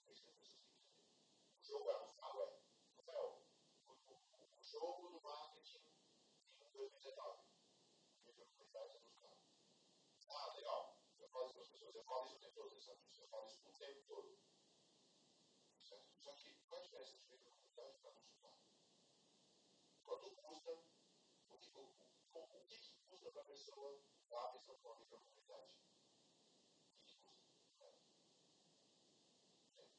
É 0.06 0.12
isso 0.12 0.24
que 0.24 0.30
pessoas 0.30 0.36
têm 0.40 0.52
que. 0.52 0.60
O 1.58 1.64
jogo 1.64 1.90
anúncio 1.90 2.18
pago 2.20 2.42
é, 2.42 2.60
Rafael, 2.98 3.48
o, 3.88 3.92
o, 3.92 4.60
o 4.60 4.62
jogo 4.62 5.08
do 5.08 5.22
marketing 5.22 5.86
em 6.60 6.70
2019. 6.72 7.44
Nível 8.26 8.46
de 8.46 8.52
comunidade 8.52 8.98
anúncio 8.98 9.20
pago. 9.22 9.40
Ah, 10.28 10.54
legal. 10.56 11.02
Eu 11.18 11.30
falo 11.30 11.54
para 11.54 11.62
as 11.62 11.70
pessoas, 11.70 11.96
eu 11.96 12.04
falo 12.04 12.26
isso 12.26 12.36
o 12.36 12.40
tempo 12.40 12.56
todo 12.56 12.76
eu 13.22 13.28
falo 13.30 13.48
isso 13.48 13.70
o 13.70 13.74
tempo 13.78 14.04
todo. 14.06 14.40
Certo? 15.80 16.10
Só 16.20 16.34
que 16.34 16.54
qual 16.68 16.82
é 16.82 16.84
a 16.84 16.86
diferença 16.86 17.16
entre 17.16 17.38
nível 17.38 17.52
de 17.52 17.58
comunidade 17.58 18.00
e 18.04 18.08
anúncio 18.08 18.36
pago? 18.42 18.60
Quanto 20.04 20.36
custa, 20.36 20.90
o 21.82 21.90
que, 21.94 22.04
o, 22.34 22.66
que, 22.66 22.78
custa 23.08 23.32
para 23.32 23.42
a 23.42 23.46
pessoa 23.46 24.02
dar 24.30 24.46
atenção 24.46 24.78
para 24.80 24.92
uma 24.92 25.00
microcomunidade? 25.00 25.72
O 26.98 27.06
que, 27.06 27.18
custa? 27.18 27.32
Certo? 29.76 29.94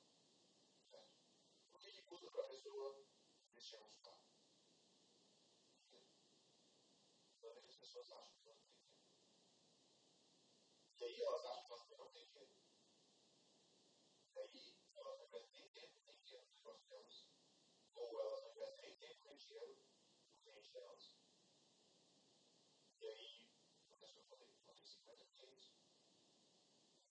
Certo? 0.90 1.10
O 1.74 1.78
que, 1.78 2.02
custa 2.02 2.30
para 2.30 2.42
a 2.42 2.48
pessoa 2.48 3.10
anúncio 3.76 4.00
pago? 4.02 4.20
Dinheiro. 5.78 6.08
Normalmente 7.42 7.70
as 7.70 7.76
pessoas 7.76 8.10
acham 8.12 8.38
que 8.40 8.48
elas 8.48 8.60
não 8.60 8.70
têm 8.70 8.88
dinheiro. 8.88 9.20
E 10.98 11.04
aí 11.04 11.22
elas 11.22 11.44
acham 11.44 11.64
que 11.64 11.72
elas 11.72 11.82
também 11.82 11.98
não 11.98 12.12
têm 12.12 12.26
dinheiro. 12.26 12.54
E 14.34 14.38
aí 14.40 14.79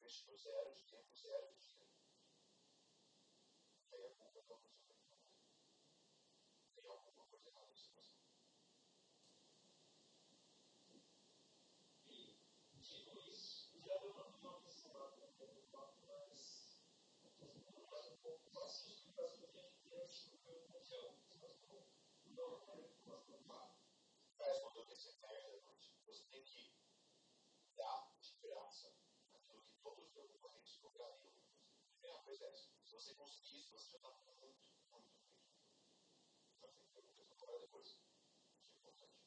3 0.09 0.21
por 0.21 0.37
0, 0.39 0.41
zero, 0.41 0.71
por 0.71 0.85
tempo 0.87 1.15
100. 1.15 1.87
Aí 3.93 4.05
a 4.05 4.09
culpa 4.09 4.41
da 4.41 4.55
luz 4.55 4.81
aumentou. 4.81 5.19
Tem 6.73 6.89
alguma 6.89 7.25
coisa 7.27 7.49
errada 7.49 7.67
nessa 7.67 7.83
situação. 7.83 8.17
E, 12.07 12.39
digo 12.81 13.21
isso, 13.29 13.79
já 13.85 14.01
não 14.01 14.09
estou 14.33 14.61
que 14.61 15.23
a 15.25 15.27
ter 15.37 15.45
um 15.45 15.69
papo 15.69 16.01
mais 16.07 16.81
aprofundado, 17.23 17.87
mas 17.91 18.07
um 18.07 18.17
pouco 18.17 18.49
fascista, 18.49 19.13
mas 19.15 19.37
o 19.37 19.47
que 19.47 19.59
a 19.59 19.61
gente 19.61 19.77
tem 19.89 19.99
é 19.99 20.07
que 20.07 20.33
o 20.33 20.73
conteúdo, 20.73 21.21
mas 21.37 21.61
não, 22.25 22.65
não 22.65 22.73
é 22.73 22.77
o 22.77 23.37
Faz 24.39 24.57
uma 24.61 24.71
adolescência, 24.71 25.19
você 26.07 26.23
tem 26.31 26.43
que 26.43 26.73
dar 27.77 28.18
A 32.29 32.31
coisa 32.31 32.45
é. 32.45 32.53
Se 32.85 32.93
você 32.93 33.15
conseguir 33.15 33.57
isso, 33.57 33.71
você 33.71 33.89
já 33.89 33.97
está 33.97 34.11
muito, 34.11 34.23
muito 34.23 34.39
bem. 34.39 35.03
Mas 36.61 36.71
tem 36.75 36.85
que 36.85 36.93
ter 36.93 37.49
uma 37.49 37.59
depois. 37.59 37.87
Isso 37.87 38.03
é 38.69 38.77
importante. 38.77 39.17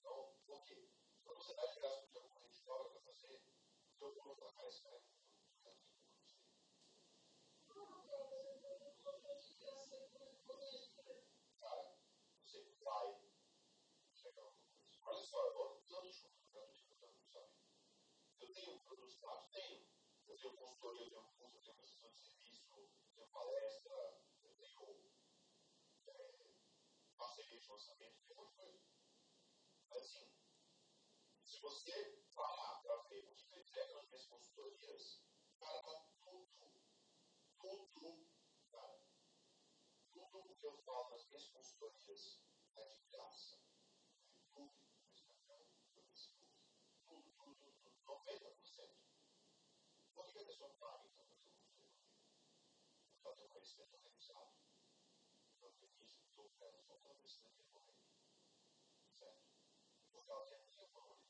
Então, 0.00 0.34
por 0.44 0.64
quê? 0.64 0.90
Quando 1.22 1.38
você 1.38 1.54
dá 1.54 1.64
de 1.66 1.78
graça 1.78 2.08
para 2.08 2.18
o 2.18 2.22
concorrente 2.24 2.64
cobra 2.64 2.90
para 2.90 3.00
fazer, 3.02 3.36
o 3.38 3.94
seu 3.94 4.14
bolo 4.14 4.34
vai 4.34 4.50
ficar 4.50 4.66
esse 4.66 4.82
cara. 4.82 4.98
Você 4.98 6.34
vai 6.34 6.50
chegar 12.74 12.92
alguma 12.92 13.22
coisa. 13.22 14.90
Olha 15.06 15.22
só, 15.22 15.46
eu 15.46 15.54
vou 15.54 15.78
usando 15.78 16.12
junto 16.12 16.34
que 16.34 16.56
eu 16.56 16.66
tenho 16.66 16.88
produtos? 16.96 17.30
Tenho. 19.52 19.86
Eu 20.30 20.36
tenho 20.36 20.56
consultoria, 20.56 21.04
eu 21.04 21.10
tenho 21.10 21.24
curso, 21.38 21.56
eu 21.56 21.62
tenho 21.62 21.76
prestação 21.76 22.10
de 22.12 22.18
serviço, 22.20 22.62
eu 22.62 22.70
tenho 22.70 23.19
palestra, 23.32 24.22
eu 24.42 24.54
tenho 24.56 25.12
é, 26.06 26.50
parceria 27.16 27.60
de 27.60 27.68
lançamento, 27.68 28.22
tem 28.26 28.36
muita 28.36 28.52
coisa. 28.54 28.80
Mas 29.88 30.02
assim, 30.02 30.32
se 31.44 31.60
você 31.60 32.24
parar 32.34 32.80
para 32.82 32.96
ver 33.08 33.24
o 33.26 33.34
que 33.34 33.54
eu 33.54 33.60
entrego 33.60 33.94
nas 33.94 34.08
minhas 34.08 34.26
consultorias, 34.26 35.22
cara, 35.58 35.82
tá 35.82 36.06
tudo, 36.24 36.74
tudo, 37.58 38.30
cara, 38.70 39.00
tudo 40.12 40.38
o 40.38 40.56
que 40.56 40.66
eu 40.66 40.76
falo 40.82 41.10
nas 41.10 41.26
minhas 41.26 41.48
consultorias 41.48 42.40
é 42.76 42.84
de 42.88 43.02
graça. 43.10 43.60
Tudo, 44.52 44.72
tudo, 45.14 45.40
tudo, 45.44 46.14
tudo, 47.06 47.60
90%. 48.06 49.00
Por 50.14 50.26
que 50.26 50.38
a 50.38 50.44
pessoa 50.44 50.70
paga 50.74 51.06
então 51.06 51.24
para 51.24 51.36
fazer 51.36 51.50
consultoria 51.50 51.88
comigo? 51.88 52.20
Porque 53.20 53.28
ela 53.28 53.36
tem 53.36 53.44
um 53.44 53.50
conhecimento 53.50 53.94
organizado. 53.96 54.50
Então, 55.52 55.70
no 55.70 55.84
início, 55.84 56.22
estou 56.24 56.48
para 56.56 56.68
ela 56.68 56.80
só 56.80 56.94
pelo 56.96 57.14
conhecimento 57.16 57.68
que 57.68 57.76
ele 57.76 57.98
Certo? 59.12 59.44
Porque 60.10 60.32
ela 60.32 60.46
tem 60.46 60.56
a 60.56 60.64
minha 60.64 60.88
mão 60.88 61.20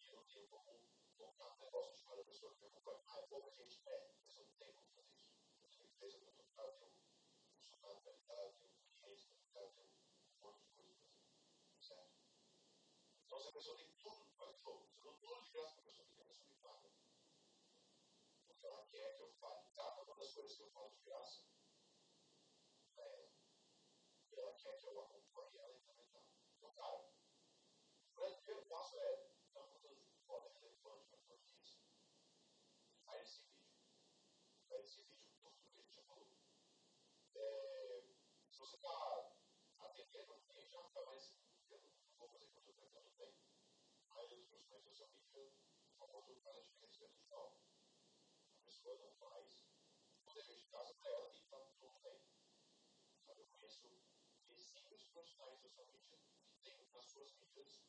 E 0.00 0.08
eu 0.08 0.16
não 0.16 0.26
tenho 0.26 0.48
como 0.48 0.84
colocar 1.16 1.48
um 1.48 1.58
negócio 1.60 1.96
de 1.96 2.04
cada 2.04 2.24
pessoa 2.24 2.54
que 2.54 2.66
acompanha. 2.66 3.00
Ah, 3.06 3.20
é 3.20 3.22
pouca 3.22 3.50
gente 3.52 3.80
é, 3.88 4.12
mas 4.22 4.36
eu 4.36 4.44
não 4.44 4.52
tenho 4.52 4.74
como 4.74 4.88
fazer 4.90 5.16
isso. 5.16 5.32
Eu 5.62 5.70
tenho 5.70 5.86
empresa 5.86 6.18
para 6.20 6.64
eu 6.64 6.72
tenho 6.76 6.90
um 6.90 7.52
funcionário 7.56 8.00
para 8.02 8.12
lidar, 8.12 8.52
tenho 8.52 8.70
clientes 9.00 9.24
para 9.24 9.40
lidar, 9.40 9.72
tenho 9.72 9.88
um 9.88 10.40
monte 10.40 10.60
de 10.60 10.68
coisa 10.74 10.92
para 10.92 11.08
fazer. 11.08 11.32
Certo? 11.80 12.12
Então, 13.24 13.40
se 13.40 13.48
a 13.48 13.52
pessoa 13.52 13.76
tem 13.78 13.92
tudo 13.96 14.26
para 14.36 14.52
jogo, 14.52 14.86
se 14.86 14.98
eu 14.98 15.04
dou 15.04 15.14
tudo 15.14 15.42
de 15.42 15.50
graça 15.52 15.72
para 15.72 15.80
a 15.80 15.84
pessoa, 15.84 16.08
que 16.10 16.20
a 16.20 16.24
pessoa 16.26 16.48
me 16.48 16.54
paga. 16.56 16.90
Porque 18.60 18.66
ela 18.66 18.84
quer 18.90 19.16
que 19.16 19.22
eu 19.22 19.32
fale 19.40 19.64
cada 19.74 20.02
uma 20.02 20.14
das 20.16 20.34
coisas 20.34 20.54
que 20.54 20.62
eu 20.62 20.70
falo 20.70 20.90
de 20.90 21.00
graça 21.00 21.46
para 22.94 23.04
ela. 23.06 23.30
E 24.30 24.38
ela 24.38 24.52
quer 24.52 24.76
que 24.78 24.86
eu 24.86 25.00
acompanhe 25.00 25.56
ela 25.56 25.76
implementar. 25.76 26.22
Então, 26.58 26.70
cara, 26.74 26.98
o 26.98 28.36
primeiro 28.36 28.66
passo 28.66 28.98
é, 28.98 29.30
então, 29.48 29.66
quando 29.80 30.04
foda 30.26 30.50
relevante 30.50 31.08
para 31.08 31.18
a 31.18 31.22
tua 31.22 31.36
audiência, 31.36 31.80
faz 33.06 33.22
esse 33.22 33.44
vídeo. 33.44 33.72
Faz 34.68 34.84
esse 34.84 35.02
vídeo 35.04 35.32
tudo 35.40 35.56
que 35.56 35.82
gente 35.82 35.94
já 35.94 36.02
falou. 36.02 36.28
É, 37.34 38.04
se 38.50 38.58
você 38.58 38.76
está 38.76 39.36
atendendo 39.78 40.34
um 40.34 40.40
cliente, 40.42 40.70
já 40.70 40.82
está 40.82 41.02
mais 41.06 41.34
eu 41.70 41.78
não 41.78 41.90
vou 42.18 42.28
fazer 42.28 42.48
conteúdo 42.48 42.90
para 42.90 43.00
tanto 43.00 43.16
tempo. 43.16 43.38
Aí 44.10 44.34
os 44.34 44.44
profissionais 44.48 44.84
de 44.84 44.90
social 44.90 45.08
media, 45.08 45.48
o 45.48 45.96
famoso 45.96 46.38
cara 46.42 46.60
de 46.60 46.72
crescimento 46.74 47.29
A 48.82 49.10
faz, 49.18 49.66
o 50.26 50.32
dever 50.32 50.56
de 50.56 50.66
casa 50.68 50.94
para 50.94 51.10
ela 51.10 51.28
e 51.28 51.36
está 51.36 51.58
tudo 51.78 52.00
bem. 52.00 52.20
Sabe, 53.26 53.40
eu 53.42 53.46
conheço 53.48 54.00
exímios 54.48 55.04
profissionais 55.04 55.56
de 55.56 55.68
social 55.68 55.86
media 55.86 56.18
que 56.48 56.62
têm 56.62 56.88
nas 56.92 57.04
suas 57.04 57.32
mídias 57.34 57.84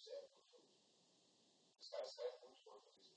zero 0.00 0.28
conteúdo. 0.28 0.70
Os 1.80 1.88
caras 1.88 2.10
saem 2.10 2.40
muito 2.40 2.62
bom 2.62 2.80
fazer 2.80 3.00
isso. 3.00 3.16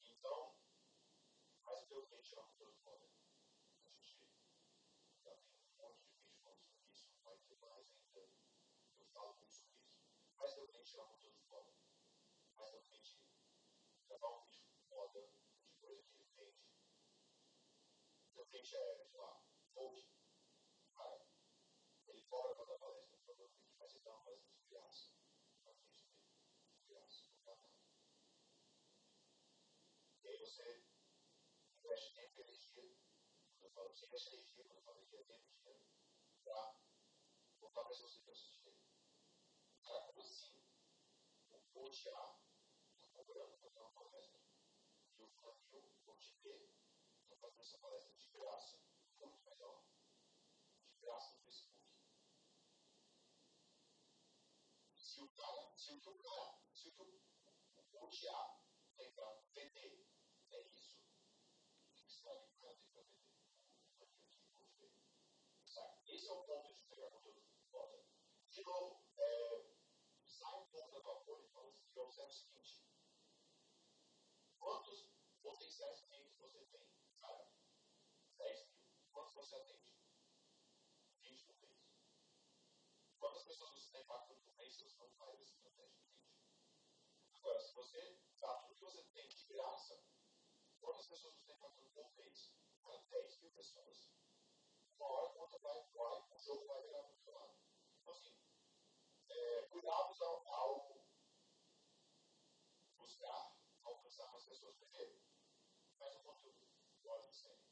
Então, 0.00 0.56
mas 1.62 1.82
o 1.82 1.86
teu 1.86 2.06
cliente 2.06 2.34
é 2.34 2.38
uma 2.38 2.48
conteúdo 2.48 2.76
foda. 2.78 3.06
A 3.84 3.90
gente 3.90 4.18
já 5.22 5.34
tem 5.34 5.60
um 5.68 5.76
monte 5.76 6.00
de 6.00 6.10
vídeo 6.14 6.34
falando 6.40 6.62
sobre 6.62 6.90
isso, 6.90 7.10
vai 7.22 7.36
ter 7.36 7.56
mais 7.58 7.86
ainda. 7.92 8.28
Eu 8.98 9.06
falo 9.08 9.34
muito 9.36 9.54
sobre 9.54 9.76
isso. 9.76 10.00
Mas 10.38 10.54
teu 10.54 10.66
cliente 10.66 10.96
é 10.96 11.00
uma 11.02 11.08
conteúdo 11.10 11.40
foda. 11.48 11.72
Mas 12.56 12.70
teu 12.70 12.80
cliente 12.82 13.02
gravar 14.06 14.11
um 14.28 14.44
vídeo 14.44 14.74
foda 14.88 15.20
de 15.64 15.72
coisa 15.80 16.02
que 16.04 16.18
ele 16.18 16.30
vende. 16.36 16.62
Teu 18.34 18.46
cliente 18.46 18.76
é, 18.76 19.04
sei 19.04 19.20
lá, 19.20 19.42
coach. 19.74 20.08
Cara, 20.94 21.26
ele 22.06 22.22
cobra 22.22 22.54
para 22.54 22.64
dar 22.66 22.78
palestra, 22.78 23.18
provavelmente, 23.18 23.74
mas 23.78 23.94
ele 23.94 24.04
dá 24.04 24.10
uma 24.10 24.24
palestra 24.24 24.52
de 24.54 24.64
graça. 24.68 25.12
Para 25.62 25.74
cliente 25.74 26.04
dele. 26.04 26.26
De 26.76 26.84
graça, 26.86 27.30
dá 27.44 27.56
nada. 27.56 27.72
E 30.22 30.28
aí 30.28 30.38
você 30.38 30.84
investe 31.84 32.14
tempo 32.14 32.38
e 32.38 32.42
energia. 32.42 32.96
Quando 33.58 33.64
eu 33.64 33.70
falo 33.70 33.88
você 33.90 34.06
investe 34.06 34.34
energia, 34.34 34.64
quando 34.64 34.78
eu 34.78 34.84
falo 34.84 34.98
energia, 34.98 35.24
tempo 35.24 35.48
e 35.48 35.54
dinheiro. 35.54 35.86
Para 36.44 36.76
botar 37.60 37.84
pessoas 37.84 38.14
que 38.14 38.24
precisam 38.24 38.50
de 38.50 38.58
dinheiro. 38.58 38.82
Cara, 39.82 40.06
como 40.06 40.20
assim? 40.20 40.62
O 41.50 41.60
coach 41.72 42.08
A 42.08 42.42
para 43.24 43.70
dar 43.70 43.82
uma 43.82 43.90
palestra. 43.92 44.40
E 45.18 45.22
o 45.22 45.28
funil, 45.28 45.78
o 45.78 45.94
coach 46.04 46.34
B, 46.42 46.70
está 47.22 47.36
fazendo 47.36 47.60
essa 47.60 47.78
palestra 47.78 48.14
de 48.14 48.28
graça. 48.28 48.78
Muito 49.18 49.40
melhor. 49.44 49.84
De 50.88 50.96
graça 51.00 51.34
no 51.34 51.42
Facebook. 51.42 51.82
Se 54.96 55.20
o 55.22 55.28
cara, 55.28 55.72
se 55.76 55.92
o 55.92 56.00
que 56.00 56.08
o 56.08 56.18
cara, 56.18 56.58
se 56.72 56.88
o 56.88 56.92
que 56.92 57.02
o 57.02 57.12
para 59.14 59.40
vender 59.54 60.06
é 60.50 60.60
isso, 60.68 60.98
o 61.86 61.94
que 61.94 62.28
acha 62.28 62.46
que 62.46 62.54
o 62.54 62.60
cara 62.60 62.76
para 62.76 63.02
vender? 63.02 63.22
Esse 66.06 66.28
é 66.28 66.32
o 66.32 66.44
ponto 66.44 66.74
de 66.74 66.84
conteúdo 66.84 67.42
foda. 67.70 68.04
De 68.50 68.62
novo, 68.64 69.02
é, 69.16 69.64
sai 70.24 70.60
um 70.60 70.66
pouco 70.66 71.00
da 71.00 71.14
tua 71.20 71.40
e 71.42 71.48
fala 71.48 71.68
assim, 71.68 71.88
observa 71.96 72.28
o 72.28 72.34
seguinte. 72.34 72.84
Quantos 74.58 75.10
potenciais 75.82 76.00
clientes 76.02 76.38
você 76.38 76.64
tem? 76.66 76.86
Cara, 77.20 77.50
10 78.38 78.68
mil. 78.68 78.78
Quantos 79.10 79.34
você 79.34 79.56
atende? 79.56 79.90
20 81.22 81.44
por 81.46 81.56
mês. 81.60 81.80
Quantas 83.18 83.42
pessoas 83.42 83.72
você 83.72 83.90
tem 83.90 84.02
impactando 84.02 84.40
por 84.42 84.54
mês 84.54 84.74
se 84.74 84.84
você 84.84 84.96
não 84.98 85.10
faz 85.10 85.40
essa 85.40 85.54
estratégia 85.54 85.98
de 85.98 86.04
20? 86.04 86.22
Agora, 87.34 87.60
se 87.60 87.74
você 87.74 88.20
dá 88.40 88.54
tudo 88.60 88.74
que 88.76 88.84
você 88.84 89.02
tem 89.02 89.28
de 89.28 89.44
graça, 89.46 90.04
quantas 90.80 91.06
pessoas 91.06 91.34
você 91.34 91.42
tem 91.46 91.56
impactando 91.56 91.90
por 91.90 92.14
mês? 92.14 92.54
Cara, 92.80 92.98
10 93.10 93.40
mil 93.40 93.50
pessoas. 93.52 94.12
Uma 94.96 95.06
hora 95.08 95.26
a 95.26 95.34
conta 95.34 95.58
vai, 95.58 95.84
vai, 95.94 96.22
o 96.30 96.38
jogo 96.38 96.66
vai 96.66 96.82
virar 96.82 97.02
para 97.02 97.12
o 97.12 97.18
seu 97.18 97.34
lado. 97.34 97.58
Então, 98.00 98.12
assim, 98.12 98.36
é, 99.28 99.62
cuidados 99.62 100.22
ao, 100.22 100.48
ao 100.48 101.02
buscar 102.98 103.56
alcançar 103.82 104.30
mais 104.30 104.44
pessoas. 104.44 104.76
Primeiro, 104.76 105.22
faz 106.02 106.16
um 106.16 106.22
conteúdo 106.22 106.66
fora 107.00 107.22
de 107.22 107.36
série, 107.36 107.62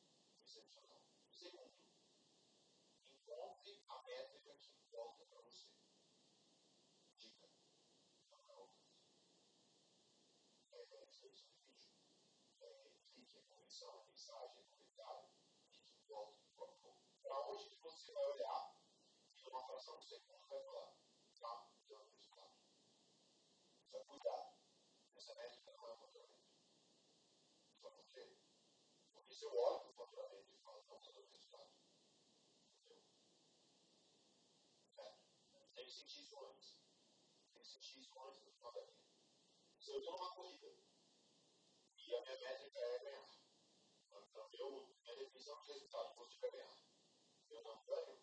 excepcional. 0.61 1.01
Segundo, 1.33 1.73
encontre 3.07 3.83
a 3.89 4.03
métrica 4.03 4.55
que 4.57 4.71
importa 4.73 5.25
para 5.25 5.41
você. 5.41 5.73
Dica. 7.19 7.49
Não 8.31 8.39
é 8.39 8.53
alcance. 8.53 9.09
É 10.73 11.07
inscrição 11.07 11.49
de 11.49 11.61
vídeo. 11.65 11.91
É 12.61 12.91
clique, 13.13 13.39
é 13.39 13.43
conversão, 13.43 14.03
é 14.03 14.09
mensagem, 14.09 14.61
é 14.61 14.65
comentário. 14.65 15.31
O 15.65 16.27
que 16.35 16.45
importa? 16.45 16.97
Para 17.23 17.49
onde 17.49 17.65
que 17.65 17.77
você 17.77 18.13
vai 18.13 18.25
olhar 18.25 18.77
e 19.35 19.43
numa 19.43 19.65
fração 19.67 19.99
de 19.99 20.07
segundo 20.07 20.47
vai 20.49 20.63
falar, 20.63 20.93
tá, 21.41 21.71
dando 21.89 22.11
resultado. 22.11 22.53
Só 23.91 24.01
cuidado. 24.05 24.55
Essa 25.17 25.35
métrica 25.35 25.73
não 25.73 25.89
é 25.89 25.93
um 25.93 25.99
por 25.99 26.13
quê? 26.13 26.29
Porque 27.81 28.50
se 29.35 29.45
eu 29.45 29.57
olho 29.57 29.81
para 29.81 29.91
o 29.91 29.95
faturamento 29.95 30.53
e 30.53 30.59
falo, 30.59 30.85
não 30.89 30.97
está 30.99 31.13
dando 31.13 31.31
resultado. 31.31 31.71
Entendeu? 32.75 33.03
Certo? 34.95 35.19
Tem 35.75 35.87
que 35.87 35.93
sentir 35.93 36.21
isso 36.23 36.45
antes. 36.45 36.77
Tem 37.53 37.63
que 37.63 37.69
sentir 37.69 38.01
isso 38.01 38.21
antes 38.25 38.41
do 38.43 38.51
final 38.53 38.73
da 38.73 38.81
vida. 38.81 38.99
Se 39.79 39.91
eu 39.91 39.99
estou 39.99 40.13
numa 40.19 40.35
corrida 40.35 40.77
e 41.97 42.15
a 42.15 42.21
minha 42.23 42.39
métrica 42.39 42.79
é 42.79 42.99
ganhar, 42.99 43.31
então 44.11 44.51
eu, 44.53 44.97
minha 45.03 45.17
definição 45.17 45.63
de 45.63 45.73
resultado 45.73 46.15
positivo 46.17 46.47
é 46.47 46.51
ganhar. 46.51 46.81
eu 47.51 47.63
não 47.63 47.85
ganho, 47.85 48.21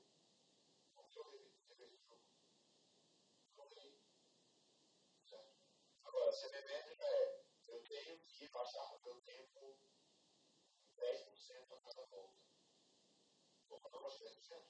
como 0.94 1.10
que 1.10 1.20
eu 1.20 1.24
revejo 1.70 1.96
o 1.96 2.04
jogo? 2.04 2.22
Não 3.56 3.70
ganhei. 3.70 4.04
Certo? 5.24 5.56
Agora, 6.04 6.32
se 6.32 6.46
a 6.46 6.50
minha 6.50 6.62
métrica 6.62 7.06
é, 7.06 7.46
eu 7.68 7.82
tenho 7.84 8.20
que 8.20 8.50
baixar 8.50 8.94
o 8.94 9.04
meu 9.04 9.22
tempo 9.22 9.78
10% 10.98 11.74
a 11.74 11.80
cada 11.82 12.06
volta. 12.06 12.38
Como 13.68 13.88
eu 13.88 13.92
não 13.92 14.02
baixei 14.02 14.28
10%, 14.28 14.66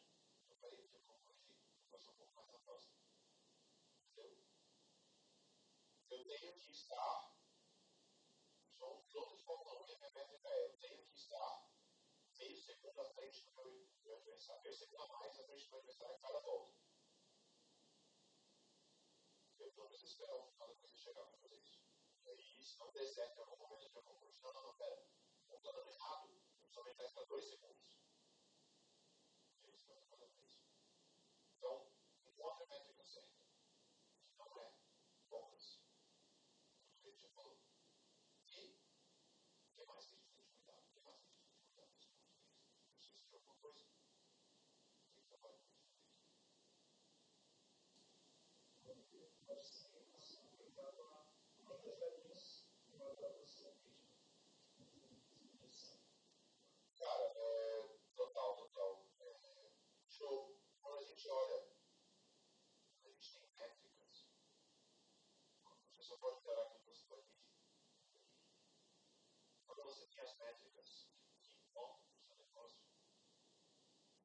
eu 0.50 0.56
parei 0.58 0.78
de 0.78 0.88
corrigir, 0.88 1.58
vou 1.82 1.92
baixar 1.92 2.12
um 2.12 2.16
pouco 2.16 2.36
mais 2.36 2.52
na 2.52 2.60
próxima. 2.60 2.96
Entendeu? 4.12 4.44
Eu 6.10 6.26
tenho 6.28 6.54
que 6.60 6.72
estar 6.72 7.38
sou 8.78 9.00
um 9.00 9.02
piloto 9.06 9.36
de 9.36 9.44
Fórmula 9.44 9.82
1 9.84 9.88
e 9.88 9.94
a 9.94 9.98
minha 9.98 10.12
métrica 10.12 10.50
é: 10.50 10.66
eu 10.66 10.78
tenho 10.78 11.04
que 11.04 11.14
estar 11.16 11.68
meio 12.38 12.58
segundo 12.58 13.02
à 13.02 13.06
frente 13.14 13.44
do 13.44 13.52
meu, 13.56 13.90
meu 14.04 14.16
adversário, 14.16 14.64
meio 14.64 14.76
segundo 14.76 15.02
a 15.04 15.20
mais 15.20 15.40
à 15.40 15.44
frente 15.44 15.64
do 15.66 15.70
meu 15.70 15.80
adversário 15.80 16.16
a 16.16 16.20
cada 16.20 16.40
volta. 16.42 16.74
Eu 19.60 19.68
estou 19.68 19.90
desesperado 19.90 20.46
no 20.46 20.52
final 20.52 20.78
chegar 21.08 21.26
para 21.26 21.38
fazer 21.38 21.58
isso. 21.58 21.80
E 22.24 22.30
aí, 22.30 22.62
se 22.62 22.78
não 22.80 22.92
der 22.92 23.08
certo 23.08 23.38
em 23.38 23.42
algum 23.42 23.58
momento, 23.58 23.96
eu 23.96 24.02
vou 24.04 24.04
não, 24.04 24.54
não, 24.54 24.64
não, 24.64 24.78
pera, 24.78 25.08
não 25.78 25.90
está 25.90 26.06
errado, 26.06 26.30
só 26.70 26.80
aumentar 26.80 27.10
para 27.10 27.24
dois 27.26 27.46
segundos. 27.46 28.00
E 29.64 29.72
você 29.72 29.94
vai 29.94 30.04
fazer 30.06 30.44
isso. 30.44 30.62
Então, 31.58 31.92
encontre 32.26 32.64
a 32.64 32.68
métrica 32.68 33.04
certa, 33.06 33.38
não 34.38 34.46
é 34.62 34.72
poucas. 35.30 35.82
O 36.96 37.02
que 37.02 37.10
a 37.10 37.12
gente 37.12 37.30
falou. 37.30 37.60
E 38.50 38.80
o 39.66 39.76
que 39.76 39.86
mais 39.86 40.06
que 40.06 40.16
a 40.16 40.18
gente 40.18 40.34
tem 40.34 40.46
que 40.46 40.52
cuidar? 40.52 40.80
O 40.80 40.90
que 40.90 41.00
mais 41.02 41.20
que 41.20 41.26
a 41.26 41.30
gente 41.30 41.44
tem 41.44 41.54
que 41.54 41.66
cuidar? 41.66 41.90
Precisa 42.92 43.28
de 43.28 43.36
alguma 43.36 43.56
coisa? 43.58 43.86
Tem 45.14 45.22
que 45.22 45.30
trabalhar 45.30 45.60
com 45.60 45.70
isso 45.74 45.88
é, 57.36 57.88
total, 58.16 58.56
total. 58.56 59.06
É, 59.20 59.72
show. 60.10 60.56
Quando 60.82 61.00
a 61.00 61.04
gente 61.28 61.30
olha, 61.30 61.68
a 63.04 63.10
gente 63.10 63.32
tem 63.34 63.50
métricas. 63.58 64.30
Você 65.92 66.04
só 66.04 66.16
pode 66.18 66.38
aquilo 66.38 66.80
que 66.80 66.90
você 66.90 67.04
pode 67.04 67.28
medir. 67.28 67.60
Quando 69.66 69.84
você 69.84 70.08
tem 70.08 70.20
as 70.22 70.38
métricas 70.38 71.10
que 71.42 71.54
importam 71.56 72.08
para 72.08 72.16
o 72.16 72.22
seu 72.22 72.36
negócio, 72.38 72.80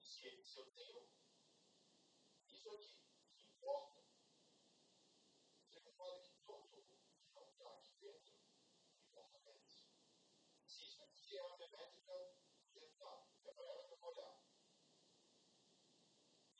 se, 0.01 0.45
se 0.45 0.59
eu 0.59 0.67
tenho 0.71 1.09
isso 2.47 2.71
aqui 2.71 3.11
que 3.35 3.47
importa, 3.47 4.05
você 5.67 5.81
concorda 5.81 6.21
que 6.23 6.37
todo 6.47 6.69
que 6.69 7.01
não 7.35 7.49
está 7.49 7.69
aqui 7.73 7.97
dentro 7.99 8.33
importa 9.11 9.41
menos. 9.41 9.89
Se 10.67 10.85
isso 10.85 11.03
aqui 11.03 11.37
é 11.37 11.41
a 11.41 11.57
minha 11.57 11.69
métrica 11.69 12.37
digital, 12.73 13.29
é 13.45 13.53
para 13.53 13.67
ela 13.67 13.85
que 13.89 13.93
eu 13.93 13.99
vou 13.99 14.11
olhar. 14.11 14.43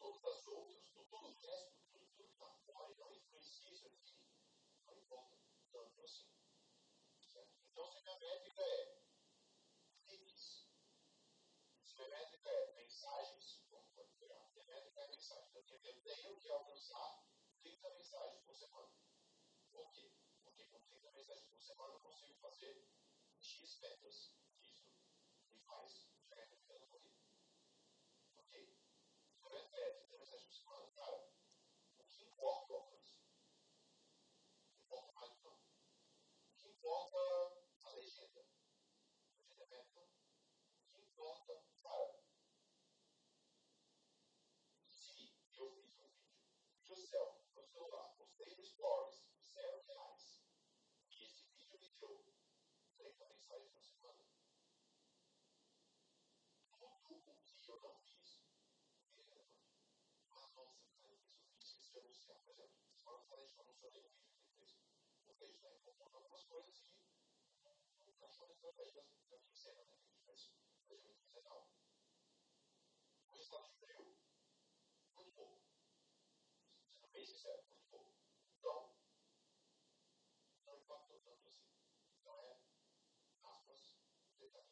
Todas 0.03 0.25
as 0.25 0.47
outras, 0.49 1.02
todo 1.13 1.29
o 1.29 1.41
resto, 1.41 1.77
tudo, 1.93 2.07
tudo 2.17 2.33
está 2.33 2.49
fora 2.65 2.91
e 2.91 2.97
não 2.97 3.15
influencia 3.15 3.71
isso 3.71 3.87
aqui, 3.87 4.17
não 4.87 4.97
importa 4.97 5.37
tanto 5.71 6.03
assim. 6.03 6.27
Certo? 7.21 7.53
Então, 7.71 7.93
se 7.93 8.01
minha 8.01 8.19
métrica 8.19 8.63
é 8.63 9.03
cliques, 10.07 10.67
se 11.83 11.95
minha 11.97 12.09
métrica 12.09 12.49
é 12.49 12.73
mensagens, 12.73 13.63
vamos 13.71 13.91
pegar, 14.19 14.51
minha 14.55 14.65
métrica 14.65 15.01
é 15.03 15.09
mensagem. 15.09 15.49
Então, 15.55 15.77
eu 15.85 16.03
tenho 16.03 16.41
que 16.41 16.51
alcançar 16.51 17.23
30 17.61 17.91
mensagens 17.91 18.43
por 18.45 18.57
semana. 18.57 18.93
Por 19.71 19.93
quê? 19.93 20.15
Porque 20.43 20.65
com 20.65 20.81
30 20.81 21.11
mensagens 21.11 21.47
por 21.47 21.61
semana 21.61 21.93
eu 21.93 22.01
consigo 22.01 22.39
fazer 22.41 22.89
X 23.39 23.81
metas. 23.81 24.33
Isso 24.63 25.53
me 25.53 25.61
faz 25.61 26.09
chegar 26.17 26.43
em 26.49 26.79
na 26.79 26.87
corrida. 26.87 27.21
Ok? 28.39 28.83
Meta 29.53 29.77
é 29.77 29.91
30 29.91 30.17
mensagens 30.17 30.45
por 30.47 30.55
semana, 30.55 30.91
cara, 30.93 31.29
o 31.99 32.05
que 32.05 32.23
importa 32.23 32.73
é 32.73 32.77
o 32.77 32.79
alcance? 32.79 33.21
Não 34.73 34.81
importa 34.81 35.13
mais 35.13 35.43
não. 35.43 35.53
O 35.53 36.57
que 36.57 36.72
importa 36.83 37.17
é 37.17 37.87
a 37.87 37.91
legenda. 37.95 38.45
É. 39.51 40.01
O 40.81 40.91
que 40.91 40.99
importa, 40.99 41.63
cara, 41.81 42.19
se 44.89 45.31
eu 45.31 45.37
fiz 45.39 45.59
um 45.61 45.71
vídeo, 45.71 46.11
vídeo 46.75 46.97
selfie, 46.97 47.55
no 47.55 47.63
celular, 47.63 48.17
postei 48.17 48.57
no 48.57 48.65
Stories, 48.65 49.23
zero 49.55 49.81
reais, 49.87 50.43
e 51.09 51.23
esse 51.25 51.47
vídeo 51.51 51.79
me 51.79 51.89
deu 52.01 52.35
30 52.97 53.27
mensagens 53.27 53.75
na 53.77 53.83
semana, 53.83 54.25
tudo 57.07 57.31
o 57.31 57.37
que 57.63 57.71
eu 57.71 57.81
não 57.81 57.95
fiz 57.95 58.43
é 59.15 59.21
irrelevante. 59.21 59.71
Ah, 60.31 60.51
nossa, 60.57 60.83
cara, 60.97 61.13
eu 61.13 61.19
fiz 61.21 61.37
o 61.37 61.43
vídeo, 61.45 61.63
esqueci 61.63 61.93
de 61.93 61.99
anunciar. 62.01 62.39
Por 62.41 62.51
exemplo, 62.51 62.75
agora 62.97 63.19
eu 63.19 63.25
falei 63.29 63.47
que 63.47 63.61
eu 63.61 63.65
anunciei 63.67 63.91
o 63.91 63.93
vídeo 63.93 64.27
que 64.27 64.35
ele 64.35 64.51
fez. 64.59 64.77
Porque 65.15 65.32
a 65.43 65.47
gente 65.47 65.59
está 65.59 65.71
encontrando 65.71 66.17
algumas 66.17 66.45
coisas 66.45 66.87
e 67.61 67.99
não 67.99 68.09
encaixou 68.09 68.47
na 68.47 68.55
estratégia 68.55 69.05
da 69.31 69.39
quincena, 69.39 69.83
né? 69.85 69.97
Que 69.97 70.07
a 70.07 70.11
gente 70.11 70.25
fez 70.25 70.55
planejamento 70.87 71.21
quinzenal. 71.23 71.69
O 73.29 73.33
resultado 73.33 73.69
diminuiu 73.71 74.17
muito 75.15 75.33
pouco. 75.33 75.63
Sendo 76.89 77.09
bem 77.09 77.25
sincero, 77.25 77.63
muito 77.69 77.87
pouco. 77.89 78.15
Então, 78.59 78.95
não 80.67 80.79
impactou 80.79 81.21
tanto 81.21 81.49
assim. 81.49 81.67
Então 82.21 82.41
é, 82.45 82.61
aspas, 83.43 83.99
detalhe. 84.39 84.69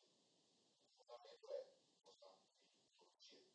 O 0.86 0.92
fundamento 0.92 1.50
é 1.50 1.74
postar 2.04 2.28
um 2.28 2.38
vídeo 2.38 2.92
todo 2.96 3.18
dia. 3.18 3.48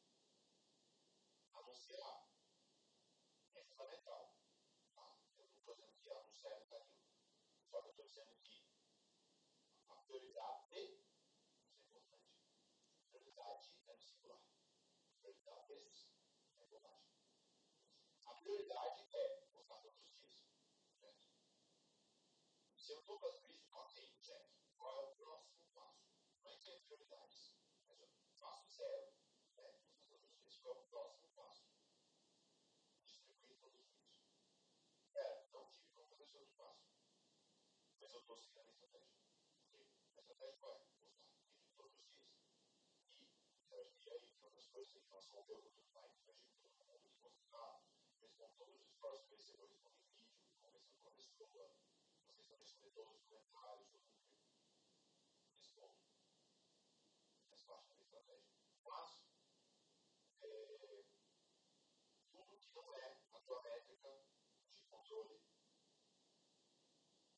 Anunciar 1.53 2.29
é 3.53 3.63
fundamental. 3.63 4.35
Tá? 4.93 5.17
Eu 5.37 5.45
não 5.45 5.57
estou 5.57 5.75
dizendo 5.75 5.93
que 6.01 6.09
anunciar 6.09 6.53
é 6.53 6.59
detalhe. 6.59 6.85
Só 7.69 7.81
que 7.81 7.87
eu 7.87 7.91
estou 7.91 8.05
dizendo 8.05 8.35
que 8.37 8.65
prioridade, 10.05 10.63
isso 10.63 10.73
é 10.73 11.99
importante, 11.99 12.35
prioridade 13.09 13.71
é 13.87 13.93
no 13.93 14.01
singular. 14.01 14.41
Prioridades 15.21 16.11
é 16.59 16.65
bobagem. 16.67 17.11
A 18.25 18.33
prioridade 18.35 19.07
é 19.13 19.27
postar 19.51 19.77
todos 19.81 19.99
os 20.01 20.13
dias. 20.13 20.45
Certo? 20.99 21.25
Se 22.75 22.91
eu 22.93 22.99
estou 22.99 23.19
fazendo 23.19 23.51
isso, 23.51 23.67
ok, 23.71 24.17
check. 24.21 24.45
Qual 24.77 24.95
é 24.95 25.01
o 25.01 25.15
próximo 25.15 25.65
passo? 25.73 26.05
Não 26.43 26.57
tem 26.59 26.79
prioridades. 26.83 27.55
Mas 27.87 28.01
o 28.01 28.07
passo 28.39 28.69
zero 28.69 29.13
é 29.57 29.71
postar 29.71 30.05
todos 30.07 30.29
os 30.29 30.39
dias. 30.39 30.57
Qual 30.59 30.75
é 30.75 30.79
o 30.79 30.85
próximo 30.85 31.29
passo? 31.29 31.65
Distribuir 33.03 33.57
todos 33.59 33.79
os 33.79 33.89
vídeos. 33.89 34.29
É, 35.15 35.47
não 35.51 35.67
tive 35.69 35.89
como 35.91 36.07
fazer 36.07 36.23
esse 36.23 36.37
outro 36.37 36.53
passo. 36.55 36.85
Mas 37.99 38.13
eu 38.13 38.19
estou 38.19 38.37
seguindo 38.37 38.59
a 38.59 38.71
estratégia. 38.71 39.24
Não 62.85 62.95
é 62.97 63.17
a 63.31 63.39
tua 63.39 63.61
métrica 63.63 64.21
de 64.69 64.83
controle 64.89 65.41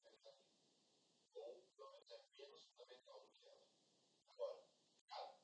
é 0.03 0.09
negativo. 0.09 0.57
Ou, 1.35 1.61
pelo 1.75 1.91
menos, 1.91 2.11
é 2.11 2.25
menos 2.37 2.63
fundamental 2.65 3.19
do 3.21 3.27
que 3.29 3.47
ela. 3.47 3.67
Agora, 4.29 4.67
cara, 5.07 5.39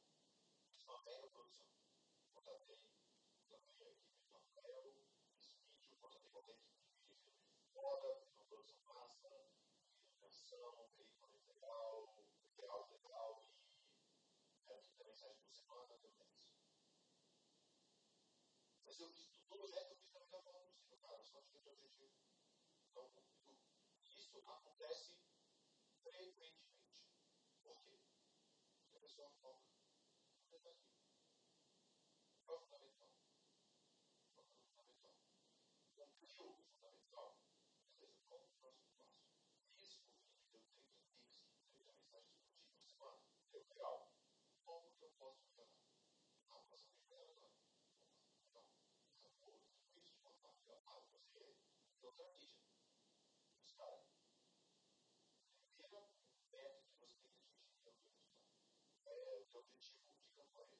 isso 0.75 0.87
não 0.87 1.03
tem 1.03 1.29
produção. 1.29 1.67
Contratei, 2.33 2.79
contratei 3.49 3.87
a 3.87 3.91
equipe 3.91 4.17
do 4.17 4.31
Rafael, 4.31 4.93
fiz 5.35 5.53
vídeo, 5.53 5.97
contratei 6.01 6.31
qualquer 6.31 6.53
equipe 6.53 6.75
de 6.75 6.89
vídeo, 6.89 7.15
fiz 7.21 7.37
vídeo 7.37 7.72
fora, 7.83 8.17
uma 8.37 8.45
produção 8.45 8.79
massa, 8.85 9.29
fiz 9.99 10.15
canção, 10.15 10.87
peguei 10.95 11.11
conteúdo 11.19 11.47
legal, 11.49 12.09
e 14.63 14.71
era 14.71 14.81
30 14.83 15.03
mensagens 15.03 15.39
por 15.41 15.51
semana, 15.51 15.97
deu 15.97 16.11
10. 16.11 16.53
Mas 18.85 18.99
eu 19.01 19.09
fiz 19.09 19.27
tudo 19.49 19.65
o 19.65 19.67
eu 19.67 19.95
fiz 19.97 20.13
da 20.13 20.19
melhor 20.21 20.43
forma 20.43 20.59
possível, 20.61 20.97
cara, 20.99 21.21
só 21.25 21.39
atingi 21.39 21.67
o 21.67 21.73
objetivo. 21.73 22.13
Então, 22.89 23.11
isso 24.05 24.39
acontece 24.47 25.17
frequentemente. 26.03 26.63
Por 27.63 27.81
quê? 27.83 27.99
Porque 28.79 28.95
a 28.95 29.01
pessoa 29.01 29.29
foca 29.41 29.67
no 30.39 30.51
negativo. 30.51 31.03
É 32.47 32.51
o 32.53 32.59
fundamental? 32.59 33.09
É 34.37 34.41
o 34.41 34.45
fundamental? 34.45 35.19
Cumpriu 35.95 36.45
o 36.47 36.63
fundamental? 36.63 37.37
Beleza, 37.99 38.21
qual 38.27 38.41
é 38.41 38.43
o 38.43 38.47
próximo 38.59 38.89
passo? 38.97 39.21
Isso, 39.77 40.01
eu 40.51 40.59
tenho 40.59 40.65
que 40.65 41.05
fixo, 41.07 41.45
eu 41.67 41.85
tenho 41.85 41.93
mensagem 41.93 42.33
do 42.33 42.43
tipo, 42.43 42.83
semana, 42.83 43.21
deu 43.51 43.63
legal. 43.69 44.11
Como 44.65 44.91
que 44.97 45.03
eu 45.05 45.11
posso 45.19 45.45
melhorar? 45.47 45.69
Ah, 46.49 46.57
eu 46.57 46.63
posso 46.63 46.89
melhorar 46.91 47.29
agora. 47.29 47.53
Então, 48.49 48.65
acabou, 49.23 49.61
isso 49.95 50.15
de 50.15 50.21
uma 50.21 50.33
parte, 50.41 50.71
ah, 50.71 51.01
você, 52.03 52.07
outra 52.07 52.27
mídia. 52.33 52.59
Os 53.63 53.71
caras, 53.73 54.03
primeira 55.77 56.01
meta 56.51 56.81
que 56.81 56.97
você 56.97 57.05
atingir 57.05 57.79
é 57.85 57.89
o. 57.89 58.03
É 59.05 59.57
objetivo 59.57 60.11
de 60.19 60.31
campanha. 60.35 60.79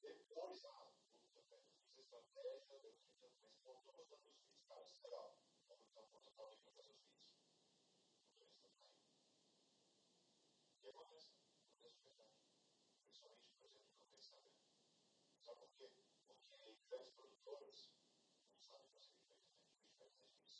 Depois, 0.00 0.64
ah, 0.64 0.88
a 0.88 1.20
estratégia, 1.20 1.76
deu 1.94 2.22
30, 2.32 2.78
mas 3.20 3.36
tô 3.62 3.74
gostando 3.74 4.04
dos 4.04 4.22
vídeos, 4.22 4.64
cara, 4.66 4.82
isso 4.82 5.06
é 5.06 5.10
legal. 5.10 5.36
Vamos 5.68 5.86
então 5.90 6.06
contratar 6.06 6.44
alguém 6.44 6.60
para 6.60 6.72
fazer 6.72 6.92
os 6.92 7.02
vídeos. 7.02 7.20
E 10.82 10.88
acontece, 10.88 11.28
acontece 11.68 11.96
de 11.98 12.04
verdade. 12.04 12.38
Principalmente, 13.04 13.52
por 13.52 13.66
exemplo, 13.66 13.92
no 13.98 14.18
Instagram. 14.18 14.56
Sabe 15.42 15.58
por 15.58 15.70
quê? 15.76 15.88
Porque 15.88 16.10
grandes 16.88 17.12
produtoras 17.12 17.90
não 18.50 18.60
sabem 18.60 18.88
fazer 18.88 19.10
feito 19.10 19.28
na 19.28 19.36
internet. 19.36 19.70
O 19.80 19.90
internet 19.90 20.30
tem 20.30 20.44
que 20.44 20.52
ser 20.52 20.59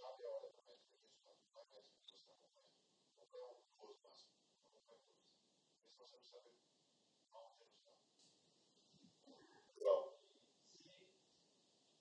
aconteceu 0.00 0.52
com 0.52 0.60
a 0.60 0.62
gente. 0.62 0.67
Acompanha 3.38 3.62
um 3.62 3.86
duas 3.86 4.02
máximo. 4.02 4.32
Acompanha 4.66 4.98
todas. 5.06 5.22
Porque 5.70 5.94
senão 5.94 6.06
você 6.06 6.16
não 6.16 6.24
sabe 6.24 6.48
aonde 7.32 7.62
ele 7.62 7.70
está. 7.70 7.92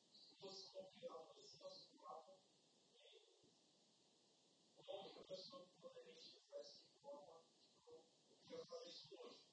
Você 0.10 0.36
nesse 1.36 1.60
nosso 1.60 1.90
como 4.88 5.20
a 5.20 5.24
pessoa 5.26 5.68
poderia 5.80 6.20
te 6.20 6.40
fazer 6.50 6.82
de 6.88 6.96
forma 7.02 7.44
que 7.84 8.54
eu 8.54 8.66
falei 8.66 8.90
isso 8.90 9.16
hoje. 9.16 9.46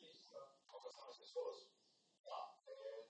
Meses, 0.00 0.30
tá? 0.30 0.54
Alcançar 0.68 1.08
as 1.08 1.18
pessoas? 1.18 1.68
Tá. 2.22 2.62
É, 2.66 3.08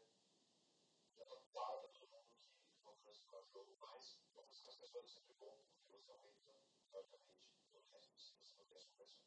já 1.14 1.22
está 1.22 1.36
claro 1.53 1.88
todo 1.88 2.07
mundo 2.09 2.26
que 2.32 2.86
alcança 2.86 3.36
o 3.36 3.47
jogo, 3.47 3.76
mas 3.80 4.18
alcançar 4.34 4.70
as 4.70 4.76
pessoas 4.76 5.05
é 5.05 5.09
sempre 5.09 5.34
bom, 5.34 5.59
porque 5.76 5.99
você 5.99 6.12
aumenta, 6.95 7.18
teoricamente, 7.18 7.66
todo 7.72 7.82
o 7.82 7.90
resto, 7.90 8.20
se 8.20 8.34
você 8.38 8.57
não 8.57 8.66
tem 8.66 8.78
essa 8.78 8.88
conversão. 8.90 9.24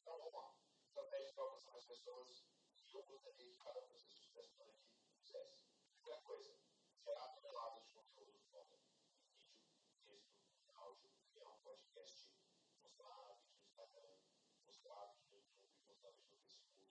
Então, 0.00 0.18
vamos 0.18 0.32
lá. 0.32 0.56
Estratégia 0.88 1.32
para 1.32 1.44
alcançar 1.44 1.70
mais 1.70 1.84
pessoas 1.84 2.44
que 2.88 2.96
eu 2.96 3.02
gostaria 3.04 3.52
que 3.52 3.56
cada 3.62 3.80
sucesso 3.82 4.52
toda 4.56 4.72
aqui 4.72 4.90
fizesse. 5.16 5.64
Primeira 5.94 6.20
coisa, 6.22 6.58
gerar 7.04 7.28
toneladas 7.28 7.84
de 7.84 7.90
conteúdo 7.92 8.38
foda. 8.50 8.78
Vídeo, 10.08 10.34
texto, 10.42 10.72
áudio, 10.74 11.10
criar 11.32 11.50
um 11.50 11.58
podcast, 11.58 12.28
mostrar 12.82 13.38
vídeo 13.38 13.60
no 13.60 13.62
Instagram, 13.62 14.18
mostrar 14.66 15.14
vídeo 15.14 15.30
no 15.30 15.36
YouTube, 15.36 15.86
mostrar 15.86 16.10
vídeo 16.10 16.30
no 16.32 16.36
Facebook, 16.36 16.90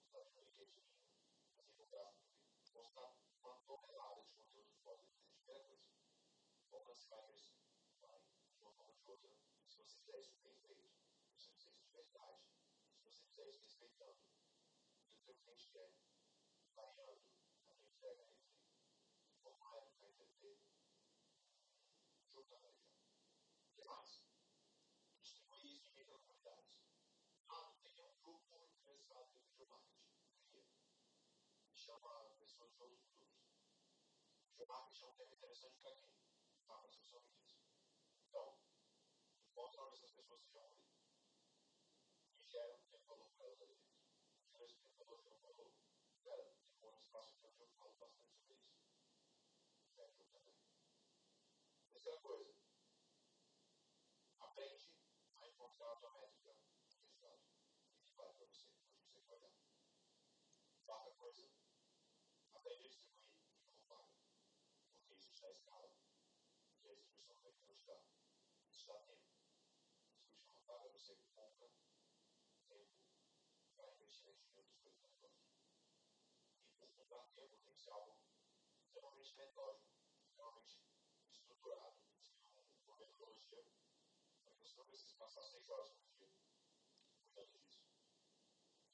mostrar 0.00 0.20
vídeo 0.20 0.36
no 0.36 0.50
LinkedIn, 0.50 0.86
fazer 1.46 1.62
infográfico, 1.64 2.28
mostrar 2.74 3.16
uma 3.40 3.54
tonelada 3.64 4.22
de 4.22 4.32
conteúdo 4.34 4.70
foda. 4.82 5.02
Primeira 5.38 5.64
coisa, 5.64 5.88
o 6.70 6.76
alcance 6.76 7.08
vai 7.08 7.22
crescer. 7.24 7.64
Vai, 8.02 8.20
de 8.20 8.60
uma 8.60 8.70
forma 8.72 8.92
ou 8.92 8.98
de 8.98 9.10
outra. 9.10 9.30
Se 9.66 9.73
você 9.84 9.98
fizer 9.98 10.18
isso 10.18 10.38
bem 10.42 10.56
feito, 10.56 10.88
se 11.36 11.50
você 11.50 11.52
fizer 11.52 11.66
isso 11.66 11.82
de 11.82 11.90
verdade, 11.92 12.42
se 12.96 13.04
você 13.04 13.22
fizer 13.22 13.48
isso 13.48 13.62
respeitando 13.64 14.18
o 14.18 14.24
que 14.24 15.16
o 15.16 15.24
seu 15.24 15.34
cliente 15.34 15.68
quer, 15.68 15.92
variando 16.74 17.20
a 17.68 17.74
tua 17.74 17.86
entrega 17.86 18.22
entre 18.24 19.48
online 19.48 19.92
para 19.98 20.08
entender, 20.08 20.58
junta 22.26 22.56
a 22.56 22.58
região. 22.60 22.96
O 23.68 23.74
que 23.74 23.84
mais? 23.84 24.24
Distribuir 25.20 25.76
isso 25.76 25.90
em 25.92 25.96
microcomunidades. 25.96 26.80
Ah, 27.48 27.76
não 27.82 27.90
tem 27.92 27.92
nenhum 27.92 28.16
grupo 28.22 28.72
interessado 28.78 29.36
em 29.36 29.42
video 29.42 29.66
marketing. 29.68 30.08
Cria. 30.48 30.66
Me 31.68 31.76
chama 31.76 32.30
pessoas 32.38 32.72
de 32.72 32.82
outros 32.82 33.06
grupos. 33.12 33.52
Video 34.48 34.66
marketing 34.66 35.04
é 35.04 35.08
um 35.08 35.14
tema 35.14 35.34
interessante 35.34 35.78
para 35.80 35.94
quem? 35.94 36.10
Para 36.66 36.88
social 36.88 37.22
media. 37.22 37.58
Então, 38.28 38.63
mostra 39.54 39.82
onde 39.82 39.94
essas 39.94 40.10
pessoas 40.12 40.42
se 40.42 40.50
reúnem 40.50 40.84
e 42.38 42.44
gera 42.44 42.74
um 42.74 42.86
tempo 42.90 43.06
valor 43.06 43.30
para 43.36 43.46
elas 43.46 43.62
ali. 43.62 43.78
Gera 44.50 44.64
esse 44.64 44.78
tempo 44.80 45.04
valor, 45.04 45.22
gera 45.22 45.36
um 45.36 45.40
valor. 45.42 45.72
Cara, 46.24 46.56
tem 46.80 46.88
um 46.90 46.98
espaço 46.98 47.30
aqui 47.34 47.46
onde 47.46 47.60
eu 47.60 47.68
falo 47.68 47.94
bastante 47.94 48.32
sobre 48.32 48.54
isso. 48.54 48.74
Fecha 49.94 50.24
também. 50.24 50.54
Terceira 51.92 52.18
coisa, 52.20 52.54
aprende 54.40 54.92
a 55.36 55.48
encontrar 55.48 55.92
a 55.92 55.96
tua 55.96 56.12
métrica 56.14 56.54
de 56.54 56.96
resultado. 56.96 57.42
O 57.96 58.02
que 58.02 58.12
vale 58.14 58.32
para 58.34 58.46
você, 58.46 58.66
onde 58.90 59.12
você 59.12 59.20
quer 59.22 59.34
olhar. 59.34 59.54
Quarta 60.84 61.10
coisa, 61.12 61.48
aprende 62.54 62.86
a 62.86 62.88
distribuir 62.88 63.38
de 63.38 63.82
forma 63.86 64.08
paga. 64.08 64.12
Porque 64.96 65.14
isso 65.14 65.30
está 65.30 65.50
escala. 65.50 65.94
E 66.82 66.90
a 66.90 66.94
distribuição 66.94 67.40
vai 67.42 67.52
te 67.52 67.64
ajudar. 67.70 68.02
Isso 68.70 68.86
dá 68.86 68.98
tempo. 68.98 69.33
De 70.74 70.90
você 70.90 71.14
compra 71.34 71.70
tempo 72.66 72.90
para 73.76 73.92
investimento 73.92 74.42
em 74.44 74.58
outras 74.84 75.14
coisas. 75.14 75.40
E 76.66 76.74
por 76.74 76.88
comprar 76.96 77.22
tempo 77.36 77.56
tem 77.58 77.72
que 77.72 77.80
ser 77.80 77.90
algo 77.92 78.18
extremamente 78.76 79.36
metódico, 79.36 79.88
extremamente 80.20 80.80
estruturado, 81.30 81.96
uma 82.86 82.96
metodologia 82.96 83.64
para 84.42 84.52
que 84.52 84.60
você 84.60 84.76
não 84.76 84.86
precise 84.86 85.14
passar 85.14 85.42
seis 85.42 85.68
horas 85.70 85.90
por 85.90 86.08
dia 86.10 86.28
cuidando 87.22 87.58
disso. 87.60 87.86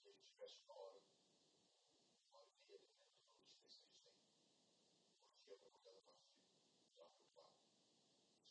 Que 0.03 0.11
a 0.11 0.13
gente 0.13 0.33
investe 0.35 0.63
uma 0.65 0.75
hora, 0.75 1.03
uma 2.29 2.41
hora 2.41 2.49
e 2.51 2.61
meia, 2.69 2.79
dependendo 2.79 3.25
do 3.25 3.41
de 3.41 3.55
texto 3.57 3.83
que 3.85 4.07
a 4.07 4.11
gente 4.13 4.29
tem, 4.29 4.53
por 5.25 5.41
dia 5.41 5.57
para 5.57 5.71
cuidar 5.71 5.93
da 5.93 6.03
parte 6.03 6.29
de 6.29 6.93
tráfego 6.95 7.27
pago. 7.35 7.55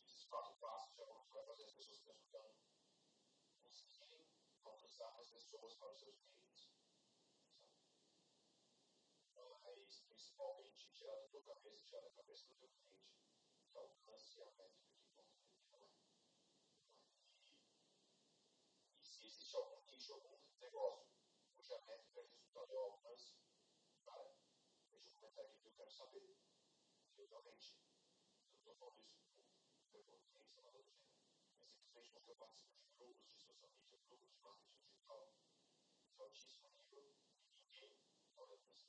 Esses 0.04 0.26
quatro 0.26 0.56
passos 0.56 0.96
já 0.96 1.06
vão 1.06 1.24
fazer 1.46 1.64
as 1.64 1.74
pessoas 1.74 2.00
escutando 2.00 2.20
conseguirem 2.30 2.69
alcançar 5.00 5.12
mais 5.16 5.30
pessoas 5.30 5.76
para 5.76 5.92
os 5.92 6.00
seus 6.00 6.20
clientes. 6.20 6.70
Mas, 9.34 10.02
principalmente, 10.02 10.92
tirar 10.92 11.16
da 11.16 11.28
tua 11.30 11.42
cabeça, 11.44 11.86
tirar 11.86 12.02
da 12.02 12.10
cabeça 12.12 12.48
do 12.48 12.56
teu 12.56 12.70
cliente, 12.70 13.16
que 13.72 13.78
alcance 13.78 14.42
a 14.42 14.46
métrica 14.52 14.98
que 15.00 15.10
para 15.14 15.80
é? 15.80 15.90
E, 19.00 19.06
se 19.06 19.26
existe 19.26 19.56
algum 19.56 19.82
nicho, 19.86 20.14
algum 20.14 20.38
negócio 20.60 21.08
cuja 21.54 21.80
métrica 21.86 22.22
de 22.24 22.30
resultado 22.30 22.74
é 22.74 22.78
o 22.78 22.84
alcance, 22.84 23.36
cara, 24.04 24.36
deixa 24.92 25.10
um 25.10 25.14
comentário 25.14 25.50
aqui 25.50 25.62
que 25.62 25.68
eu 25.68 25.76
quero 25.76 25.92
saber. 25.92 26.38
Eu 27.18 27.28
realmente, 27.28 27.80
eu 28.52 28.58
estou 28.58 28.76
falando 28.76 29.04
isso 29.04 29.20
clientes, 29.90 30.56
nada 30.56 30.80
do 30.80 30.92
gênero, 30.92 31.24
mas 31.60 31.70
simplesmente 31.70 32.12
porque 32.12 32.32
eu 32.32 32.36
participo 32.36 32.80
de 32.80 32.92
grupos 32.98 33.28
de 33.28 33.38
social 33.38 33.70
media, 33.72 33.98
grupos 34.08 34.30
de 34.32 34.40
marketing 34.40 34.89
digital, 36.20 36.20
de 36.20 36.24
altíssimo 36.24 36.70
nível, 36.70 37.16
e 37.54 37.62
ninguém 37.62 37.96
olha 38.36 38.58
para 38.58 38.72
esse 38.72 38.88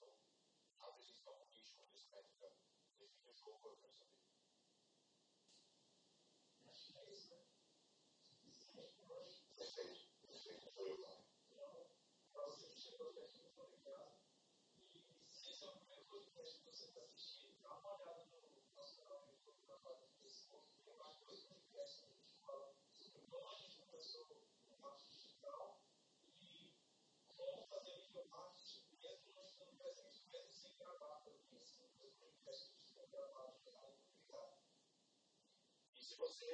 métrica. 0.00 0.32
Então, 0.70 1.34
um 1.34 1.50
nicho 1.50 1.76
onde 1.82 1.94
esse 1.94 2.08
métrica 2.10 2.52
define 2.98 3.30
o 3.30 3.36
jogo, 3.36 3.68
eu 3.68 3.76
quero 3.76 3.92
saber. 3.92 4.22
Acho 6.68 6.92
que 6.92 6.98
é 6.98 7.12
isso, 7.12 7.34
né? 7.34 7.42
Perfeito, 9.56 10.08
perfeito, 10.26 10.72
sou 10.74 10.88
eu, 10.88 10.98
cara. 10.98 11.22
Então, 12.30 12.46
você 12.46 12.74
chegou 12.74 13.10
aqui, 13.10 13.38
muito 13.38 13.60
obrigado. 13.60 14.12
E 14.80 15.30
se 15.30 15.50
esse 15.50 15.64
é 15.64 15.68
o 15.68 15.76
primeiro 15.76 16.04
que 16.04 16.64
você 16.64 16.86
está 16.86 17.00
assistindo, 17.02 17.60
dá 17.62 17.78
uma 17.78 18.00
olhada 18.00 18.24
no 18.24 18.74
nosso 18.74 18.96
canal 18.96 19.20
no 19.20 19.32
YouTube, 19.32 19.66
na 19.66 19.76
página 19.76 20.06
do 20.06 20.16
Facebook. 20.20 20.66
Tem 20.84 20.96
mais 20.96 21.16
dois 21.18 21.40
podcasts 21.44 22.00
que 22.00 22.06
a 22.06 22.08
gente 22.08 22.34
fala 22.40 22.74
sobre 22.92 23.26
como 23.28 23.48
a 23.48 23.54
gente 23.56 23.76
começou 23.76 24.26
no 24.68 24.76
marketing 24.78 25.10
digital 25.10 25.80
e 26.40 26.74
como 27.36 27.66
fazer 27.66 28.10
o 28.14 28.28
marketing 28.28 28.96
mesmo 29.00 29.32
não 29.34 29.46
estando 29.46 29.76
presente, 29.78 30.26
mesmo 30.32 30.52
sem 30.52 30.72
E 35.94 36.01
se 36.12 36.18
você 36.18 36.44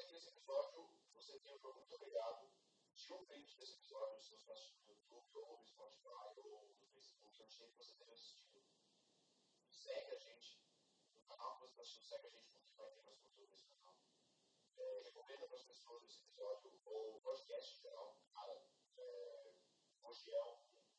aqui 0.00 0.12
nesse 0.12 0.28
episódio, 0.30 0.90
você 1.14 1.38
tem 1.38 1.54
um 1.54 1.60
muito 1.60 1.94
obrigado. 1.94 2.50
Um 3.08 3.24
print 3.26 3.56
desse 3.56 3.74
episódio, 3.74 4.20
se 4.20 4.30
você 4.32 4.50
assistiu 4.50 4.82
no 4.82 4.90
YouTube, 4.90 5.38
ou 5.38 5.58
no 5.58 5.64
Spotify, 5.64 6.40
ou 6.42 6.74
no 6.80 6.86
Facebook, 6.88 7.40
onde 7.40 7.56
que 7.56 7.76
você 7.76 7.94
tenha 7.94 8.12
assistido. 8.12 8.64
Segue 9.70 10.10
a 10.10 10.18
gente 10.18 10.60
no 11.14 11.22
canal 11.22 11.54
que 11.54 11.60
você 11.60 11.70
está 11.70 11.82
assistindo, 11.82 12.04
segue 12.04 12.26
a 12.26 12.30
gente 12.30 12.48
porque 12.48 12.74
vai 12.74 12.90
ter 12.90 13.02
mais 13.02 13.18
conteúdo 13.20 13.50
nesse 13.52 13.66
canal. 13.66 13.94
É, 14.76 15.00
recomenda 15.04 15.46
para 15.46 15.56
as 15.56 15.62
pessoas 15.62 16.04
esse 16.04 16.18
episódio, 16.22 16.80
ou 16.86 17.20
podcast 17.20 17.78
em 17.78 17.82
geral. 17.82 18.20
Cara, 18.32 18.66
é, 18.98 19.54
hoje 20.02 20.34
é 20.34 20.42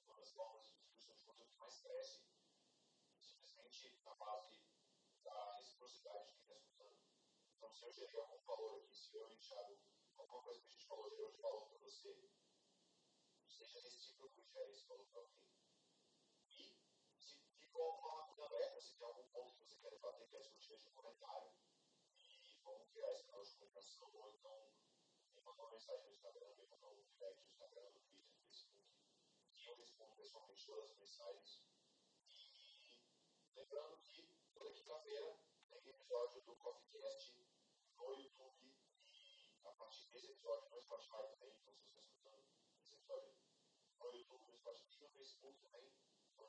uma 0.06 0.16
das 0.16 0.32
formas 0.32 0.64
de 0.64 0.70
distribuição 0.70 1.14
de 1.14 1.24
conteúdo 1.24 1.52
que 1.52 1.60
mais 1.60 1.78
cresce, 1.82 2.22
simplesmente 3.20 4.00
na 4.06 4.14
base 4.16 4.62
da 5.26 5.58
reciprocidade 5.58 6.30
de 6.30 6.36
quem 6.38 6.46
está 6.46 6.56
escutando. 6.56 7.08
Se 7.78 7.86
eu 7.86 7.94
gerei 7.94 8.20
algum 8.20 8.40
valor 8.40 8.82
aqui, 8.82 8.96
se 8.96 9.16
eu 9.16 9.28
o 9.28 9.38
Thiago, 9.38 9.78
alguma 10.18 10.42
coisa 10.42 10.60
que 10.62 10.68
a 10.68 10.72
gente 10.72 10.86
falou, 10.88 11.12
de 11.12 11.38
valor 11.38 11.68
para 11.70 11.78
você, 11.78 12.32
seja 13.48 13.80
recíproco 13.82 14.42
e 14.42 14.46
gere 14.52 14.72
esse 14.72 14.88
valor 14.88 15.06
para 15.06 15.22
alguém. 15.22 15.46
E, 16.50 16.76
se 17.20 17.38
ficou 17.60 17.84
alguma 17.84 18.48
alerta, 18.48 18.82
se 18.82 18.96
tem 18.96 19.06
algum 19.06 19.28
ponto 19.28 19.54
que 19.54 19.64
você 19.64 19.78
quer 19.78 19.92
debater, 19.92 20.28
quer 20.28 20.40
deixa 20.40 20.90
um 20.90 20.94
comentário. 20.94 21.52
E 22.18 22.60
vamos 22.64 22.90
criar 22.90 23.12
esse 23.12 23.26
canal 23.26 23.46
de 23.46 23.52
comunicação, 23.52 24.12
ou 24.12 24.34
então 24.34 24.72
me 25.36 25.42
manda 25.42 25.62
uma 25.62 25.72
mensagem 25.72 26.04
no 26.04 26.12
Instagram, 26.14 26.56
me 26.56 26.66
manda 26.66 26.88
um 26.88 27.04
direct 27.04 27.44
no 27.44 27.48
Instagram, 27.48 27.92
no 27.92 28.02
Twitter, 28.02 28.32
no 28.32 28.42
Facebook. 28.42 28.90
E 29.54 29.66
eu 29.68 29.76
respondo 29.76 30.16
pessoalmente 30.16 30.66
todas 30.66 30.90
as 30.90 30.98
mensagens. 30.98 31.62
E 32.26 33.54
lembrando 33.54 33.98
que 33.98 34.28
toda 34.52 34.74
quinta-feira 34.74 35.38
tem 35.70 35.90
episódio 35.90 36.42
do 36.42 36.56
CoffeeCast 36.56 37.47
no 37.98 38.14
YouTube 38.14 38.76
a 39.64 39.72
partir 39.72 40.10
desse 40.12 40.32
episódio 40.32 40.70
no 40.70 40.82
Spotify 40.82 41.28
também. 41.32 41.54
Então, 41.60 41.74
se 41.74 41.84
você 41.84 42.00
escutando 42.00 42.46
esse 42.82 42.96
episódio 42.96 43.36
no 44.00 44.16
YouTube, 44.16 44.52
no 44.52 44.58
Spotify 44.58 44.96
e 44.96 45.02
no 45.02 45.10
Facebook 45.10 45.60
também, 45.60 45.98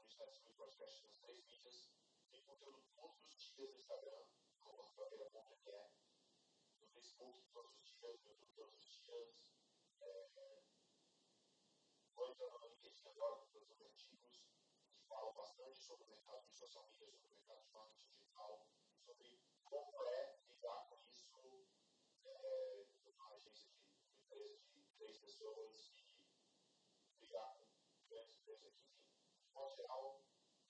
gente 0.09 0.13
está 0.13 0.25
distribuindo 0.25 0.57
podcast 0.57 1.05
nas 1.05 1.19
três 1.19 1.45
mídias. 1.45 1.91
Tem 2.31 2.43
conteúdo 2.45 2.83
todos 2.95 3.23
os 3.25 3.43
dias 3.55 3.71
no 3.71 3.77
Instagram, 3.77 4.25
como 4.61 4.83
rafaela.me, 4.83 5.91
no 6.81 6.87
Facebook 6.89 7.43
todos 7.53 7.77
os 7.77 7.85
dias, 7.85 8.23
no 8.25 8.31
YouTube 8.31 8.53
todos 8.55 8.87
os 8.87 9.03
dias. 9.03 9.53
É... 10.01 10.63
Vou 12.15 12.31
entrando 12.31 12.59
no 12.59 12.67
LinkedIn 12.69 13.09
agora 13.09 13.37
com 13.47 13.59
os 13.59 13.83
artigos 13.83 14.39
que 14.93 15.01
falam 15.07 15.35
bastante 15.35 15.79
sobre 15.79 16.05
o 16.05 16.09
mercado 16.09 16.47
de 16.47 16.55
social 16.55 16.87
media, 16.87 17.07
sobre 17.07 17.27
o 17.27 17.37
mercado 17.37 17.63
de 17.63 17.71
marketing 17.71 18.11
digital, 18.11 18.67
sobre 19.05 19.43
como 19.65 20.05
é 20.07 20.38
modo 29.59 29.75
geral, 29.75 30.23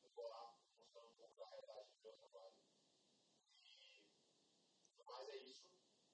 eu 0.03 0.11
vou 0.11 0.28
lá 0.28 0.57
mostrando 0.78 1.09
um 1.09 1.12
pouco 1.12 1.36
da 1.36 1.47
realidade 1.47 1.91
do 1.93 2.01
meu 2.01 2.12
trabalho. 2.14 2.55
E, 3.62 4.03
mais 5.05 5.28
é 5.28 5.36
isso. 5.36 5.68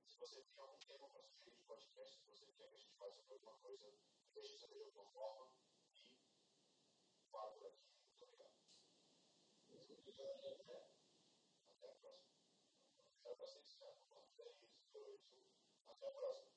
Se 0.09 0.19
você 0.19 0.43
tem 0.43 0.61
algum 0.61 0.79
tema 0.79 1.09
para 1.09 1.23
sugerir 1.23 1.55
de 1.55 1.63
podcast, 1.63 2.19
se 2.19 2.27
você 2.27 2.47
quer 2.47 2.69
que 2.69 2.75
a 2.75 2.79
gente 2.79 2.97
faça 2.97 3.23
alguma 3.31 3.57
coisa, 3.59 3.95
deixe 4.35 4.59
saber 4.59 4.75
de 4.79 4.85
alguma 4.87 5.07
forma 5.13 5.53
e 5.93 7.29
fala 7.31 7.53
por 7.53 7.67
aqui. 7.67 7.87
Muito 8.09 8.25
obrigado. 8.25 8.55
Até 11.71 11.87
a 11.87 11.95
próxima. 11.95 12.35
até 13.21 13.31
a 13.31 13.35
próxima. 13.37 13.65
Um. 14.95 15.45
Até 15.87 16.09
a 16.09 16.13
próxima. 16.13 16.54